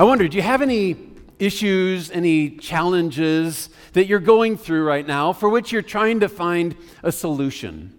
I 0.00 0.02
wonder, 0.04 0.26
do 0.28 0.38
you 0.38 0.42
have 0.42 0.62
any 0.62 0.96
issues, 1.38 2.10
any 2.10 2.56
challenges 2.56 3.68
that 3.92 4.06
you're 4.06 4.18
going 4.18 4.56
through 4.56 4.82
right 4.82 5.06
now 5.06 5.34
for 5.34 5.50
which 5.50 5.72
you're 5.72 5.82
trying 5.82 6.20
to 6.20 6.28
find 6.30 6.74
a 7.02 7.12
solution? 7.12 7.94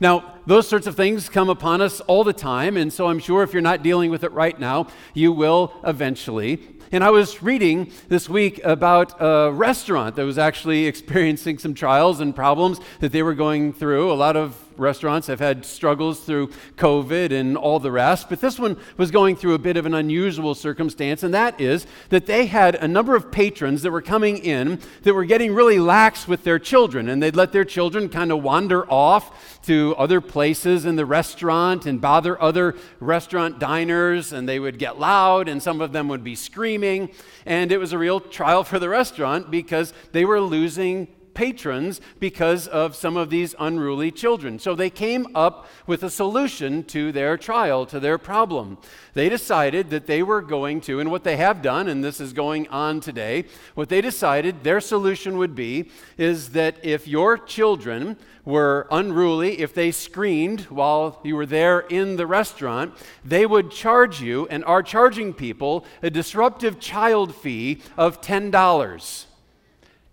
Now, 0.00 0.36
those 0.46 0.66
sorts 0.66 0.86
of 0.86 0.96
things 0.96 1.28
come 1.28 1.50
upon 1.50 1.82
us 1.82 2.00
all 2.00 2.24
the 2.24 2.32
time, 2.32 2.78
and 2.78 2.90
so 2.90 3.08
I'm 3.08 3.18
sure 3.18 3.42
if 3.42 3.52
you're 3.52 3.60
not 3.60 3.82
dealing 3.82 4.10
with 4.10 4.24
it 4.24 4.32
right 4.32 4.58
now, 4.58 4.86
you 5.12 5.32
will 5.32 5.74
eventually. 5.84 6.66
And 6.90 7.04
I 7.04 7.10
was 7.10 7.42
reading 7.42 7.92
this 8.08 8.26
week 8.26 8.64
about 8.64 9.14
a 9.20 9.52
restaurant 9.52 10.16
that 10.16 10.24
was 10.24 10.38
actually 10.38 10.86
experiencing 10.92 11.58
some 11.58 11.74
trials 11.74 12.20
and 12.20 12.34
problems 12.34 12.80
that 13.00 13.12
they 13.12 13.22
were 13.22 13.34
going 13.34 13.74
through. 13.74 14.10
A 14.10 14.14
lot 14.14 14.38
of 14.38 14.58
restaurants 14.76 15.26
have 15.26 15.40
had 15.40 15.64
struggles 15.64 16.20
through 16.20 16.48
COVID 16.76 17.32
and 17.32 17.56
all 17.56 17.78
the 17.78 17.90
rest, 17.90 18.28
but 18.28 18.40
this 18.40 18.58
one 18.58 18.76
was 18.96 19.10
going 19.10 19.36
through 19.36 19.54
a 19.54 19.58
bit 19.58 19.76
of 19.76 19.86
an 19.86 19.94
unusual 19.94 20.54
circumstance, 20.54 21.22
and 21.22 21.32
that 21.34 21.60
is 21.60 21.86
that 22.08 22.26
they 22.26 22.46
had 22.46 22.74
a 22.76 22.88
number 22.88 23.14
of 23.14 23.30
patrons 23.30 23.82
that 23.82 23.90
were 23.90 24.02
coming 24.02 24.38
in 24.38 24.80
that 25.02 25.14
were 25.14 25.24
getting 25.24 25.54
really 25.54 25.78
lax 25.78 26.26
with 26.28 26.44
their 26.44 26.58
children, 26.58 27.08
and 27.08 27.22
they'd 27.22 27.36
let 27.36 27.52
their 27.52 27.64
children 27.64 28.08
kind 28.08 28.32
of 28.32 28.42
wander 28.42 28.90
off 28.90 29.60
to 29.64 29.94
other 29.96 30.20
places 30.20 30.84
in 30.84 30.96
the 30.96 31.06
restaurant 31.06 31.86
and 31.86 32.00
bother 32.00 32.40
other 32.42 32.74
restaurant 33.00 33.58
diners, 33.58 34.32
and 34.32 34.48
they 34.48 34.58
would 34.58 34.78
get 34.78 34.98
loud, 34.98 35.48
and 35.48 35.62
some 35.62 35.80
of 35.80 35.92
them 35.92 36.08
would 36.08 36.24
be 36.24 36.34
screaming, 36.34 37.08
and 37.46 37.72
it 37.72 37.78
was 37.78 37.92
a 37.92 37.98
real 37.98 38.20
trial 38.20 38.64
for 38.64 38.78
the 38.78 38.88
restaurant 38.88 39.50
because 39.50 39.92
they 40.12 40.24
were 40.24 40.40
losing 40.40 41.08
patrons 41.34 42.00
because 42.20 42.66
of 42.68 42.94
some 42.94 43.16
of 43.16 43.30
these 43.30 43.54
unruly 43.58 44.10
children. 44.10 44.58
So 44.58 44.74
they 44.74 44.90
came 44.90 45.26
up 45.34 45.68
with 45.86 46.02
a 46.02 46.10
solution 46.10 46.84
to 46.84 47.12
their 47.12 47.36
trial, 47.36 47.86
to 47.86 48.00
their 48.00 48.18
problem. 48.18 48.78
They 49.14 49.28
decided 49.28 49.90
that 49.90 50.06
they 50.06 50.22
were 50.22 50.40
going 50.42 50.80
to, 50.82 51.00
and 51.00 51.10
what 51.10 51.24
they 51.24 51.36
have 51.36 51.62
done, 51.62 51.88
and 51.88 52.02
this 52.02 52.20
is 52.20 52.32
going 52.32 52.68
on 52.68 53.00
today, 53.00 53.44
what 53.74 53.88
they 53.88 54.00
decided 54.00 54.64
their 54.64 54.80
solution 54.80 55.36
would 55.38 55.54
be 55.54 55.90
is 56.16 56.50
that 56.50 56.76
if 56.82 57.06
your 57.06 57.36
children 57.36 58.16
were 58.44 58.86
unruly, 58.90 59.60
if 59.60 59.74
they 59.74 59.90
screamed 59.90 60.62
while 60.62 61.20
you 61.24 61.34
were 61.36 61.46
there 61.46 61.80
in 61.80 62.16
the 62.16 62.26
restaurant, 62.26 62.94
they 63.24 63.46
would 63.46 63.70
charge 63.70 64.20
you 64.20 64.46
and 64.48 64.64
are 64.64 64.82
charging 64.82 65.32
people 65.32 65.84
a 66.02 66.10
disruptive 66.10 66.78
child 66.78 67.34
fee 67.34 67.80
of 67.96 68.20
$10. 68.20 69.24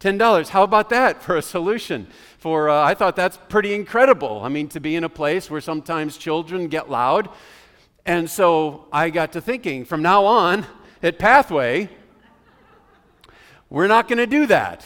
$10. 0.01 0.49
How 0.49 0.63
about 0.63 0.89
that 0.89 1.21
for 1.21 1.37
a 1.37 1.41
solution? 1.43 2.07
For 2.39 2.69
uh, 2.69 2.83
I 2.83 2.95
thought 2.95 3.15
that's 3.15 3.37
pretty 3.49 3.75
incredible. 3.75 4.41
I 4.43 4.49
mean, 4.49 4.67
to 4.69 4.79
be 4.79 4.95
in 4.95 5.03
a 5.03 5.09
place 5.09 5.49
where 5.51 5.61
sometimes 5.61 6.17
children 6.17 6.67
get 6.67 6.89
loud. 6.89 7.29
And 8.03 8.27
so 8.27 8.87
I 8.91 9.11
got 9.11 9.31
to 9.33 9.41
thinking 9.41 9.85
from 9.85 10.01
now 10.01 10.25
on 10.25 10.65
at 11.03 11.19
Pathway, 11.19 11.87
we're 13.69 13.87
not 13.87 14.07
going 14.07 14.17
to 14.17 14.25
do 14.25 14.47
that. 14.47 14.83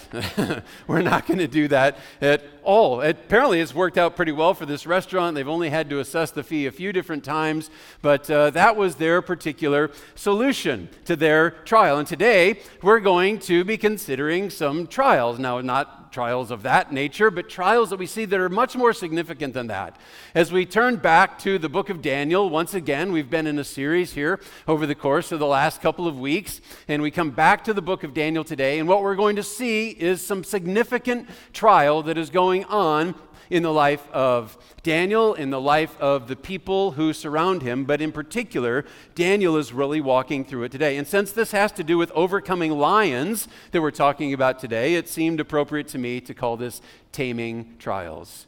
we're 0.87 1.01
not 1.01 1.25
going 1.25 1.39
to 1.39 1.47
do 1.47 1.69
that 1.69 1.97
at 2.19 2.43
all. 2.65 3.01
Apparently, 3.01 3.61
it's 3.61 3.73
worked 3.73 3.97
out 3.97 4.15
pretty 4.15 4.31
well 4.31 4.53
for 4.53 4.65
this 4.65 4.85
restaurant. 4.85 5.35
They've 5.35 5.47
only 5.47 5.69
had 5.69 5.89
to 5.91 5.99
assess 5.99 6.31
the 6.31 6.43
fee 6.43 6.65
a 6.65 6.71
few 6.71 6.91
different 6.91 7.23
times, 7.23 7.69
but 8.01 8.29
uh, 8.29 8.49
that 8.49 8.75
was 8.75 8.95
their 8.95 9.21
particular 9.21 9.91
solution 10.15 10.89
to 11.05 11.15
their 11.15 11.51
trial. 11.51 11.99
And 11.99 12.07
today, 12.07 12.59
we're 12.81 12.99
going 12.99 13.39
to 13.39 13.63
be 13.63 13.77
considering 13.77 14.49
some 14.49 14.87
trials. 14.87 15.39
Now, 15.39 15.61
not 15.61 16.05
trials 16.15 16.49
of 16.49 16.63
that 16.63 16.93
nature, 16.93 17.29
but 17.29 17.49
trials 17.49 17.89
that 17.89 17.99
we 17.99 18.05
see 18.05 18.23
that 18.23 18.39
are 18.39 18.47
much 18.47 18.73
more 18.73 18.93
significant 18.93 19.53
than 19.53 19.67
that. 19.67 19.97
As 20.33 20.49
we 20.49 20.65
turn 20.65 20.95
back 20.95 21.37
to 21.39 21.59
the 21.59 21.67
book 21.67 21.89
of 21.89 22.01
Daniel, 22.01 22.49
once 22.49 22.73
again, 22.73 23.11
we've 23.11 23.29
been 23.29 23.45
in 23.45 23.59
a 23.59 23.65
series 23.65 24.13
here 24.13 24.39
over 24.65 24.85
the 24.85 24.95
course 24.95 25.33
of 25.33 25.39
the 25.39 25.45
last 25.45 25.81
couple 25.81 26.07
of 26.07 26.17
weeks, 26.17 26.61
and 26.87 27.01
we 27.01 27.11
come 27.11 27.31
back 27.31 27.65
to 27.65 27.73
the 27.73 27.81
book 27.81 28.05
of 28.05 28.13
Daniel 28.13 28.45
today, 28.45 28.79
and 28.79 28.87
what 28.87 29.03
we're 29.03 29.15
going 29.15 29.35
to 29.35 29.43
see 29.43 29.89
is 29.89 30.25
some 30.25 30.45
significant 30.45 31.27
trial 31.51 32.01
that 32.03 32.17
is 32.17 32.29
going 32.29 32.54
on 32.63 33.15
in 33.49 33.61
the 33.61 33.73
life 33.73 34.09
of 34.11 34.57
Daniel, 34.81 35.33
in 35.33 35.49
the 35.49 35.59
life 35.59 35.99
of 35.99 36.27
the 36.27 36.35
people 36.35 36.91
who 36.91 37.13
surround 37.13 37.61
him, 37.61 37.85
but 37.85 38.01
in 38.01 38.11
particular, 38.11 38.85
Daniel 39.13 39.57
is 39.57 39.73
really 39.73 40.01
walking 40.01 40.45
through 40.45 40.63
it 40.63 40.71
today. 40.71 40.97
And 40.97 41.07
since 41.07 41.31
this 41.31 41.51
has 41.51 41.71
to 41.73 41.83
do 41.83 41.97
with 41.97 42.11
overcoming 42.11 42.71
lions 42.71 43.47
that 43.71 43.81
we're 43.81 43.91
talking 43.91 44.33
about 44.33 44.59
today, 44.59 44.95
it 44.95 45.07
seemed 45.09 45.39
appropriate 45.39 45.87
to 45.89 45.97
me 45.97 46.21
to 46.21 46.33
call 46.33 46.57
this 46.57 46.81
Taming 47.11 47.75
Trials. 47.77 48.47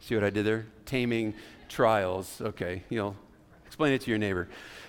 See 0.00 0.14
what 0.14 0.24
I 0.24 0.30
did 0.30 0.46
there? 0.46 0.66
Taming 0.84 1.34
Trials. 1.68 2.40
Okay, 2.40 2.82
you'll 2.88 3.16
explain 3.66 3.92
it 3.92 4.00
to 4.02 4.10
your 4.10 4.18
neighbor. 4.18 4.48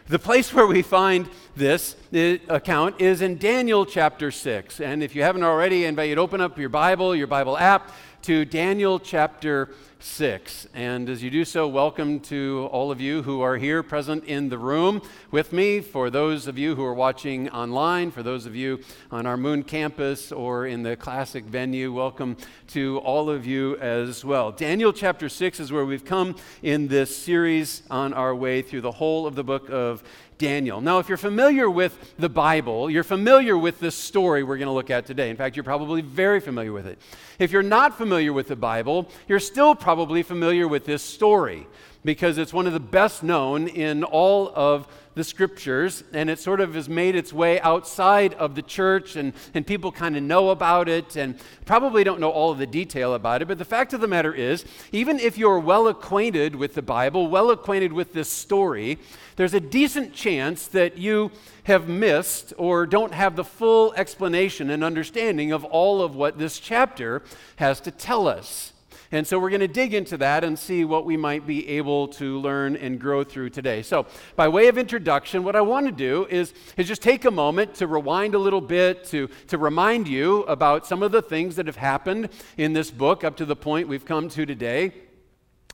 The 0.09 0.19
place 0.19 0.53
where 0.53 0.65
we 0.65 0.83
find 0.83 1.27
this 1.57 1.97
uh, 2.13 2.37
account 2.47 3.01
is 3.01 3.21
in 3.21 3.37
Daniel 3.37 3.85
chapter 3.85 4.31
6. 4.31 4.79
And 4.79 5.03
if 5.03 5.13
you 5.13 5.23
haven't 5.23 5.43
already, 5.43 5.85
I 5.85 5.89
invite 5.89 6.07
you 6.07 6.15
to 6.15 6.21
open 6.21 6.39
up 6.39 6.57
your 6.57 6.69
Bible, 6.69 7.13
your 7.13 7.27
Bible 7.27 7.57
app, 7.57 7.91
to 8.23 8.45
Daniel 8.45 8.99
chapter 8.99 9.69
6. 9.99 10.67
And 10.73 11.09
as 11.09 11.23
you 11.23 11.29
do 11.29 11.43
so, 11.43 11.67
welcome 11.67 12.19
to 12.21 12.69
all 12.71 12.91
of 12.91 13.01
you 13.01 13.23
who 13.23 13.41
are 13.41 13.57
here 13.57 13.81
present 13.81 14.23
in 14.25 14.49
the 14.49 14.57
room 14.57 15.01
with 15.31 15.51
me. 15.51 15.79
For 15.81 16.09
those 16.09 16.47
of 16.47 16.57
you 16.57 16.75
who 16.75 16.83
are 16.83 16.93
watching 16.93 17.49
online, 17.49 18.11
for 18.11 18.23
those 18.23 18.45
of 18.45 18.55
you 18.55 18.79
on 19.11 19.25
our 19.25 19.37
Moon 19.37 19.63
campus 19.63 20.31
or 20.31 20.67
in 20.67 20.83
the 20.83 20.95
classic 20.95 21.45
venue, 21.45 21.91
welcome 21.91 22.37
to 22.67 22.99
all 22.99 23.29
of 23.29 23.45
you 23.45 23.77
as 23.77 24.23
well. 24.23 24.51
Daniel 24.51 24.93
chapter 24.93 25.29
6 25.29 25.59
is 25.59 25.71
where 25.71 25.85
we've 25.85 26.05
come 26.05 26.35
in 26.61 26.87
this 26.87 27.15
series 27.15 27.83
on 27.89 28.13
our 28.13 28.35
way 28.35 28.61
through 28.61 28.81
the 28.81 28.91
whole 28.91 29.25
of 29.25 29.35
the 29.35 29.43
book 29.43 29.69
of 29.69 30.03
Daniel. 30.37 30.81
Now, 30.81 30.99
if 30.99 31.09
you're 31.09 31.17
familiar 31.17 31.69
with 31.69 32.15
the 32.17 32.29
Bible, 32.29 32.89
you're 32.89 33.03
familiar 33.03 33.57
with 33.57 33.79
this 33.79 33.95
story 33.95 34.43
we're 34.43 34.57
going 34.57 34.67
to 34.67 34.73
look 34.73 34.89
at 34.89 35.05
today. 35.05 35.29
In 35.29 35.35
fact, 35.35 35.55
you're 35.55 35.63
probably 35.63 36.01
very 36.01 36.39
familiar 36.39 36.71
with 36.71 36.85
it. 36.85 36.99
If 37.39 37.51
you're 37.51 37.63
not 37.63 37.97
familiar 37.97 38.33
with 38.33 38.47
the 38.47 38.55
Bible, 38.55 39.09
you're 39.27 39.39
still 39.39 39.75
probably 39.75 40.23
familiar 40.23 40.67
with 40.67 40.85
this 40.85 41.01
story 41.01 41.67
because 42.03 42.37
it's 42.37 42.53
one 42.53 42.67
of 42.67 42.73
the 42.73 42.79
best 42.79 43.23
known 43.23 43.67
in 43.67 44.03
all 44.03 44.51
of 44.55 44.87
the 45.17 45.23
scriptures, 45.23 46.03
and 46.13 46.29
it 46.29 46.39
sort 46.39 46.61
of 46.61 46.75
has 46.75 46.87
made 46.87 47.15
its 47.15 47.33
way 47.33 47.59
outside 47.61 48.33
of 48.35 48.55
the 48.55 48.61
church, 48.61 49.15
and, 49.15 49.33
and 49.53 49.67
people 49.67 49.91
kind 49.91 50.15
of 50.15 50.23
know 50.23 50.51
about 50.51 50.87
it 50.87 51.15
and 51.15 51.37
probably 51.65 52.03
don't 52.03 52.19
know 52.19 52.29
all 52.29 52.51
of 52.51 52.59
the 52.59 52.67
detail 52.67 53.13
about 53.13 53.41
it. 53.41 53.47
But 53.47 53.57
the 53.57 53.65
fact 53.65 53.93
of 53.93 53.99
the 53.99 54.07
matter 54.07 54.33
is, 54.33 54.63
even 54.91 55.19
if 55.19 55.37
you're 55.37 55.59
well 55.59 55.87
acquainted 55.87 56.55
with 56.55 56.75
the 56.75 56.81
Bible, 56.81 57.27
well 57.27 57.49
acquainted 57.49 57.91
with 57.91 58.13
this 58.13 58.29
story, 58.29 58.99
there's 59.35 59.53
a 59.53 59.59
decent 59.59 60.13
chance 60.13 60.67
that 60.67 60.97
you 60.97 61.31
have 61.63 61.89
missed 61.89 62.53
or 62.57 62.85
don't 62.85 63.13
have 63.13 63.35
the 63.35 63.43
full 63.43 63.93
explanation 63.95 64.69
and 64.69 64.83
understanding 64.83 65.51
of 65.51 65.65
all 65.65 66.01
of 66.01 66.15
what 66.15 66.37
this 66.37 66.59
chapter 66.59 67.23
has 67.57 67.81
to 67.81 67.91
tell 67.91 68.27
us. 68.27 68.71
And 69.11 69.25
so 69.25 69.39
we're 69.39 69.49
going 69.49 69.61
to 69.61 69.67
dig 69.67 69.93
into 69.93 70.17
that 70.17 70.43
and 70.43 70.59
see 70.59 70.83
what 70.83 71.05
we 71.05 71.15
might 71.15 71.47
be 71.47 71.67
able 71.69 72.09
to 72.09 72.39
learn 72.39 72.75
and 72.75 72.99
grow 72.99 73.23
through 73.23 73.51
today. 73.51 73.81
So, 73.81 74.05
by 74.35 74.49
way 74.49 74.67
of 74.67 74.77
introduction, 74.77 75.43
what 75.43 75.55
I 75.55 75.61
want 75.61 75.85
to 75.85 75.91
do 75.93 76.27
is, 76.29 76.53
is 76.75 76.87
just 76.87 77.01
take 77.01 77.23
a 77.23 77.31
moment 77.31 77.75
to 77.75 77.87
rewind 77.87 78.35
a 78.35 78.39
little 78.39 78.61
bit, 78.61 79.05
to, 79.05 79.29
to 79.47 79.57
remind 79.57 80.07
you 80.07 80.43
about 80.43 80.85
some 80.85 81.03
of 81.03 81.11
the 81.11 81.21
things 81.21 81.55
that 81.55 81.67
have 81.67 81.77
happened 81.77 82.29
in 82.57 82.73
this 82.73 82.91
book 82.91 83.23
up 83.23 83.37
to 83.37 83.45
the 83.45 83.55
point 83.55 83.87
we've 83.87 84.05
come 84.05 84.27
to 84.29 84.45
today. 84.45 84.93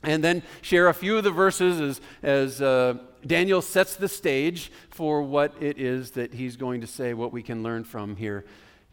And 0.03 0.23
then 0.23 0.43
share 0.61 0.89
a 0.89 0.93
few 0.93 1.17
of 1.17 1.23
the 1.23 1.31
verses 1.31 1.79
as, 1.79 2.01
as 2.21 2.61
uh, 2.61 2.97
Daniel 3.25 3.61
sets 3.61 3.95
the 3.95 4.09
stage 4.09 4.71
for 4.89 5.23
what 5.23 5.55
it 5.61 5.79
is 5.79 6.11
that 6.11 6.33
he's 6.33 6.57
going 6.57 6.81
to 6.81 6.87
say, 6.87 7.13
what 7.13 7.31
we 7.31 7.41
can 7.41 7.63
learn 7.63 7.83
from 7.83 8.17
here 8.17 8.45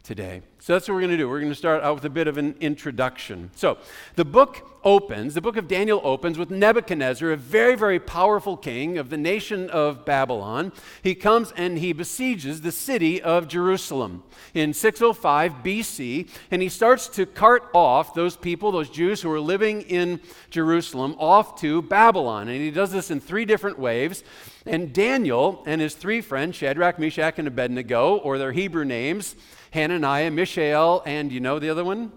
today. 0.03 0.41
So 0.59 0.73
that's 0.73 0.87
what 0.87 0.95
we're 0.95 1.01
going 1.01 1.11
to 1.11 1.17
do. 1.17 1.27
We're 1.29 1.39
going 1.39 1.51
to 1.51 1.57
start 1.57 1.83
out 1.83 1.95
with 1.95 2.05
a 2.05 2.09
bit 2.09 2.27
of 2.27 2.37
an 2.37 2.55
introduction. 2.59 3.49
So 3.55 3.77
the 4.15 4.25
book 4.25 4.79
opens, 4.83 5.33
the 5.33 5.41
book 5.41 5.57
of 5.57 5.67
Daniel 5.67 6.01
opens 6.03 6.37
with 6.37 6.51
Nebuchadnezzar, 6.51 7.31
a 7.31 7.37
very, 7.37 7.75
very 7.75 7.99
powerful 7.99 8.57
king 8.57 8.97
of 8.97 9.09
the 9.09 9.17
nation 9.17 9.69
of 9.69 10.05
Babylon. 10.05 10.71
He 11.01 11.15
comes 11.15 11.51
and 11.53 11.77
he 11.77 11.93
besieges 11.93 12.61
the 12.61 12.71
city 12.71 13.21
of 13.21 13.47
Jerusalem 13.47 14.23
in 14.53 14.73
605 14.73 15.63
BC, 15.63 16.29
and 16.51 16.61
he 16.61 16.69
starts 16.69 17.07
to 17.09 17.25
cart 17.25 17.69
off 17.73 18.13
those 18.13 18.35
people, 18.35 18.71
those 18.71 18.89
Jews 18.89 19.21
who 19.21 19.31
are 19.31 19.39
living 19.39 19.81
in 19.81 20.19
Jerusalem, 20.49 21.15
off 21.19 21.59
to 21.61 21.81
Babylon. 21.81 22.47
And 22.47 22.61
he 22.61 22.71
does 22.71 22.91
this 22.91 23.11
in 23.11 23.19
three 23.19 23.45
different 23.45 23.79
waves. 23.79 24.23
And 24.65 24.93
Daniel 24.93 25.63
and 25.65 25.81
his 25.81 25.95
three 25.95 26.21
friends, 26.21 26.55
Shadrach, 26.55 26.99
Meshach, 26.99 27.39
and 27.39 27.47
Abednego, 27.47 28.17
or 28.17 28.37
their 28.37 28.51
Hebrew 28.51 28.85
names, 28.85 29.35
Hananiah, 29.71 30.31
Mishael, 30.31 31.01
and 31.05 31.31
you 31.31 31.39
know 31.39 31.59
the 31.59 31.69
other 31.69 31.83
one? 31.83 32.11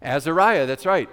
Azariah, 0.00 0.66
that's 0.66 0.86
right. 0.86 1.08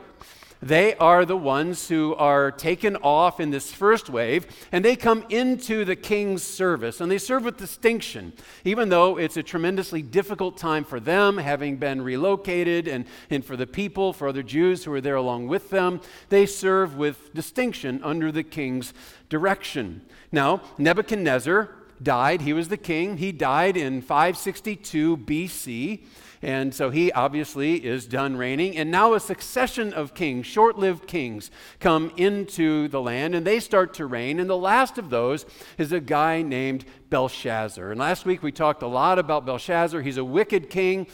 They 0.62 0.96
are 0.96 1.26
the 1.26 1.38
ones 1.38 1.90
who 1.90 2.16
are 2.16 2.50
taken 2.52 2.96
off 2.98 3.40
in 3.40 3.52
this 3.52 3.72
first 3.72 4.10
wave, 4.10 4.48
and 4.72 4.84
they 4.84 4.96
come 4.96 5.26
into 5.30 5.86
the 5.86 5.96
king's 5.96 6.44
service, 6.44 7.02
and 7.02 7.12
they 7.12 7.18
serve 7.18 7.44
with 7.44 7.58
distinction, 7.58 8.34
even 8.64 8.90
though 8.90 9.18
it's 9.18 9.38
a 9.38 9.44
tremendously 9.44 10.02
difficult 10.02 10.58
time 10.58 10.84
for 10.84 11.00
them, 11.00 11.38
having 11.38 11.78
been 11.78 12.02
relocated, 12.02 12.88
and, 12.88 13.06
and 13.30 13.44
for 13.44 13.58
the 13.58 13.68
people, 13.68 14.14
for 14.14 14.28
other 14.28 14.44
Jews 14.44 14.86
who 14.86 14.94
are 14.94 15.02
there 15.02 15.16
along 15.16 15.48
with 15.48 15.70
them. 15.70 16.02
They 16.30 16.46
serve 16.46 16.96
with 16.96 17.34
distinction 17.34 18.00
under 18.04 18.32
the 18.32 18.44
king's 18.44 18.94
direction. 19.30 20.02
Now, 20.32 20.62
Nebuchadnezzar 20.78 21.70
died. 22.02 22.42
He 22.42 22.54
was 22.54 22.68
the 22.68 22.78
king. 22.78 23.18
He 23.18 23.32
died 23.32 23.78
in 23.78 24.02
562 24.02 25.18
BC. 25.18 26.04
And 26.42 26.76
so 26.76 26.92
he 26.92 27.12
obviously 27.12 27.84
is 27.84 28.06
done 28.06 28.38
reigning. 28.38 28.78
And 28.78 28.92
now 28.92 29.14
a 29.14 29.20
succession 29.20 29.94
of 29.94 30.14
kings, 30.14 30.46
short 30.46 30.78
lived 30.78 31.08
kings, 31.08 31.50
come 31.80 32.12
into 32.18 32.88
the 32.90 33.02
land 33.02 33.34
and 33.34 33.48
they 33.48 33.60
start 33.60 33.96
to 33.96 34.06
reign. 34.06 34.40
And 34.40 34.48
the 34.50 34.58
last 34.58 34.98
of 34.98 35.10
those 35.10 35.46
is 35.78 35.92
a 35.92 36.00
guy 36.00 36.44
named 36.44 36.86
Belshazzar. 37.10 37.90
And 37.90 38.00
last 38.00 38.26
week 38.26 38.44
we 38.44 38.52
talked 38.52 38.84
a 38.84 38.88
lot 38.88 39.18
about 39.18 39.46
Belshazzar. 39.46 40.02
He's 40.02 40.18
a 40.18 40.24
wicked 40.24 40.70
king. 40.70 41.08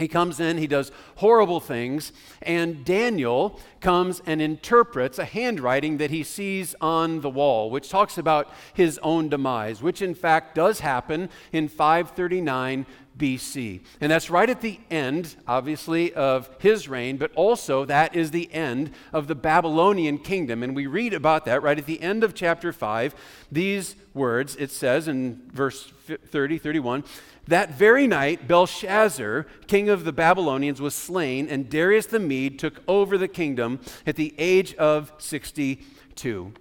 He 0.00 0.08
comes 0.08 0.40
in, 0.40 0.58
he 0.58 0.66
does 0.66 0.90
horrible 1.16 1.60
things, 1.60 2.12
and 2.42 2.84
Daniel 2.84 3.60
comes 3.80 4.22
and 4.26 4.42
interprets 4.42 5.18
a 5.18 5.24
handwriting 5.24 5.98
that 5.98 6.10
he 6.10 6.22
sees 6.22 6.74
on 6.80 7.20
the 7.20 7.30
wall, 7.30 7.70
which 7.70 7.88
talks 7.88 8.18
about 8.18 8.52
his 8.74 8.98
own 9.02 9.28
demise, 9.28 9.82
which 9.82 10.02
in 10.02 10.14
fact 10.14 10.54
does 10.54 10.80
happen 10.80 11.28
in 11.52 11.68
539 11.68 12.86
BC. 13.20 13.80
And 14.00 14.10
that's 14.10 14.30
right 14.30 14.48
at 14.48 14.62
the 14.62 14.80
end, 14.90 15.36
obviously, 15.46 16.12
of 16.14 16.48
his 16.58 16.88
reign, 16.88 17.18
but 17.18 17.30
also 17.34 17.84
that 17.84 18.16
is 18.16 18.30
the 18.30 18.52
end 18.52 18.90
of 19.12 19.26
the 19.28 19.34
Babylonian 19.34 20.18
kingdom. 20.18 20.62
And 20.62 20.74
we 20.74 20.86
read 20.86 21.12
about 21.12 21.44
that 21.44 21.62
right 21.62 21.78
at 21.78 21.86
the 21.86 22.00
end 22.00 22.24
of 22.24 22.34
chapter 22.34 22.72
5. 22.72 23.14
These 23.52 23.94
words, 24.14 24.56
it 24.56 24.70
says 24.70 25.06
in 25.06 25.42
verse 25.52 25.92
30, 26.30 26.58
31, 26.58 27.04
that 27.46 27.74
very 27.74 28.06
night, 28.06 28.46
Belshazzar, 28.46 29.46
king 29.66 29.88
of 29.88 30.04
the 30.04 30.12
Babylonians, 30.12 30.80
was 30.80 30.94
slain, 30.94 31.48
and 31.48 31.68
Darius 31.68 32.06
the 32.06 32.20
Mede 32.20 32.58
took 32.58 32.82
over 32.86 33.18
the 33.18 33.28
kingdom 33.28 33.80
at 34.06 34.16
the 34.16 34.34
age 34.38 34.74
of 34.74 35.12
62. 35.18 36.52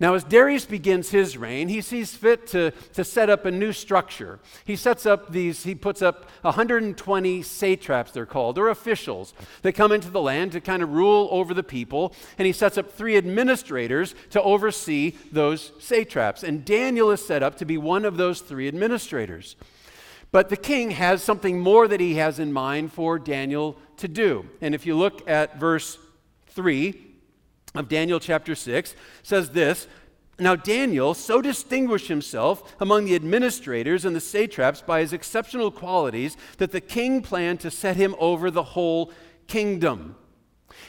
Now, 0.00 0.14
as 0.14 0.22
Darius 0.22 0.64
begins 0.64 1.10
his 1.10 1.36
reign, 1.36 1.68
he 1.68 1.80
sees 1.80 2.14
fit 2.14 2.46
to, 2.48 2.70
to 2.92 3.02
set 3.02 3.28
up 3.28 3.44
a 3.44 3.50
new 3.50 3.72
structure. 3.72 4.38
He 4.64 4.76
sets 4.76 5.06
up 5.06 5.32
these, 5.32 5.64
he 5.64 5.74
puts 5.74 6.02
up 6.02 6.30
120 6.42 7.42
satraps, 7.42 8.12
they're 8.12 8.24
called, 8.24 8.58
or 8.58 8.68
officials 8.68 9.34
that 9.62 9.72
come 9.72 9.90
into 9.90 10.08
the 10.08 10.20
land 10.20 10.52
to 10.52 10.60
kind 10.60 10.84
of 10.84 10.92
rule 10.92 11.28
over 11.32 11.52
the 11.52 11.64
people. 11.64 12.14
And 12.38 12.46
he 12.46 12.52
sets 12.52 12.78
up 12.78 12.92
three 12.92 13.16
administrators 13.16 14.14
to 14.30 14.40
oversee 14.40 15.14
those 15.32 15.72
satraps. 15.80 16.44
And 16.44 16.64
Daniel 16.64 17.10
is 17.10 17.24
set 17.24 17.42
up 17.42 17.56
to 17.56 17.64
be 17.64 17.76
one 17.76 18.04
of 18.04 18.16
those 18.16 18.40
three 18.40 18.68
administrators. 18.68 19.56
But 20.30 20.48
the 20.48 20.56
king 20.56 20.92
has 20.92 21.22
something 21.22 21.58
more 21.58 21.88
that 21.88 22.00
he 22.00 22.16
has 22.16 22.38
in 22.38 22.52
mind 22.52 22.92
for 22.92 23.18
Daniel 23.18 23.78
to 23.96 24.08
do. 24.08 24.46
And 24.60 24.74
if 24.74 24.84
you 24.84 24.96
look 24.96 25.28
at 25.28 25.58
verse 25.58 25.98
3, 26.48 27.08
of 27.74 27.88
Daniel 27.88 28.20
chapter 28.20 28.54
6 28.54 28.94
says 29.22 29.50
this 29.50 29.86
Now 30.38 30.56
Daniel 30.56 31.14
so 31.14 31.40
distinguished 31.40 32.08
himself 32.08 32.74
among 32.80 33.04
the 33.04 33.14
administrators 33.14 34.04
and 34.04 34.14
the 34.14 34.20
satraps 34.20 34.82
by 34.82 35.00
his 35.00 35.12
exceptional 35.12 35.70
qualities 35.70 36.36
that 36.58 36.72
the 36.72 36.80
king 36.80 37.22
planned 37.22 37.60
to 37.60 37.70
set 37.70 37.96
him 37.96 38.14
over 38.18 38.50
the 38.50 38.62
whole 38.62 39.12
kingdom. 39.46 40.16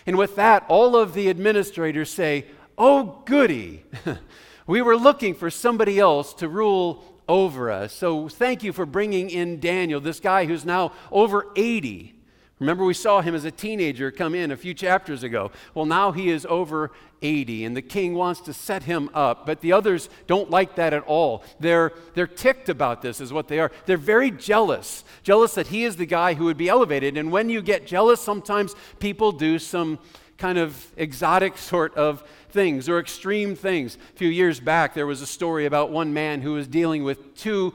And 0.05 0.17
with 0.17 0.35
that, 0.35 0.65
all 0.67 0.95
of 0.95 1.13
the 1.13 1.29
administrators 1.29 2.09
say, 2.09 2.45
Oh, 2.77 3.21
goody! 3.25 3.83
we 4.67 4.81
were 4.81 4.95
looking 4.95 5.35
for 5.35 5.49
somebody 5.49 5.99
else 5.99 6.33
to 6.35 6.47
rule 6.47 7.03
over 7.29 7.71
us. 7.71 7.93
So 7.93 8.27
thank 8.27 8.63
you 8.63 8.73
for 8.73 8.85
bringing 8.85 9.29
in 9.29 9.59
Daniel, 9.61 10.01
this 10.01 10.19
guy 10.19 10.45
who's 10.45 10.65
now 10.65 10.91
over 11.11 11.45
80. 11.55 12.15
Remember, 12.59 12.83
we 12.83 12.93
saw 12.93 13.21
him 13.21 13.35
as 13.35 13.45
a 13.45 13.51
teenager 13.51 14.11
come 14.11 14.35
in 14.35 14.51
a 14.51 14.57
few 14.57 14.73
chapters 14.73 15.23
ago. 15.23 15.51
Well, 15.73 15.85
now 15.85 16.11
he 16.11 16.29
is 16.29 16.45
over 16.49 16.91
80, 17.21 17.63
and 17.63 17.77
the 17.77 17.81
king 17.81 18.15
wants 18.15 18.41
to 18.41 18.53
set 18.53 18.83
him 18.83 19.09
up, 19.13 19.45
but 19.45 19.61
the 19.61 19.71
others 19.71 20.09
don't 20.27 20.49
like 20.49 20.75
that 20.75 20.93
at 20.93 21.03
all. 21.03 21.43
They're, 21.61 21.93
they're 22.15 22.27
ticked 22.27 22.67
about 22.67 23.01
this, 23.01 23.21
is 23.21 23.31
what 23.31 23.47
they 23.47 23.59
are. 23.59 23.71
They're 23.85 23.95
very 23.95 24.29
jealous, 24.29 25.05
jealous 25.23 25.53
that 25.55 25.67
he 25.67 25.85
is 25.85 25.95
the 25.95 26.05
guy 26.05 26.33
who 26.33 26.45
would 26.45 26.57
be 26.57 26.67
elevated. 26.67 27.15
And 27.15 27.31
when 27.31 27.49
you 27.49 27.61
get 27.61 27.87
jealous, 27.87 28.19
sometimes 28.19 28.75
people 28.99 29.31
do 29.31 29.57
some 29.57 29.99
kind 30.37 30.57
of 30.57 30.91
exotic 30.97 31.57
sort 31.57 31.93
of 31.95 32.23
things 32.49 32.89
or 32.89 32.99
extreme 32.99 33.55
things. 33.55 33.97
A 34.13 34.17
few 34.17 34.29
years 34.29 34.59
back, 34.59 34.93
there 34.93 35.07
was 35.07 35.21
a 35.21 35.27
story 35.27 35.65
about 35.65 35.91
one 35.91 36.13
man 36.13 36.41
who 36.41 36.53
was 36.53 36.67
dealing 36.67 37.03
with 37.03 37.35
two, 37.35 37.73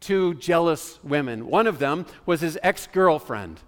two 0.00 0.34
jealous 0.34 0.98
women. 1.02 1.46
One 1.46 1.66
of 1.66 1.78
them 1.78 2.06
was 2.26 2.40
his 2.40 2.58
ex 2.62 2.86
girlfriend. 2.86 3.60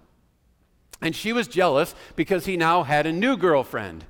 And 1.01 1.15
she 1.15 1.31
was 1.33 1.47
jealous 1.47 1.93
because 2.15 2.45
he 2.45 2.57
now 2.57 2.83
had 2.83 3.05
a 3.05 3.13
new 3.13 3.37
girlfriend. 3.37 4.05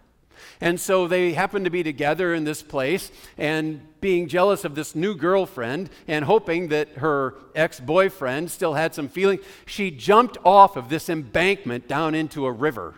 And 0.60 0.80
so 0.80 1.08
they 1.08 1.34
happened 1.34 1.66
to 1.66 1.72
be 1.72 1.84
together 1.84 2.34
in 2.34 2.44
this 2.44 2.64
place 2.64 3.12
and 3.38 3.82
being 4.02 4.28
jealous 4.28 4.64
of 4.64 4.76
this 4.76 4.96
new 4.96 5.16
girlfriend 5.16 5.90
and 6.08 6.26
hoping 6.26 6.70
that 6.70 6.90
her 6.98 7.36
ex 7.56 7.80
boyfriend 7.80 8.50
still 8.50 8.74
had 8.74 8.96
some 8.96 9.08
feeling, 9.08 9.40
she 9.66 9.92
jumped 9.92 10.38
off 10.44 10.76
of 10.76 10.90
this 10.90 11.10
embankment 11.10 11.88
down 11.88 12.16
into 12.16 12.46
a 12.46 12.52
river, 12.52 12.96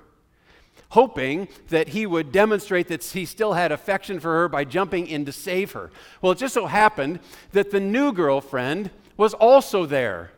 hoping 0.90 1.48
that 1.70 1.90
he 1.90 2.06
would 2.06 2.32
demonstrate 2.32 2.88
that 2.88 3.04
he 3.04 3.26
still 3.26 3.54
had 3.54 3.72
affection 3.72 4.20
for 4.20 4.30
her 4.40 4.50
by 4.50 4.64
jumping 4.64 5.08
in 5.08 5.26
to 5.26 5.32
save 5.32 5.72
her. 5.74 5.92
Well, 6.22 6.32
it 6.32 6.38
just 6.38 6.54
so 6.54 6.66
happened 6.66 7.20
that 7.52 7.72
the 7.72 7.80
new 7.80 8.12
girlfriend 8.12 8.90
was 9.16 9.34
also 9.34 9.86
there. 9.86 10.32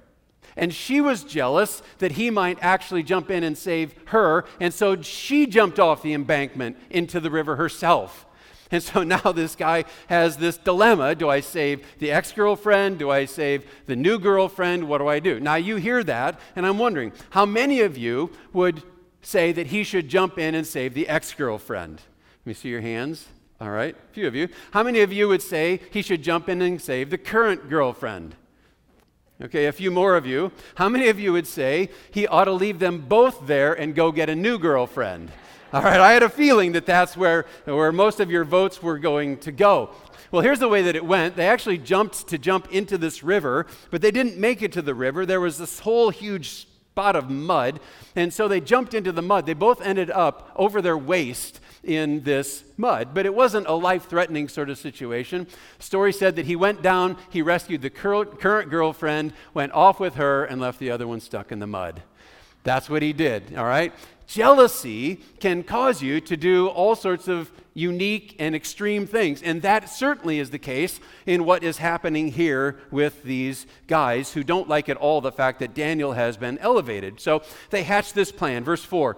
And 0.57 0.74
she 0.74 1.00
was 1.00 1.24
jealous 1.24 1.81
that 2.00 2.13
he 2.13 2.30
might 2.30 2.57
actually 2.62 3.03
jump 3.03 3.31
in 3.31 3.44
and 3.44 3.57
save 3.57 3.95
her. 4.06 4.44
And 4.59 4.74
so 4.74 5.01
she 5.01 5.45
jumped 5.45 5.80
off 5.80 6.03
the 6.03 6.13
embankment 6.13 6.77
into 6.89 7.21
the 7.21 7.31
river 7.31 7.56
herself. 7.56 8.25
And 8.71 8.83
so 8.83 9.03
now 9.03 9.31
this 9.31 9.56
guy 9.56 9.86
has 10.07 10.38
this 10.38 10.57
dilemma 10.57 11.15
do 11.15 11.30
I 11.30 11.39
save 11.39 11.86
the 12.00 12.12
ex 12.12 12.31
girlfriend? 12.33 13.00
Do 13.00 13.09
I 13.09 13.25
save 13.25 13.65
the 13.86 13.95
new 13.95 14.19
girlfriend? 14.19 14.88
What 14.88 14.98
do 14.98 15.07
I 15.07 15.19
do? 15.19 15.39
Now 15.39 15.56
you 15.56 15.77
hear 15.77 16.03
that, 16.03 16.39
and 16.56 16.65
I'm 16.65 16.77
wondering 16.77 17.13
how 17.30 17.45
many 17.45 17.81
of 17.81 17.98
you 17.98 18.31
would 18.51 18.83
say 19.21 19.51
that 19.51 19.68
he 19.68 19.83
should 19.83 20.09
jump 20.09 20.38
in 20.38 20.56
and 20.56 20.65
save 20.65 20.94
the 20.94 21.07
ex 21.07 21.33
girlfriend? 21.33 22.01
Let 22.41 22.47
me 22.47 22.53
see 22.53 22.69
your 22.69 22.81
hands. 22.81 23.27
All 23.59 23.69
right, 23.69 23.95
a 23.95 24.13
few 24.13 24.27
of 24.27 24.33
you. 24.33 24.47
How 24.71 24.81
many 24.81 25.01
of 25.01 25.13
you 25.13 25.27
would 25.27 25.41
say 25.41 25.81
he 25.91 26.01
should 26.01 26.23
jump 26.23 26.50
in 26.50 26.62
and 26.62 26.81
save 26.81 27.12
the 27.12 27.18
current 27.18 27.69
girlfriend? 27.69 28.35
Okay, 29.39 29.65
a 29.65 29.71
few 29.71 29.91
more 29.91 30.15
of 30.15 30.25
you. 30.25 30.51
How 30.75 30.89
many 30.89 31.09
of 31.09 31.19
you 31.19 31.33
would 31.33 31.47
say 31.47 31.89
he 32.12 32.27
ought 32.27 32.45
to 32.45 32.51
leave 32.51 32.79
them 32.79 33.06
both 33.07 33.47
there 33.47 33.73
and 33.73 33.95
go 33.95 34.12
get 34.12 34.29
a 34.29 34.36
new 34.36 34.57
girlfriend? 34.60 35.31
All 35.74 35.81
right, 35.81 36.00
I 36.00 36.12
had 36.12 36.22
a 36.22 36.29
feeling 36.29 36.74
that 36.74 36.86
that's 36.86 37.15
where, 37.15 37.45
where 37.65 37.91
most 37.91 38.19
of 38.19 38.29
your 38.29 38.43
votes 38.43 38.84
were 38.84 39.00
going 39.00 39.38
to 39.38 39.51
go. 39.51 39.91
Well, 40.31 40.41
here's 40.41 40.60
the 40.60 40.67
way 40.67 40.81
that 40.84 40.95
it 40.95 41.05
went. 41.05 41.36
They 41.36 41.48
actually 41.48 41.77
jumped 41.77 42.27
to 42.27 42.38
jump 42.38 42.72
into 42.72 42.98
this 42.98 43.24
river, 43.24 43.67
but 43.89 44.01
they 44.01 44.12
didn't 44.12 44.38
make 44.38 44.62
it 44.62 44.72
to 44.74 44.81
the 44.81 44.95
river. 44.95 45.25
There 45.25 45.41
was 45.41 45.57
this 45.57 45.79
whole 45.79 46.10
huge 46.10 46.67
spot 46.91 47.15
of 47.15 47.29
mud, 47.29 47.79
and 48.17 48.33
so 48.33 48.50
they 48.50 48.60
jumped 48.60 48.93
into 48.93 49.13
the 49.13 49.21
mud. 49.21 49.45
They 49.45 49.53
both 49.53 49.81
ended 49.81 50.12
up 50.12 50.51
over 50.57 50.81
their 50.81 50.98
waist 50.98 51.62
in 51.86 52.21
this 52.24 52.65
mud. 52.75 53.13
But 53.13 53.25
it 53.25 53.33
wasn't 53.33 53.67
a 53.67 53.74
life 53.74 54.10
threatening 54.10 54.50
sort 54.50 54.69
of 54.69 54.77
situation. 54.77 55.48
Story 55.79 56.12
said 56.12 56.36
that 56.36 56.45
he 56.45 56.57
went 56.57 56.81
down, 56.81 57.15
he 57.29 57.41
rescued 57.41 57.81
the 57.81 57.89
current 57.89 58.69
girlfriend, 58.69 59.31
went 59.53 59.71
off 59.71 60.01
with 60.01 60.15
her, 60.15 60.43
and 60.43 60.60
left 60.60 60.79
the 60.79 60.91
other 60.91 61.07
one 61.07 61.21
stuck 61.21 61.53
in 61.53 61.60
the 61.60 61.67
mud. 61.67 62.03
That's 62.63 62.89
what 62.89 63.01
he 63.01 63.13
did, 63.13 63.57
all 63.57 63.65
right? 63.65 63.93
Jealousy 64.31 65.19
can 65.41 65.61
cause 65.61 66.01
you 66.01 66.21
to 66.21 66.38
do 66.38 66.67
all 66.67 66.95
sorts 66.95 67.27
of 67.27 67.51
unique 67.73 68.33
and 68.39 68.55
extreme 68.55 69.05
things. 69.05 69.43
And 69.43 69.61
that 69.63 69.89
certainly 69.89 70.39
is 70.39 70.51
the 70.51 70.57
case 70.57 71.01
in 71.25 71.43
what 71.43 71.65
is 71.65 71.79
happening 71.79 72.31
here 72.31 72.79
with 72.91 73.23
these 73.23 73.67
guys 73.88 74.31
who 74.31 74.41
don't 74.41 74.69
like 74.69 74.88
at 74.88 74.95
all 74.95 75.19
the 75.19 75.33
fact 75.33 75.59
that 75.59 75.73
Daniel 75.73 76.13
has 76.13 76.38
been 76.38 76.57
elevated. 76.59 77.19
So 77.19 77.43
they 77.71 77.83
hatch 77.83 78.13
this 78.13 78.31
plan. 78.31 78.63
Verse 78.63 78.85
4 78.85 79.17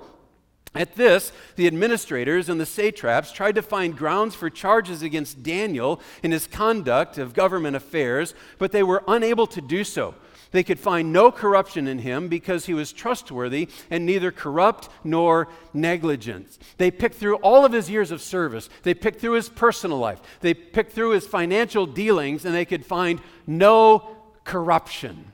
at 0.75 0.95
this, 0.95 1.31
the 1.57 1.67
administrators 1.67 2.49
and 2.49 2.59
the 2.59 2.65
satraps 2.65 3.31
tried 3.31 3.53
to 3.53 3.61
find 3.61 3.95
grounds 3.95 4.33
for 4.33 4.49
charges 4.49 5.03
against 5.03 5.43
Daniel 5.43 6.01
in 6.23 6.31
his 6.31 6.47
conduct 6.47 7.19
of 7.19 7.35
government 7.35 7.75
affairs, 7.75 8.33
but 8.57 8.71
they 8.71 8.81
were 8.81 9.03
unable 9.07 9.45
to 9.45 9.61
do 9.61 9.83
so. 9.83 10.15
They 10.53 10.63
could 10.63 10.79
find 10.79 11.11
no 11.11 11.31
corruption 11.31 11.87
in 11.87 11.99
him 11.99 12.27
because 12.29 12.67
he 12.67 12.75
was 12.75 12.93
trustworthy 12.93 13.67
and 13.89 14.05
neither 14.05 14.31
corrupt 14.31 14.87
nor 15.03 15.49
negligent. 15.73 16.59
They 16.77 16.91
picked 16.91 17.15
through 17.15 17.37
all 17.37 17.65
of 17.65 17.73
his 17.73 17.89
years 17.89 18.11
of 18.11 18.21
service. 18.21 18.69
They 18.83 18.93
picked 18.93 19.19
through 19.19 19.33
his 19.33 19.49
personal 19.49 19.97
life. 19.97 20.21
They 20.41 20.53
picked 20.53 20.91
through 20.93 21.09
his 21.11 21.25
financial 21.25 21.87
dealings 21.87 22.45
and 22.45 22.53
they 22.53 22.65
could 22.65 22.85
find 22.85 23.19
no 23.47 24.15
corruption. 24.43 25.31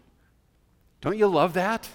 Don't 1.01 1.17
you 1.17 1.27
love 1.27 1.53
that? 1.53 1.89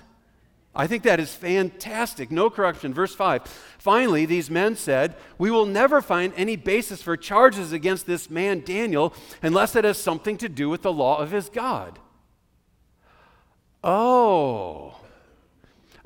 I 0.75 0.87
think 0.87 1.03
that 1.05 1.19
is 1.19 1.35
fantastic. 1.35 2.31
No 2.31 2.51
corruption. 2.51 2.93
Verse 2.93 3.15
5. 3.15 3.43
Finally, 3.79 4.27
these 4.27 4.51
men 4.51 4.77
said, 4.77 5.17
We 5.39 5.51
will 5.51 5.67
never 5.67 6.03
find 6.03 6.35
any 6.37 6.57
basis 6.57 7.01
for 7.01 7.17
charges 7.17 7.73
against 7.73 8.07
this 8.07 8.29
man, 8.29 8.61
Daniel, 8.61 9.15
unless 9.41 9.77
it 9.77 9.85
has 9.85 9.97
something 9.97 10.37
to 10.39 10.49
do 10.49 10.69
with 10.69 10.83
the 10.83 10.93
law 10.93 11.19
of 11.19 11.31
his 11.31 11.49
God. 11.49 12.01
Oh, 13.87 14.97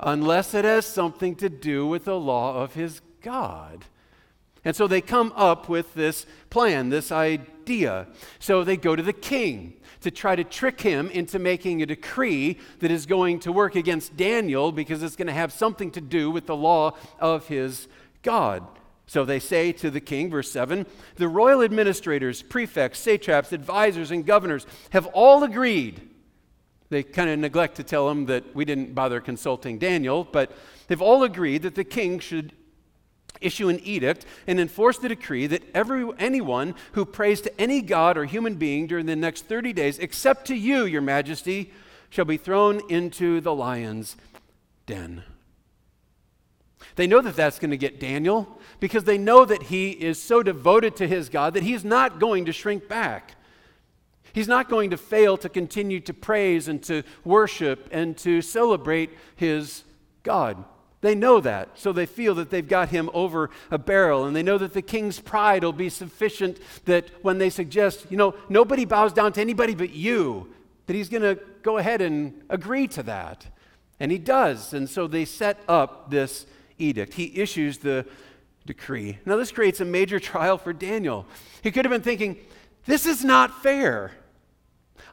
unless 0.01 0.53
it 0.53 0.65
has 0.65 0.85
something 0.85 1.35
to 1.37 1.47
do 1.47 1.87
with 1.87 2.03
the 2.03 2.19
law 2.19 2.61
of 2.61 2.73
his 2.73 2.99
God. 3.21 3.85
And 4.65 4.75
so 4.75 4.85
they 4.85 4.99
come 4.99 5.31
up 5.35 5.69
with 5.69 5.93
this 5.93 6.25
plan, 6.49 6.89
this 6.89 7.09
idea. 7.09 8.07
So 8.39 8.65
they 8.65 8.75
go 8.75 8.97
to 8.97 9.01
the 9.01 9.13
king 9.13 9.75
to 10.01 10.11
try 10.11 10.35
to 10.35 10.43
trick 10.43 10.81
him 10.81 11.09
into 11.09 11.39
making 11.39 11.81
a 11.81 11.85
decree 11.85 12.57
that 12.79 12.91
is 12.91 13.05
going 13.05 13.39
to 13.39 13.51
work 13.53 13.77
against 13.77 14.17
Daniel 14.17 14.73
because 14.73 15.01
it's 15.01 15.15
going 15.15 15.27
to 15.27 15.33
have 15.33 15.53
something 15.53 15.89
to 15.91 16.01
do 16.01 16.29
with 16.29 16.47
the 16.47 16.57
law 16.57 16.97
of 17.17 17.47
his 17.47 17.87
God. 18.23 18.67
So 19.07 19.23
they 19.23 19.39
say 19.39 19.71
to 19.71 19.89
the 19.89 20.01
king, 20.01 20.29
verse 20.29 20.51
7 20.51 20.85
the 21.15 21.29
royal 21.29 21.63
administrators, 21.63 22.41
prefects, 22.41 22.99
satraps, 22.99 23.53
advisors, 23.53 24.11
and 24.11 24.25
governors 24.25 24.67
have 24.91 25.07
all 25.07 25.43
agreed. 25.43 26.01
They 26.89 27.03
kind 27.03 27.29
of 27.29 27.39
neglect 27.39 27.75
to 27.75 27.83
tell 27.83 28.09
him 28.09 28.25
that 28.25 28.55
we 28.55 28.65
didn't 28.65 28.95
bother 28.95 29.21
consulting 29.21 29.77
Daniel, 29.77 30.23
but 30.23 30.51
they've 30.87 31.01
all 31.01 31.23
agreed 31.23 31.61
that 31.61 31.75
the 31.75 31.83
king 31.83 32.19
should 32.19 32.53
issue 33.41 33.69
an 33.69 33.79
edict 33.83 34.25
and 34.47 34.59
enforce 34.59 34.97
the 34.97 35.09
decree 35.09 35.47
that 35.47 35.63
every, 35.73 36.09
anyone 36.17 36.75
who 36.93 37.05
prays 37.05 37.41
to 37.41 37.61
any 37.61 37.81
god 37.81 38.17
or 38.17 38.25
human 38.25 38.55
being 38.55 38.87
during 38.87 39.05
the 39.05 39.15
next 39.15 39.45
30 39.45 39.71
days, 39.73 39.99
except 39.99 40.47
to 40.47 40.55
you, 40.55 40.85
your 40.85 41.01
majesty, 41.01 41.71
shall 42.09 42.25
be 42.25 42.37
thrown 42.37 42.81
into 42.89 43.39
the 43.39 43.53
lion's 43.53 44.17
den. 44.85 45.23
They 46.95 47.07
know 47.07 47.21
that 47.21 47.35
that's 47.35 47.59
going 47.59 47.71
to 47.71 47.77
get 47.77 47.99
Daniel 47.99 48.59
because 48.79 49.03
they 49.03 49.17
know 49.17 49.45
that 49.45 49.63
he 49.63 49.91
is 49.91 50.21
so 50.21 50.41
devoted 50.41 50.95
to 50.97 51.07
his 51.07 51.29
God 51.29 51.53
that 51.53 51.63
he's 51.63 51.85
not 51.85 52.19
going 52.19 52.45
to 52.45 52.51
shrink 52.51 52.87
back. 52.87 53.35
He's 54.33 54.47
not 54.47 54.69
going 54.69 54.89
to 54.91 54.97
fail 54.97 55.37
to 55.37 55.49
continue 55.49 55.99
to 56.01 56.13
praise 56.13 56.67
and 56.67 56.81
to 56.83 57.03
worship 57.23 57.89
and 57.91 58.17
to 58.19 58.41
celebrate 58.41 59.11
his 59.35 59.83
God. 60.23 60.63
They 61.01 61.15
know 61.15 61.39
that, 61.39 61.69
so 61.75 61.93
they 61.93 62.05
feel 62.05 62.35
that 62.35 62.49
they've 62.49 62.67
got 62.67 62.89
him 62.89 63.09
over 63.13 63.49
a 63.71 63.77
barrel, 63.77 64.25
and 64.25 64.35
they 64.35 64.43
know 64.43 64.57
that 64.57 64.73
the 64.73 64.81
king's 64.81 65.19
pride 65.19 65.63
will 65.63 65.71
be 65.71 65.89
sufficient 65.89 66.59
that 66.85 67.09
when 67.21 67.37
they 67.37 67.49
suggest, 67.49 68.05
you 68.09 68.17
know, 68.17 68.35
nobody 68.49 68.83
bows 68.83 69.13
down 69.13 69.31
to 69.33 69.41
anybody 69.41 69.75
but 69.75 69.91
you, 69.91 70.53
that 70.87 70.95
he's 70.95 71.07
going 71.07 71.21
to 71.21 71.41
go 71.61 71.77
ahead 71.77 72.01
and 72.01 72.41
agree 72.49 72.87
to 72.87 73.03
that. 73.03 73.45
And 73.99 74.11
he 74.11 74.17
does, 74.17 74.73
and 74.73 74.89
so 74.89 75.07
they 75.07 75.23
set 75.23 75.61
up 75.69 76.09
this 76.11 76.45
edict. 76.77 77.13
He 77.13 77.39
issues 77.39 77.77
the 77.77 78.05
decree. 78.65 79.19
Now, 79.25 79.37
this 79.37 79.51
creates 79.51 79.79
a 79.79 79.85
major 79.85 80.19
trial 80.31 80.57
for 80.57 80.73
Daniel. 80.73 81.25
He 81.61 81.71
could 81.71 81.85
have 81.85 81.91
been 81.91 82.01
thinking, 82.01 82.37
this 82.85 83.05
is 83.05 83.23
not 83.23 83.63
fair. 83.63 84.11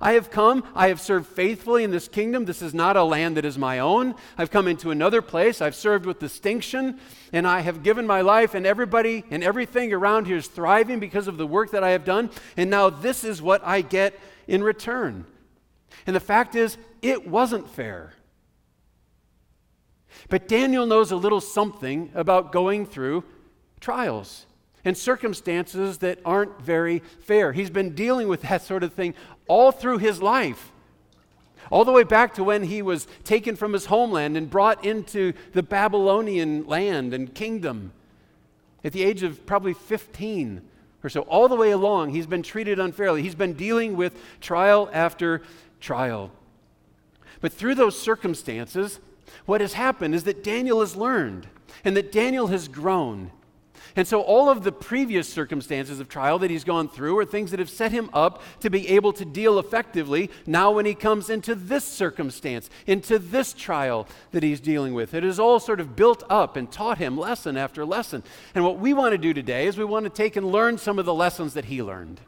I 0.01 0.13
have 0.13 0.31
come, 0.31 0.65
I 0.75 0.89
have 0.89 1.01
served 1.01 1.27
faithfully 1.27 1.85
in 1.85 1.91
this 1.91 2.09
kingdom. 2.09 2.45
This 2.45 2.63
is 2.63 2.75
not 2.75 2.97
a 2.97 3.03
land 3.03 3.37
that 3.37 3.45
is 3.45 3.57
my 3.57 3.79
own. 3.79 4.15
I've 4.37 4.51
come 4.51 4.69
into 4.69 4.91
another 4.91 5.23
place. 5.23 5.61
I've 5.61 5.75
served 5.75 6.07
with 6.07 6.19
distinction, 6.19 7.01
and 7.33 7.47
I 7.47 7.61
have 7.61 7.83
given 7.83 8.07
my 8.07 8.21
life, 8.21 8.55
and 8.55 8.67
everybody 8.67 9.25
and 9.31 9.43
everything 9.43 9.93
around 9.93 10.27
here 10.27 10.37
is 10.37 10.49
thriving 10.49 11.01
because 11.01 11.29
of 11.29 11.37
the 11.37 11.47
work 11.47 11.71
that 11.71 11.85
I 11.85 11.91
have 11.91 12.05
done. 12.05 12.31
And 12.57 12.71
now 12.71 12.91
this 12.91 13.25
is 13.25 13.41
what 13.41 13.65
I 13.65 13.81
get 13.81 14.19
in 14.47 14.63
return. 14.63 15.25
And 16.07 16.15
the 16.15 16.21
fact 16.21 16.55
is, 16.55 16.77
it 17.03 17.27
wasn't 17.27 17.69
fair. 17.69 18.13
But 20.29 20.49
Daniel 20.49 20.87
knows 20.87 21.11
a 21.11 21.17
little 21.17 21.41
something 21.41 22.11
about 22.15 22.53
going 22.53 22.87
through 22.87 23.25
trials 23.81 24.46
and 24.87 24.97
circumstances 24.97 25.99
that 25.99 26.21
aren't 26.25 26.63
very 26.63 27.01
fair. 27.21 27.53
He's 27.53 27.71
been 27.71 27.95
dealing 27.95 28.29
with 28.29 28.43
that 28.43 28.63
sort 28.63 28.83
of 28.83 28.95
thing 28.95 29.15
all 29.49 29.73
through 29.73 29.99
his 29.99 30.23
life. 30.23 30.73
All 31.71 31.85
the 31.85 31.93
way 31.93 32.05
back 32.05 32.35
to 32.35 32.45
when 32.45 32.63
he 32.63 32.81
was 32.81 33.09
taken 33.25 33.57
from 33.57 33.73
his 33.73 33.87
homeland 33.87 34.37
and 34.37 34.49
brought 34.49 34.85
into 34.85 35.33
the 35.53 35.65
Babylonian 35.65 36.65
land 36.67 37.13
and 37.13 37.35
kingdom 37.35 37.93
at 38.85 38.93
the 38.93 39.03
age 39.03 39.25
of 39.25 39.45
probably 39.45 39.75
15 39.75 40.63
or 41.03 41.11
so. 41.11 41.23
All 41.23 41.49
the 41.49 41.57
way 41.57 41.73
along, 41.73 42.11
he's 42.11 42.29
been 42.29 42.45
treated 42.45 42.79
unfairly. 42.79 43.23
He's 43.23 43.35
been 43.35 43.55
dealing 43.55 43.97
with 43.97 44.17
trial 44.41 44.89
after 44.93 45.43
trial. 45.81 46.31
But 47.41 47.53
through 47.53 47.75
those 47.75 47.99
circumstances, 47.99 49.01
what 49.45 49.61
has 49.61 49.73
happened 49.73 50.15
is 50.15 50.23
that 50.23 50.45
Daniel 50.45 50.79
has 50.79 50.95
learned 50.95 51.49
and 51.85 51.97
that 51.97 52.13
Daniel 52.13 52.47
has 52.47 52.69
grown 52.69 53.33
and 53.97 54.07
so, 54.07 54.21
all 54.21 54.51
of 54.51 54.63
the 54.63 54.73
previous 54.73 55.27
circumstances 55.27 56.01
of 56.01 56.09
trial 56.11 56.39
that 56.41 56.51
he's 56.51 56.65
gone 56.65 56.87
through 56.87 57.19
are 57.19 57.25
things 57.25 57.51
that 57.51 57.59
have 57.59 57.71
set 57.71 57.93
him 57.93 58.11
up 58.13 58.43
to 58.61 58.69
be 58.69 58.87
able 58.89 59.15
to 59.15 59.25
deal 59.25 59.59
effectively 59.59 60.31
now 60.47 60.71
when 60.71 60.85
he 60.85 60.95
comes 60.95 61.31
into 61.31 61.55
this 61.55 61.85
circumstance, 61.85 62.69
into 62.87 63.19
this 63.19 63.55
trial 63.55 64.07
that 64.33 64.43
he's 64.43 64.61
dealing 64.61 64.93
with. 64.93 65.15
It 65.15 65.25
is 65.25 65.41
all 65.41 65.59
sort 65.59 65.81
of 65.81 65.97
built 65.97 66.23
up 66.29 66.57
and 66.57 66.71
taught 66.71 66.99
him 66.99 67.17
lesson 67.17 67.57
after 67.57 67.87
lesson. 67.87 68.23
And 68.55 68.65
what 68.65 68.79
we 68.79 68.93
want 68.93 69.13
to 69.13 69.19
do 69.19 69.33
today 69.33 69.67
is 69.67 69.79
we 69.79 69.85
want 69.87 70.05
to 70.05 70.11
take 70.11 70.37
and 70.37 70.53
learn 70.53 70.77
some 70.77 70.99
of 70.99 71.07
the 71.07 71.15
lessons 71.15 71.55
that 71.55 71.65
he 71.65 71.83
learned. 71.83 72.21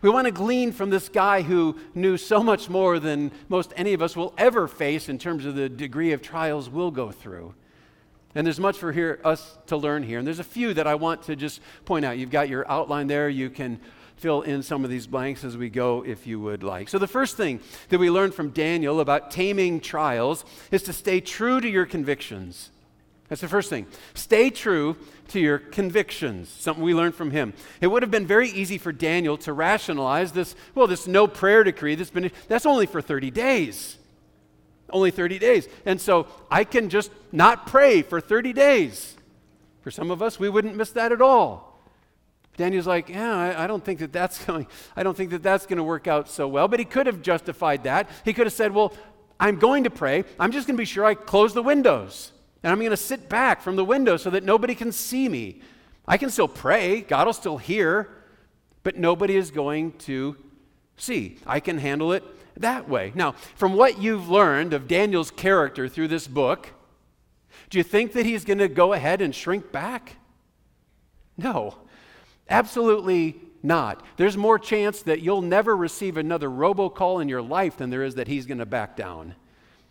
We 0.00 0.10
want 0.10 0.26
to 0.26 0.32
glean 0.32 0.70
from 0.70 0.90
this 0.90 1.08
guy 1.08 1.42
who 1.42 1.76
knew 1.94 2.16
so 2.18 2.40
much 2.40 2.68
more 2.68 3.00
than 3.00 3.32
most 3.48 3.72
any 3.74 3.94
of 3.94 4.02
us 4.02 4.14
will 4.14 4.32
ever 4.38 4.68
face 4.68 5.08
in 5.08 5.18
terms 5.18 5.44
of 5.44 5.56
the 5.56 5.68
degree 5.68 6.12
of 6.12 6.22
trials 6.22 6.70
we'll 6.70 6.92
go 6.92 7.10
through. 7.10 7.54
And 8.34 8.46
there's 8.46 8.60
much 8.60 8.78
for 8.78 8.92
here, 8.92 9.20
us 9.24 9.56
to 9.66 9.76
learn 9.76 10.02
here. 10.02 10.18
And 10.18 10.26
there's 10.26 10.40
a 10.40 10.44
few 10.44 10.74
that 10.74 10.86
I 10.86 10.96
want 10.96 11.22
to 11.24 11.36
just 11.36 11.60
point 11.84 12.04
out. 12.04 12.18
You've 12.18 12.30
got 12.30 12.48
your 12.48 12.68
outline 12.70 13.06
there. 13.06 13.28
You 13.28 13.48
can 13.48 13.80
fill 14.16 14.42
in 14.42 14.62
some 14.62 14.84
of 14.84 14.90
these 14.90 15.06
blanks 15.06 15.44
as 15.44 15.56
we 15.56 15.68
go 15.68 16.04
if 16.04 16.26
you 16.26 16.40
would 16.40 16.62
like. 16.62 16.88
So, 16.88 16.98
the 16.98 17.06
first 17.06 17.36
thing 17.36 17.60
that 17.88 17.98
we 17.98 18.10
learned 18.10 18.34
from 18.34 18.50
Daniel 18.50 19.00
about 19.00 19.30
taming 19.30 19.80
trials 19.80 20.44
is 20.70 20.82
to 20.84 20.92
stay 20.92 21.20
true 21.20 21.60
to 21.60 21.68
your 21.68 21.86
convictions. 21.86 22.70
That's 23.28 23.40
the 23.40 23.48
first 23.48 23.70
thing. 23.70 23.86
Stay 24.14 24.50
true 24.50 24.96
to 25.28 25.40
your 25.40 25.58
convictions. 25.58 26.48
Something 26.48 26.84
we 26.84 26.94
learned 26.94 27.14
from 27.14 27.30
him. 27.30 27.54
It 27.80 27.86
would 27.86 28.02
have 28.02 28.10
been 28.10 28.26
very 28.26 28.50
easy 28.50 28.78
for 28.78 28.92
Daniel 28.92 29.38
to 29.38 29.52
rationalize 29.52 30.32
this, 30.32 30.54
well, 30.74 30.86
this 30.86 31.06
no 31.06 31.26
prayer 31.26 31.64
decree 31.64 31.94
that's 31.94 32.10
been 32.10 32.30
that's 32.48 32.66
only 32.66 32.86
for 32.86 33.00
30 33.00 33.30
days 33.30 33.98
only 34.94 35.10
30 35.10 35.38
days. 35.38 35.68
And 35.84 36.00
so 36.00 36.26
I 36.50 36.64
can 36.64 36.88
just 36.88 37.10
not 37.32 37.66
pray 37.66 38.00
for 38.00 38.20
30 38.20 38.54
days. 38.54 39.16
For 39.82 39.90
some 39.90 40.10
of 40.10 40.22
us, 40.22 40.38
we 40.38 40.48
wouldn't 40.48 40.76
miss 40.76 40.92
that 40.92 41.12
at 41.12 41.20
all. 41.20 41.78
Daniel's 42.56 42.86
like, 42.86 43.08
yeah, 43.10 43.36
I, 43.36 43.64
I 43.64 43.66
don't 43.66 43.84
think 43.84 43.98
that 43.98 44.12
that's 44.12 44.42
going. 44.46 44.66
I 44.96 45.02
don't 45.02 45.16
think 45.16 45.30
that 45.30 45.42
that's 45.42 45.66
going 45.66 45.76
to 45.76 45.84
work 45.84 46.06
out 46.06 46.30
so 46.30 46.48
well. 46.48 46.68
But 46.68 46.78
he 46.78 46.86
could 46.86 47.06
have 47.06 47.20
justified 47.20 47.84
that. 47.84 48.08
He 48.24 48.32
could 48.32 48.46
have 48.46 48.54
said, 48.54 48.72
well, 48.72 48.94
I'm 49.38 49.58
going 49.58 49.84
to 49.84 49.90
pray. 49.90 50.24
I'm 50.38 50.52
just 50.52 50.66
going 50.66 50.76
to 50.76 50.80
be 50.80 50.86
sure 50.86 51.04
I 51.04 51.14
close 51.14 51.52
the 51.52 51.62
windows, 51.62 52.30
and 52.62 52.70
I'm 52.72 52.78
going 52.78 52.90
to 52.90 52.96
sit 52.96 53.28
back 53.28 53.60
from 53.60 53.74
the 53.74 53.84
window 53.84 54.16
so 54.16 54.30
that 54.30 54.44
nobody 54.44 54.76
can 54.76 54.92
see 54.92 55.28
me. 55.28 55.60
I 56.06 56.16
can 56.16 56.30
still 56.30 56.48
pray. 56.48 57.00
God 57.00 57.26
will 57.26 57.32
still 57.32 57.58
hear, 57.58 58.08
but 58.84 58.96
nobody 58.96 59.36
is 59.36 59.50
going 59.50 59.92
to 59.98 60.36
see. 60.96 61.38
I 61.46 61.58
can 61.58 61.78
handle 61.78 62.12
it 62.12 62.22
that 62.56 62.88
way. 62.88 63.12
Now, 63.14 63.32
from 63.56 63.74
what 63.74 64.00
you've 64.00 64.28
learned 64.28 64.72
of 64.72 64.88
Daniel's 64.88 65.30
character 65.30 65.88
through 65.88 66.08
this 66.08 66.26
book, 66.26 66.70
do 67.70 67.78
you 67.78 67.84
think 67.84 68.12
that 68.12 68.26
he's 68.26 68.44
going 68.44 68.58
to 68.58 68.68
go 68.68 68.92
ahead 68.92 69.20
and 69.20 69.34
shrink 69.34 69.72
back? 69.72 70.16
No, 71.36 71.76
absolutely 72.48 73.36
not. 73.62 74.04
There's 74.16 74.36
more 74.36 74.58
chance 74.58 75.02
that 75.02 75.22
you'll 75.22 75.42
never 75.42 75.76
receive 75.76 76.16
another 76.16 76.48
robocall 76.48 77.20
in 77.20 77.28
your 77.28 77.42
life 77.42 77.78
than 77.78 77.90
there 77.90 78.04
is 78.04 78.14
that 78.14 78.28
he's 78.28 78.46
going 78.46 78.58
to 78.58 78.66
back 78.66 78.96
down. 78.96 79.34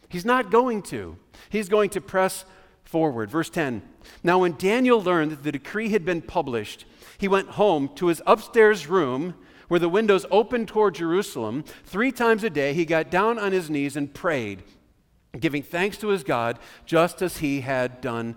He's 0.08 0.26
not 0.26 0.52
going 0.52 0.84
to. 0.84 1.18
He's 1.50 1.70
going 1.70 1.90
to 1.92 2.02
press 2.02 2.46
forward. 2.84 3.32
Verse 3.32 3.50
10 3.50 3.82
Now, 4.24 4.40
when 4.40 4.56
Daniel 4.58 5.02
learned 5.02 5.32
that 5.32 5.44
the 5.44 5.52
decree 5.52 5.90
had 5.90 6.06
been 6.06 6.22
published, 6.22 6.86
he 7.18 7.28
went 7.28 7.50
home 7.50 7.90
to 7.96 8.08
his 8.08 8.22
upstairs 8.28 8.88
room 8.88 9.34
where 9.74 9.80
the 9.80 9.90
windows 9.90 10.24
opened 10.30 10.68
toward 10.68 10.94
Jerusalem, 10.94 11.64
three 11.84 12.12
times 12.12 12.44
a 12.44 12.50
day 12.52 12.76
he 12.76 12.86
got 12.86 13.10
down 13.10 13.40
on 13.40 13.52
his 13.52 13.72
knees 13.72 13.98
and 13.98 14.14
prayed, 14.14 14.62
giving 15.40 15.64
thanks 15.64 15.98
to 15.98 16.10
his 16.10 16.24
God, 16.24 16.60
just 16.86 17.24
as 17.24 17.38
he 17.38 17.62
had 17.62 18.00
done 18.00 18.36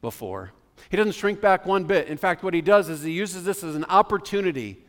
before. 0.00 0.52
He 0.88 0.96
doesn't 0.96 1.12
shrink 1.12 1.42
back 1.42 1.66
one 1.66 1.84
bit. 1.84 2.08
In 2.08 2.16
fact, 2.16 2.42
what 2.42 2.54
he 2.54 2.62
does 2.62 2.88
is 2.88 3.02
he 3.02 3.12
uses 3.12 3.44
this 3.44 3.62
as 3.62 3.74
an 3.74 3.84
opportunity 3.84 4.82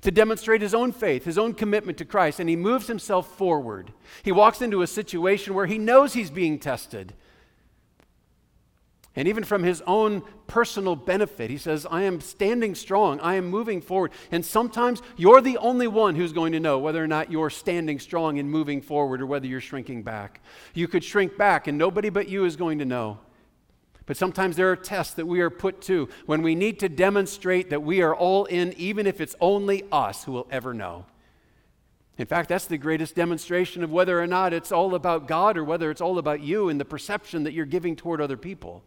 to 0.00 0.10
demonstrate 0.10 0.62
his 0.62 0.74
own 0.74 0.92
faith, 0.92 1.26
his 1.26 1.36
own 1.36 1.52
commitment 1.52 1.98
to 1.98 2.06
Christ, 2.06 2.40
and 2.40 2.48
he 2.48 2.56
moves 2.56 2.86
himself 2.86 3.36
forward. 3.36 3.92
He 4.22 4.32
walks 4.32 4.62
into 4.62 4.80
a 4.80 4.86
situation 4.86 5.52
where 5.52 5.66
he 5.66 5.76
knows 5.76 6.14
he's 6.14 6.30
being 6.30 6.58
tested. 6.58 7.12
And 9.16 9.28
even 9.28 9.44
from 9.44 9.62
his 9.62 9.80
own 9.86 10.22
personal 10.48 10.96
benefit, 10.96 11.48
he 11.48 11.56
says, 11.56 11.86
I 11.88 12.02
am 12.02 12.20
standing 12.20 12.74
strong. 12.74 13.20
I 13.20 13.36
am 13.36 13.46
moving 13.46 13.80
forward. 13.80 14.10
And 14.32 14.44
sometimes 14.44 15.02
you're 15.16 15.40
the 15.40 15.56
only 15.58 15.86
one 15.86 16.16
who's 16.16 16.32
going 16.32 16.52
to 16.52 16.60
know 16.60 16.80
whether 16.80 17.02
or 17.02 17.06
not 17.06 17.30
you're 17.30 17.50
standing 17.50 18.00
strong 18.00 18.40
and 18.40 18.50
moving 18.50 18.82
forward 18.82 19.22
or 19.22 19.26
whether 19.26 19.46
you're 19.46 19.60
shrinking 19.60 20.02
back. 20.02 20.40
You 20.74 20.88
could 20.88 21.04
shrink 21.04 21.36
back, 21.36 21.68
and 21.68 21.78
nobody 21.78 22.08
but 22.08 22.28
you 22.28 22.44
is 22.44 22.56
going 22.56 22.80
to 22.80 22.84
know. 22.84 23.18
But 24.06 24.16
sometimes 24.16 24.56
there 24.56 24.70
are 24.72 24.76
tests 24.76 25.14
that 25.14 25.26
we 25.26 25.40
are 25.40 25.50
put 25.50 25.80
to 25.82 26.08
when 26.26 26.42
we 26.42 26.56
need 26.56 26.80
to 26.80 26.88
demonstrate 26.88 27.70
that 27.70 27.84
we 27.84 28.02
are 28.02 28.14
all 28.14 28.46
in, 28.46 28.74
even 28.76 29.06
if 29.06 29.20
it's 29.20 29.36
only 29.40 29.84
us 29.92 30.24
who 30.24 30.32
will 30.32 30.48
ever 30.50 30.74
know. 30.74 31.06
In 32.18 32.26
fact, 32.26 32.48
that's 32.48 32.66
the 32.66 32.78
greatest 32.78 33.14
demonstration 33.14 33.82
of 33.82 33.90
whether 33.90 34.20
or 34.20 34.26
not 34.26 34.52
it's 34.52 34.72
all 34.72 34.94
about 34.94 35.26
God 35.28 35.56
or 35.56 35.64
whether 35.64 35.90
it's 35.90 36.00
all 36.00 36.18
about 36.18 36.40
you 36.40 36.68
and 36.68 36.80
the 36.80 36.84
perception 36.84 37.44
that 37.44 37.52
you're 37.52 37.64
giving 37.64 37.96
toward 37.96 38.20
other 38.20 38.36
people. 38.36 38.82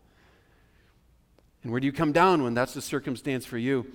And 1.67 1.73
where 1.73 1.81
do 1.81 1.85
you 1.85 1.91
come 1.91 2.13
down 2.13 2.43
when 2.43 2.53
that's 2.53 2.73
the 2.73 2.81
circumstance 2.81 3.45
for 3.45 3.57
you? 3.57 3.85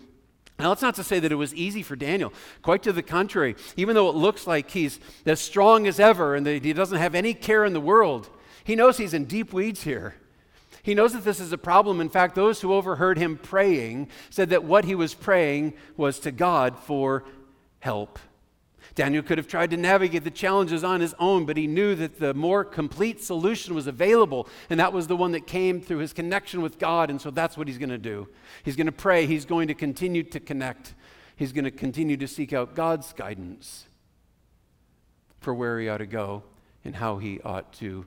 Now, 0.59 0.69
that's 0.69 0.83
not 0.83 0.95
to 0.97 1.03
say 1.03 1.21
that 1.21 1.33
it 1.33 1.37
was 1.37 1.55
easy 1.55 1.83
for 1.83 1.97
Daniel. 1.97 2.31
Quite 2.61 2.83
to 2.83 2.93
the 2.93 3.03
contrary. 3.03 3.57
Even 3.79 3.95
though 3.95 4.11
it 4.11 4.15
looks 4.15 4.47
like 4.47 4.71
he's 4.71 5.01
as 5.25 5.41
strong 5.41 5.87
as 5.87 5.99
ever 5.99 6.35
and 6.35 6.45
that 6.45 6.63
he 6.63 6.75
doesn't 6.75 6.99
have 6.99 7.15
any 7.15 7.33
care 7.33 7.65
in 7.65 7.73
the 7.73 7.81
world, 7.81 8.29
he 8.63 8.77
knows 8.77 8.99
he's 8.99 9.15
in 9.15 9.25
deep 9.25 9.55
weeds 9.55 9.85
here. 9.85 10.17
He 10.83 10.93
knows 10.93 11.15
that 11.15 11.25
this 11.25 11.41
is 11.41 11.51
a 11.51 11.57
problem. 11.57 11.99
In 11.99 12.11
fact, 12.11 12.35
those 12.35 12.61
who 12.61 12.75
overheard 12.75 13.17
him 13.17 13.39
praying 13.39 14.09
said 14.29 14.51
that 14.51 14.65
what 14.65 14.85
he 14.85 14.95
was 14.95 15.15
praying 15.15 15.73
was 15.97 16.19
to 16.19 16.31
God 16.31 16.79
for 16.79 17.25
help. 17.81 18.19
Daniel 18.95 19.23
could 19.23 19.39
have 19.39 19.49
tried 19.49 19.71
to 19.71 19.77
navigate 19.77 20.25
the 20.25 20.31
challenges 20.31 20.85
on 20.85 21.01
his 21.01 21.15
own, 21.19 21.47
but 21.47 21.57
he 21.57 21.67
knew 21.67 21.95
that 21.95 22.19
the 22.19 22.35
more 22.35 22.65
complete 22.65 23.23
solution 23.23 23.75
was 23.75 23.87
available, 23.87 24.49
and 24.69 24.79
that 24.79 24.93
was 24.93 25.07
the 25.07 25.17
one 25.17 25.33
that 25.33 25.47
came 25.47 25.81
through 25.81 25.99
his 25.99 26.13
connection 26.13 26.61
with 26.61 26.79
God, 26.79 27.09
and 27.09 27.21
so 27.21 27.31
that's 27.31 27.57
what 27.57 27.69
he's 27.69 27.79
going 27.79 27.89
to 27.89 27.99
do. 27.99 28.29
He's 28.63 28.77
going 28.77 28.87
to 28.87 28.93
pray, 28.93 29.27
he's 29.27 29.47
going 29.47 29.69
to 29.69 29.75
continue 29.75 30.23
to 30.25 30.41
connect, 30.41 30.95
he's 31.37 31.53
going 31.53 31.65
to 31.65 31.71
continue 31.71 32.17
to 32.19 32.29
seek 32.29 32.53
out 32.53 32.75
God's 32.75 33.13
guidance 33.13 33.87
for 35.41 35.55
where 35.55 35.81
he 35.81 35.89
ought 35.89 35.99
to 35.99 36.07
go 36.07 36.43
and 36.85 36.95
how 36.97 37.19
he 37.19 37.41
ought 37.41 37.73
to 37.75 38.05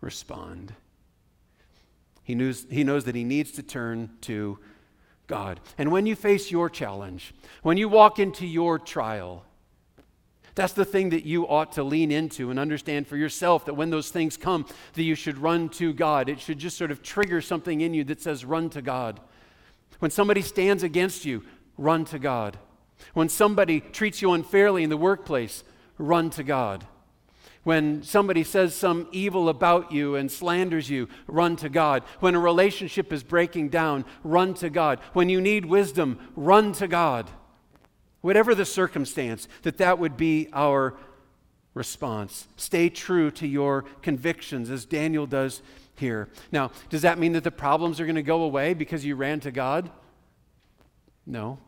respond. 0.00 0.72
He 2.22 2.34
knows, 2.34 2.66
he 2.70 2.84
knows 2.84 3.04
that 3.04 3.14
he 3.14 3.24
needs 3.24 3.52
to 3.52 3.62
turn 3.62 4.10
to 4.22 4.58
God. 5.26 5.60
And 5.76 5.90
when 5.90 6.06
you 6.06 6.14
face 6.14 6.50
your 6.50 6.70
challenge, 6.70 7.34
when 7.62 7.76
you 7.76 7.88
walk 7.88 8.18
into 8.18 8.46
your 8.46 8.78
trial, 8.78 9.44
that's 10.58 10.72
the 10.72 10.84
thing 10.84 11.10
that 11.10 11.24
you 11.24 11.46
ought 11.46 11.70
to 11.72 11.84
lean 11.84 12.10
into 12.10 12.50
and 12.50 12.58
understand 12.58 13.06
for 13.06 13.16
yourself 13.16 13.64
that 13.66 13.74
when 13.74 13.90
those 13.90 14.10
things 14.10 14.36
come, 14.36 14.66
that 14.94 15.04
you 15.04 15.14
should 15.14 15.38
run 15.38 15.68
to 15.68 15.92
God. 15.92 16.28
It 16.28 16.40
should 16.40 16.58
just 16.58 16.76
sort 16.76 16.90
of 16.90 17.00
trigger 17.00 17.40
something 17.40 17.80
in 17.80 17.94
you 17.94 18.02
that 18.04 18.20
says, 18.20 18.44
run 18.44 18.68
to 18.70 18.82
God. 18.82 19.20
When 20.00 20.10
somebody 20.10 20.42
stands 20.42 20.82
against 20.82 21.24
you, 21.24 21.44
run 21.76 22.04
to 22.06 22.18
God. 22.18 22.58
When 23.14 23.28
somebody 23.28 23.78
treats 23.78 24.20
you 24.20 24.32
unfairly 24.32 24.82
in 24.82 24.90
the 24.90 24.96
workplace, 24.96 25.62
run 25.96 26.28
to 26.30 26.42
God. 26.42 26.84
When 27.62 28.02
somebody 28.02 28.42
says 28.42 28.74
some 28.74 29.06
evil 29.12 29.48
about 29.48 29.92
you 29.92 30.16
and 30.16 30.28
slanders 30.28 30.90
you, 30.90 31.08
run 31.28 31.54
to 31.56 31.68
God. 31.68 32.02
When 32.18 32.34
a 32.34 32.40
relationship 32.40 33.12
is 33.12 33.22
breaking 33.22 33.68
down, 33.68 34.04
run 34.24 34.54
to 34.54 34.70
God. 34.70 34.98
When 35.12 35.28
you 35.28 35.40
need 35.40 35.66
wisdom, 35.66 36.18
run 36.34 36.72
to 36.72 36.88
God. 36.88 37.30
Whatever 38.20 38.54
the 38.54 38.64
circumstance, 38.64 39.48
that 39.62 39.78
that 39.78 39.98
would 39.98 40.16
be 40.16 40.48
our 40.52 40.94
response. 41.74 42.48
Stay 42.56 42.88
true 42.88 43.30
to 43.32 43.46
your 43.46 43.82
convictions, 44.02 44.70
as 44.70 44.84
Daniel 44.84 45.26
does 45.26 45.62
here. 45.94 46.28
Now, 46.50 46.72
does 46.90 47.02
that 47.02 47.18
mean 47.18 47.32
that 47.32 47.44
the 47.44 47.50
problems 47.50 48.00
are 48.00 48.04
going 48.04 48.16
to 48.16 48.22
go 48.22 48.42
away 48.42 48.74
because 48.74 49.04
you 49.04 49.14
ran 49.16 49.40
to 49.40 49.50
God? 49.50 49.90
No. 51.26 51.58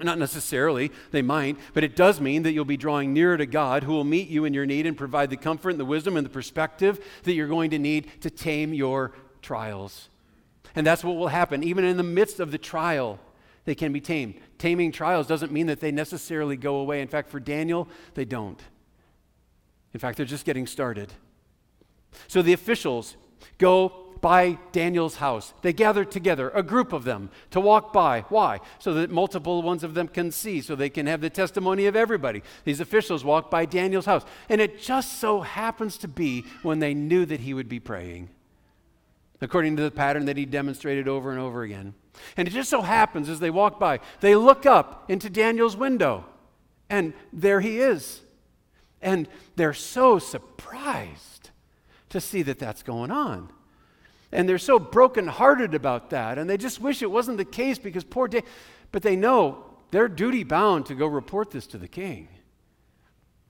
Not 0.00 0.18
necessarily, 0.18 0.92
they 1.10 1.22
might, 1.22 1.56
but 1.74 1.82
it 1.82 1.96
does 1.96 2.20
mean 2.20 2.44
that 2.44 2.52
you'll 2.52 2.64
be 2.64 2.76
drawing 2.76 3.12
nearer 3.12 3.36
to 3.36 3.46
God 3.46 3.82
who 3.82 3.92
will 3.92 4.04
meet 4.04 4.28
you 4.28 4.44
in 4.44 4.54
your 4.54 4.66
need 4.66 4.86
and 4.86 4.96
provide 4.96 5.30
the 5.30 5.36
comfort 5.36 5.70
and 5.70 5.80
the 5.80 5.84
wisdom 5.84 6.16
and 6.16 6.24
the 6.24 6.30
perspective 6.30 7.04
that 7.24 7.32
you're 7.32 7.48
going 7.48 7.70
to 7.70 7.78
need 7.78 8.20
to 8.20 8.30
tame 8.30 8.72
your 8.72 9.12
trials. 9.42 10.08
And 10.76 10.86
that's 10.86 11.02
what 11.02 11.16
will 11.16 11.28
happen. 11.28 11.64
Even 11.64 11.84
in 11.84 11.96
the 11.96 12.04
midst 12.04 12.38
of 12.38 12.52
the 12.52 12.58
trial, 12.58 13.18
they 13.68 13.74
can 13.74 13.92
be 13.92 14.00
tamed 14.00 14.34
taming 14.58 14.92
trials 14.92 15.26
doesn't 15.26 15.52
mean 15.52 15.66
that 15.66 15.80
they 15.80 15.92
necessarily 15.92 16.56
go 16.56 16.76
away. 16.76 17.00
In 17.00 17.08
fact, 17.08 17.30
for 17.30 17.40
Daniel, 17.40 17.88
they 18.14 18.24
don't. 18.24 18.60
In 19.94 20.00
fact, 20.00 20.16
they're 20.16 20.26
just 20.26 20.44
getting 20.44 20.66
started. 20.66 21.12
So 22.26 22.42
the 22.42 22.52
officials 22.52 23.16
go 23.56 24.04
by 24.20 24.58
Daniel's 24.72 25.16
house. 25.16 25.54
They 25.62 25.72
gather 25.72 26.04
together, 26.04 26.50
a 26.50 26.62
group 26.62 26.92
of 26.92 27.04
them, 27.04 27.30
to 27.50 27.60
walk 27.60 27.92
by. 27.92 28.22
Why? 28.28 28.58
So 28.80 28.92
that 28.94 29.10
multiple 29.10 29.62
ones 29.62 29.84
of 29.84 29.94
them 29.94 30.08
can 30.08 30.32
see, 30.32 30.60
so 30.60 30.74
they 30.74 30.90
can 30.90 31.06
have 31.06 31.20
the 31.20 31.30
testimony 31.30 31.86
of 31.86 31.94
everybody. 31.94 32.42
These 32.64 32.80
officials 32.80 33.24
walk 33.24 33.48
by 33.50 33.64
Daniel's 33.64 34.06
house. 34.06 34.24
And 34.48 34.60
it 34.60 34.80
just 34.80 35.20
so 35.20 35.42
happens 35.42 35.96
to 35.98 36.08
be 36.08 36.44
when 36.62 36.80
they 36.80 36.94
knew 36.94 37.24
that 37.26 37.40
he 37.40 37.54
would 37.54 37.68
be 37.68 37.78
praying, 37.78 38.30
according 39.40 39.76
to 39.76 39.82
the 39.82 39.90
pattern 39.90 40.24
that 40.26 40.36
he 40.36 40.44
demonstrated 40.44 41.08
over 41.08 41.30
and 41.30 41.40
over 41.40 41.62
again. 41.62 41.94
And 42.36 42.48
it 42.48 42.50
just 42.50 42.70
so 42.70 42.82
happens 42.82 43.28
as 43.28 43.40
they 43.40 43.50
walk 43.50 43.78
by, 43.78 44.00
they 44.20 44.34
look 44.34 44.66
up 44.66 45.08
into 45.10 45.30
Daniel's 45.30 45.76
window, 45.76 46.24
and 46.90 47.12
there 47.32 47.60
he 47.60 47.78
is. 47.78 48.20
And 49.00 49.28
they're 49.56 49.74
so 49.74 50.18
surprised 50.18 51.50
to 52.08 52.20
see 52.20 52.42
that 52.42 52.58
that's 52.58 52.82
going 52.82 53.10
on. 53.10 53.50
And 54.32 54.48
they're 54.48 54.58
so 54.58 54.78
brokenhearted 54.78 55.74
about 55.74 56.10
that, 56.10 56.38
and 56.38 56.50
they 56.50 56.56
just 56.56 56.80
wish 56.80 57.00
it 57.02 57.10
wasn't 57.10 57.38
the 57.38 57.44
case 57.44 57.78
because 57.78 58.04
poor 58.04 58.28
Daniel, 58.28 58.48
but 58.92 59.02
they 59.02 59.16
know 59.16 59.64
they're 59.90 60.08
duty 60.08 60.44
bound 60.44 60.86
to 60.86 60.94
go 60.94 61.06
report 61.06 61.50
this 61.50 61.66
to 61.68 61.78
the 61.78 61.88
king. 61.88 62.28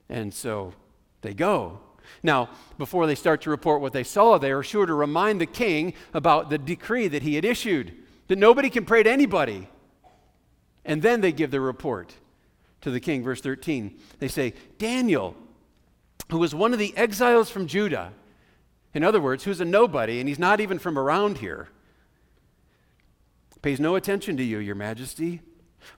And 0.09 0.33
so 0.33 0.75
they 1.23 1.35
go. 1.35 1.81
Now, 2.23 2.51
before 2.79 3.07
they 3.07 3.15
start 3.15 3.43
to 3.43 3.51
report 3.51 3.81
what 3.81 3.93
they 3.93 4.05
saw, 4.05 4.39
they 4.39 4.53
are 4.53 4.63
sure 4.63 4.87
to 4.87 4.95
remind 4.95 5.41
the 5.41 5.47
king 5.47 5.95
about 6.15 6.51
the 6.51 6.59
decree 6.59 7.09
that 7.09 7.23
he 7.23 7.35
had 7.35 7.45
issued 7.45 7.93
that 8.29 8.39
nobody 8.39 8.71
can 8.71 8.85
pray 8.85 9.03
to 9.03 9.11
anybody. 9.11 9.69
And 10.85 11.03
then 11.03 11.21
they 11.21 11.33
give 11.33 11.51
the 11.51 11.61
report 11.61 12.15
to 12.81 12.91
the 12.91 13.01
king, 13.01 13.23
verse 13.23 13.41
13. 13.41 13.99
They 14.19 14.29
say, 14.29 14.55
Daniel, 14.79 15.35
who 16.31 16.39
was 16.39 16.55
one 16.55 16.73
of 16.73 16.79
the 16.79 16.97
exiles 16.97 17.51
from 17.51 17.67
Judah, 17.67 18.13
in 18.95 19.05
other 19.05 19.21
words, 19.21 19.45
who's 19.45 19.61
a 19.61 19.65
nobody, 19.65 20.21
and 20.21 20.29
he's 20.29 20.39
not 20.39 20.61
even 20.61 20.79
from 20.79 20.99
around 20.99 21.39
here, 21.39 21.69
pays 23.63 23.81
no 23.81 23.97
attention 23.97 24.37
to 24.37 24.43
you, 24.43 24.59
your 24.59 24.75
majesty, 24.75 25.41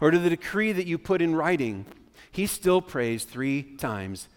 or 0.00 0.10
to 0.10 0.18
the 0.18 0.30
decree 0.30 0.72
that 0.72 0.86
you 0.86 0.98
put 0.98 1.22
in 1.22 1.34
writing. 1.34 1.84
He 2.32 2.46
still 2.46 2.80
prays 2.80 3.24
three 3.24 3.62
times 3.62 4.28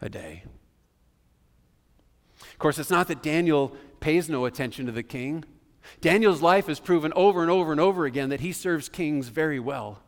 a 0.00 0.08
day. 0.08 0.44
Of 2.54 2.58
course, 2.58 2.78
it's 2.78 2.90
not 2.90 3.08
that 3.08 3.22
Daniel 3.22 3.74
pays 4.00 4.28
no 4.28 4.44
attention 4.44 4.86
to 4.86 4.92
the 4.92 5.02
king. 5.02 5.44
Daniel's 6.00 6.40
life 6.40 6.68
has 6.68 6.80
proven 6.80 7.12
over 7.14 7.42
and 7.42 7.50
over 7.50 7.72
and 7.72 7.80
over 7.80 8.06
again 8.06 8.30
that 8.30 8.40
he 8.40 8.52
serves 8.52 8.88
kings 8.88 9.28
very 9.28 9.58
well, 9.58 9.98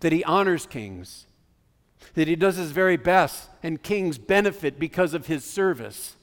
that 0.00 0.10
he 0.10 0.24
honors 0.24 0.66
kings, 0.66 1.26
that 2.14 2.28
he 2.28 2.34
does 2.34 2.56
his 2.56 2.72
very 2.72 2.96
best, 2.96 3.50
and 3.62 3.82
kings 3.82 4.18
benefit 4.18 4.78
because 4.78 5.14
of 5.14 5.26
his 5.26 5.44
service. 5.44 6.16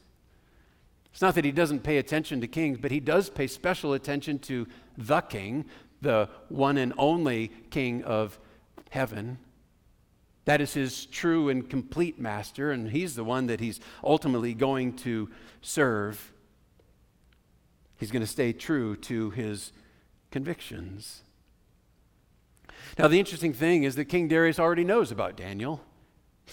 It's 1.12 1.22
not 1.22 1.36
that 1.36 1.46
he 1.46 1.52
doesn't 1.52 1.84
pay 1.84 1.98
attention 1.98 2.42
to 2.42 2.48
kings, 2.48 2.78
but 2.78 2.92
he 2.92 3.00
does 3.00 3.30
pay 3.30 3.48
special 3.48 3.94
attention 3.94 4.40
to 4.40 4.68
the 4.98 5.22
king, 5.22 5.66
the 6.02 6.30
one 6.50 6.78
and 6.78 6.94
only 6.98 7.52
king 7.70 8.04
of 8.04 8.40
heaven. 8.90 9.38
That 10.46 10.62
is 10.62 10.74
his 10.74 11.06
true 11.06 11.50
and 11.50 11.70
complete 11.70 12.20
master, 12.20 12.72
and 12.72 12.90
he's 12.90 13.16
the 13.16 13.24
one 13.24 13.48
that 13.48 13.60
he's 13.60 13.80
ultimately 14.04 14.54
going 14.54 14.96
to 14.98 15.30
serve. 15.62 16.34
He's 17.98 18.12
going 18.12 18.24
to 18.24 18.28
stay 18.28 18.52
true 18.52 18.96
to 18.96 19.30
his 19.30 19.72
convictions. 20.32 21.22
Now, 22.98 23.08
the 23.08 23.20
interesting 23.20 23.54
thing 23.54 23.84
is 23.84 23.96
that 23.96 24.06
King 24.06 24.28
Darius 24.28 24.60
already 24.60 24.84
knows 24.84 25.12
about 25.12 25.38
Daniel. 25.38 25.82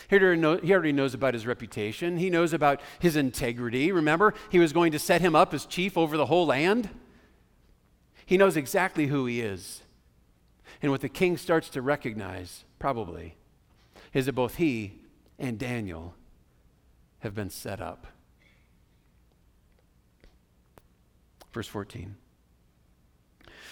He 0.08 0.16
already 0.18 0.92
knows 0.92 1.14
about 1.14 1.32
his 1.32 1.46
reputation. 1.46 2.18
He 2.18 2.28
knows 2.28 2.52
about 2.52 2.80
his 2.98 3.16
integrity. 3.16 3.90
Remember, 3.90 4.34
he 4.50 4.58
was 4.58 4.74
going 4.74 4.92
to 4.92 4.98
set 4.98 5.22
him 5.22 5.34
up 5.34 5.54
as 5.54 5.64
chief 5.64 5.96
over 5.96 6.16
the 6.16 6.26
whole 6.26 6.46
land. 6.46 6.90
He 8.26 8.36
knows 8.36 8.56
exactly 8.56 9.06
who 9.06 9.24
he 9.24 9.40
is. 9.40 9.80
And 10.82 10.92
what 10.92 11.00
the 11.00 11.08
king 11.08 11.38
starts 11.38 11.70
to 11.70 11.80
recognize, 11.80 12.64
probably, 12.78 13.36
is 14.12 14.26
that 14.26 14.32
both 14.32 14.56
he 14.56 15.00
and 15.38 15.58
Daniel 15.58 16.14
have 17.20 17.34
been 17.34 17.50
set 17.50 17.80
up. 17.80 18.06
Verse 21.52 21.68
14. 21.68 22.16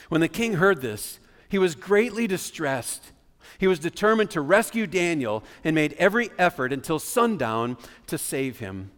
When 0.09 0.20
the 0.20 0.29
king 0.29 0.55
heard 0.55 0.81
this, 0.81 1.18
he 1.49 1.59
was 1.59 1.75
greatly 1.75 2.27
distressed. 2.27 3.12
He 3.59 3.66
was 3.66 3.79
determined 3.79 4.31
to 4.33 4.40
rescue 4.40 4.87
Daniel 4.87 5.44
and 5.64 5.75
made 5.75 5.94
every 5.94 6.31
effort 6.38 6.72
until 6.72 6.99
sundown 6.99 7.77
to 8.07 8.18
save 8.18 8.59
him. 8.59 8.90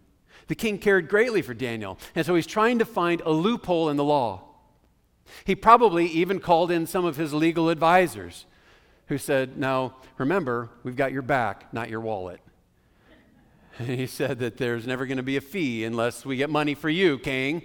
The 0.49 0.55
king 0.55 0.79
cared 0.79 1.09
greatly 1.09 1.43
for 1.43 1.55
Daniel, 1.55 1.99
and 2.15 2.25
so 2.25 2.35
he's 2.35 2.47
trying 2.47 2.79
to 2.79 2.87
find 2.87 3.21
a 3.21 3.31
loophole 3.31 3.91
in 3.91 3.97
the 3.97 4.05
law. 4.05 4.45
He 5.45 5.55
probably 5.55 6.07
even 6.07 6.41
called 6.41 6.71
in 6.71 6.87
some 6.87 7.05
of 7.05 7.17
his 7.17 7.35
legal 7.35 7.69
advisors 7.69 8.47
who 9.09 9.19
said, 9.19 9.59
Now, 9.59 9.97
remember, 10.17 10.71
we've 10.83 10.97
got 10.97 11.13
your 11.13 11.23
back, 11.23 11.73
not 11.73 11.91
your 11.91 12.01
wallet. 12.01 12.41
And 13.79 13.89
he 13.99 14.07
said 14.07 14.39
that 14.41 14.57
there's 14.57 14.87
never 14.87 15.07
going 15.07 15.17
to 15.17 15.23
be 15.23 15.37
a 15.37 15.41
fee 15.41 15.85
unless 15.85 16.25
we 16.25 16.37
get 16.37 16.51
money 16.51 16.75
for 16.75 16.89
you, 16.89 17.19
king. 17.19 17.63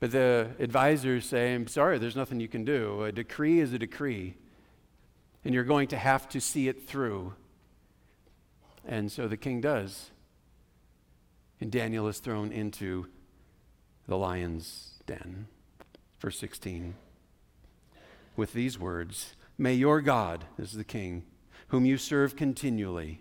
But 0.00 0.12
the 0.12 0.50
advisors 0.60 1.26
say, 1.26 1.54
I'm 1.54 1.66
sorry, 1.66 1.98
there's 1.98 2.14
nothing 2.14 2.38
you 2.38 2.48
can 2.48 2.64
do. 2.64 3.02
A 3.02 3.12
decree 3.12 3.58
is 3.58 3.72
a 3.72 3.78
decree, 3.78 4.36
and 5.44 5.52
you're 5.52 5.64
going 5.64 5.88
to 5.88 5.96
have 5.96 6.28
to 6.30 6.40
see 6.40 6.68
it 6.68 6.88
through. 6.88 7.34
And 8.86 9.10
so 9.10 9.26
the 9.26 9.36
king 9.36 9.60
does. 9.60 10.10
And 11.60 11.72
Daniel 11.72 12.06
is 12.06 12.20
thrown 12.20 12.52
into 12.52 13.08
the 14.06 14.16
lion's 14.16 14.92
den. 15.06 15.48
Verse 16.20 16.38
16. 16.38 16.94
With 18.38 18.52
these 18.52 18.78
words, 18.78 19.34
May 19.58 19.74
your 19.74 20.00
God, 20.00 20.44
as 20.62 20.70
the 20.70 20.84
king, 20.84 21.24
whom 21.66 21.84
you 21.84 21.98
serve 21.98 22.36
continually, 22.36 23.20